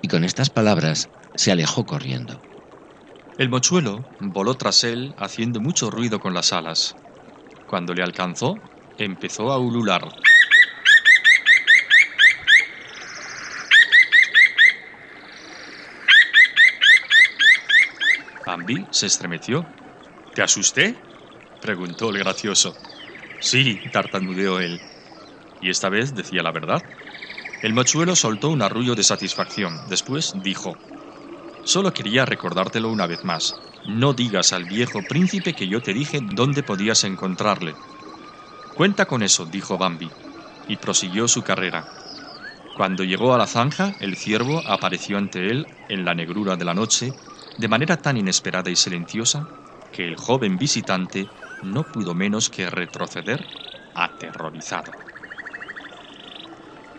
Y 0.03 0.09
con 0.09 0.23
estas 0.23 0.51
palabras 0.51 1.09
se 1.35 1.51
alejó 1.51 1.85
corriendo. 1.85 2.41
El 3.39 3.49
mochuelo 3.49 4.05
voló 4.21 4.55
tras 4.55 4.85
él 4.85 5.15
haciendo 5.19 5.61
mucho 5.61 5.91
ruido 5.91 6.21
con 6.21 6.33
las 6.33 6.53
alas. 6.53 6.95
Cuando 7.67 7.93
le 7.93 8.03
alcanzó, 8.03 8.55
empezó 8.99 9.51
a 9.51 9.59
ulular. 9.59 10.09
Bambi 18.47 18.87
se 18.93 19.07
estremeció. 19.07 19.67
¿Te 20.35 20.43
asusté? 20.43 21.06
Preguntó 21.61 22.11
el 22.11 22.19
gracioso. 22.19 22.77
Sí, 23.39 23.83
tartamudeó 23.93 24.61
él. 24.61 24.83
Y 25.61 25.71
esta 25.71 25.89
vez 25.89 26.15
decía 26.15 26.43
la 26.43 26.53
verdad. 26.53 26.83
El 27.63 27.75
mochuelo 27.75 28.17
soltó 28.17 28.51
un 28.51 28.63
arrullo 28.63 28.95
de 28.95 29.03
satisfacción. 29.05 29.83
Después 29.87 30.33
dijo, 30.35 30.81
Solo 31.63 31.93
quería 31.93 32.25
recordártelo 32.25 32.91
una 32.91 33.07
vez 33.07 33.25
más. 33.25 33.63
No 33.85 34.15
digas 34.15 34.53
al 34.53 34.67
viejo 34.67 35.07
príncipe 35.07 35.55
que 35.55 35.69
yo 35.69 35.83
te 35.83 35.93
dije 35.95 36.21
dónde 36.23 36.63
podías 36.63 37.05
encontrarle. 37.05 37.79
Cuenta 38.73 39.07
con 39.07 39.23
eso, 39.23 39.47
dijo 39.47 39.79
Bambi, 39.79 40.17
y 40.67 40.77
prosiguió 40.77 41.29
su 41.29 41.43
carrera. 41.43 41.89
Cuando 42.73 43.05
llegó 43.05 43.35
a 43.35 43.39
la 43.39 43.47
zanja, 43.47 43.97
el 44.01 44.17
ciervo 44.17 44.63
apareció 44.67 45.19
ante 45.19 45.51
él 45.51 45.67
en 45.89 46.05
la 46.05 46.15
negrura 46.15 46.57
de 46.57 46.65
la 46.65 46.75
noche 46.75 47.17
de 47.57 47.69
manera 47.69 47.97
tan 48.03 48.17
inesperada 48.19 48.71
y 48.71 48.77
silenciosa 48.77 49.49
que 49.91 50.05
el 50.07 50.17
joven 50.17 50.59
visitante 50.59 51.33
no 51.63 51.85
pudo 51.85 52.15
menos 52.15 52.49
que 52.49 52.69
retroceder 52.71 53.45
aterrorizado. 53.95 54.93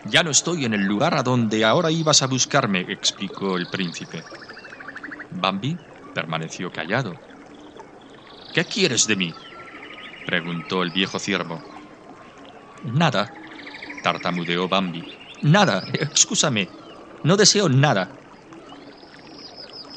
Ya 0.04 0.22
no 0.22 0.30
estoy 0.30 0.64
en 0.64 0.74
el 0.74 0.84
lugar 0.84 1.14
a 1.14 1.22
donde 1.22 1.64
ahora 1.64 1.90
ibas 1.90 2.22
a 2.22 2.26
buscarme, 2.26 2.80
explicó 2.80 3.56
el 3.56 3.66
príncipe. 3.68 4.24
Bambi 5.30 5.78
permaneció 6.14 6.70
callado. 6.70 7.14
¿Qué 8.54 8.64
quieres 8.64 9.06
de 9.06 9.16
mí? 9.16 9.34
preguntó 10.24 10.82
el 10.82 10.90
viejo 10.90 11.18
ciervo. 11.18 11.62
Nada, 12.82 13.32
tartamudeó 14.02 14.68
Bambi. 14.68 15.04
Nada, 15.42 15.82
excúsame. 15.92 16.68
No 17.22 17.36
deseo 17.36 17.68
nada. 17.68 18.10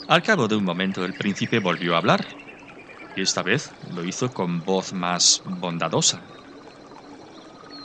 Al 0.08 0.24
cabo 0.24 0.48
de 0.48 0.56
un 0.56 0.66
momento 0.66 1.06
el 1.06 1.14
príncipe 1.14 1.60
volvió 1.60 1.96
a 1.96 2.00
hablar, 2.00 2.26
y 3.16 3.22
esta 3.22 3.44
vez 3.44 3.72
lo 3.90 4.06
hizo 4.06 4.34
con 4.34 4.64
voz 4.64 4.94
más 4.94 5.42
bondadosa. 5.44 6.22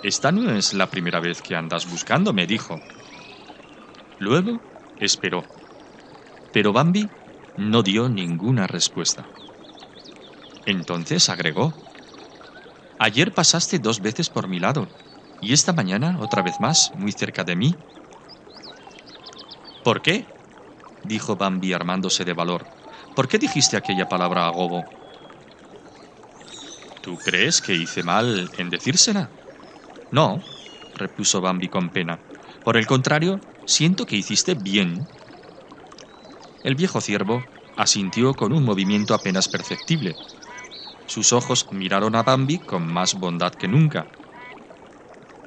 Esta 0.02 0.30
no 0.30 0.50
es 0.50 0.72
la 0.72 0.86
primera 0.86 1.20
vez 1.20 1.42
que 1.42 1.56
andas 1.56 1.90
buscando, 1.90 2.32
me 2.32 2.46
dijo. 2.46 2.78
Luego 4.18 4.60
esperó, 4.98 5.44
pero 6.52 6.72
Bambi 6.72 7.08
no 7.56 7.82
dio 7.82 8.08
ninguna 8.08 8.66
respuesta. 8.66 9.28
Entonces 10.64 11.28
agregó, 11.28 11.74
Ayer 12.98 13.34
pasaste 13.34 13.78
dos 13.78 14.00
veces 14.00 14.30
por 14.30 14.48
mi 14.48 14.58
lado, 14.58 14.88
y 15.40 15.52
esta 15.52 15.74
mañana 15.74 16.16
otra 16.18 16.42
vez 16.42 16.60
más, 16.60 16.90
muy 16.94 17.12
cerca 17.12 17.44
de 17.44 17.54
mí. 17.54 17.74
¿Por 19.84 20.00
qué? 20.00 20.24
dijo 21.02 21.36
Bambi 21.36 21.72
armándose 21.74 22.24
de 22.24 22.32
valor. 22.32 22.66
¿Por 23.14 23.28
qué 23.28 23.38
dijiste 23.38 23.76
aquella 23.76 24.06
palabra 24.08 24.46
a 24.46 24.50
Gobo? 24.50 24.82
¿Tú 27.06 27.16
crees 27.18 27.62
que 27.62 27.72
hice 27.72 28.02
mal 28.02 28.50
en 28.58 28.68
decírsela? 28.68 29.30
No, 30.10 30.42
repuso 30.96 31.40
Bambi 31.40 31.68
con 31.68 31.90
pena. 31.90 32.18
Por 32.64 32.76
el 32.76 32.88
contrario, 32.88 33.40
siento 33.64 34.06
que 34.06 34.16
hiciste 34.16 34.56
bien. 34.56 35.06
El 36.64 36.74
viejo 36.74 37.00
ciervo 37.00 37.44
asintió 37.76 38.34
con 38.34 38.52
un 38.52 38.64
movimiento 38.64 39.14
apenas 39.14 39.46
perceptible. 39.46 40.16
Sus 41.06 41.32
ojos 41.32 41.68
miraron 41.70 42.16
a 42.16 42.24
Bambi 42.24 42.58
con 42.58 42.84
más 42.84 43.14
bondad 43.14 43.52
que 43.54 43.68
nunca. 43.68 44.08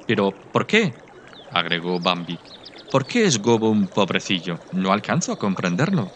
Pero, 0.06 0.32
¿por 0.50 0.66
qué? 0.66 0.94
agregó 1.50 2.00
Bambi. 2.00 2.40
¿Por 2.90 3.06
qué 3.06 3.26
es 3.26 3.38
Gobo 3.42 3.68
un 3.68 3.86
pobrecillo? 3.86 4.60
No 4.70 4.94
alcanzo 4.94 5.30
a 5.30 5.38
comprenderlo. 5.38 6.10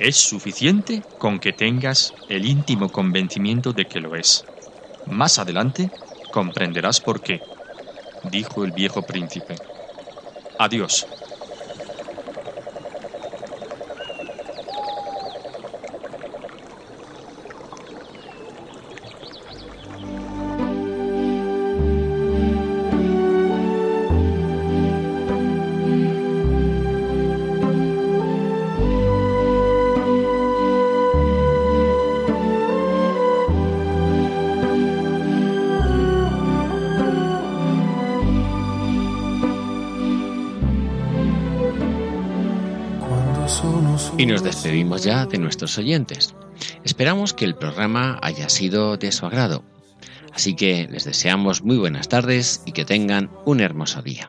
Es 0.00 0.16
suficiente 0.16 1.04
con 1.16 1.38
que 1.38 1.52
tengas 1.52 2.16
el 2.26 2.44
íntimo 2.44 2.90
convencimiento 2.90 3.72
de 3.72 3.86
que 3.86 4.00
lo 4.00 4.16
es. 4.16 4.48
Más 5.04 5.38
adelante 5.38 5.92
comprenderás 6.30 7.00
por 7.00 7.22
qué, 7.22 7.44
dijo 8.22 8.64
el 8.64 8.72
viejo 8.72 9.04
príncipe. 9.06 9.56
Adiós. 10.58 11.10
Nos 44.30 44.44
despedimos 44.44 45.02
ya 45.02 45.26
de 45.26 45.38
nuestros 45.38 45.76
oyentes. 45.76 46.36
Esperamos 46.84 47.34
que 47.34 47.44
el 47.44 47.56
programa 47.56 48.16
haya 48.22 48.48
sido 48.48 48.96
de 48.96 49.10
su 49.10 49.26
agrado. 49.26 49.64
Así 50.32 50.54
que 50.54 50.86
les 50.88 51.04
deseamos 51.04 51.62
muy 51.62 51.78
buenas 51.78 52.08
tardes 52.08 52.62
y 52.64 52.70
que 52.70 52.84
tengan 52.84 53.28
un 53.44 53.58
hermoso 53.58 54.02
día. 54.02 54.28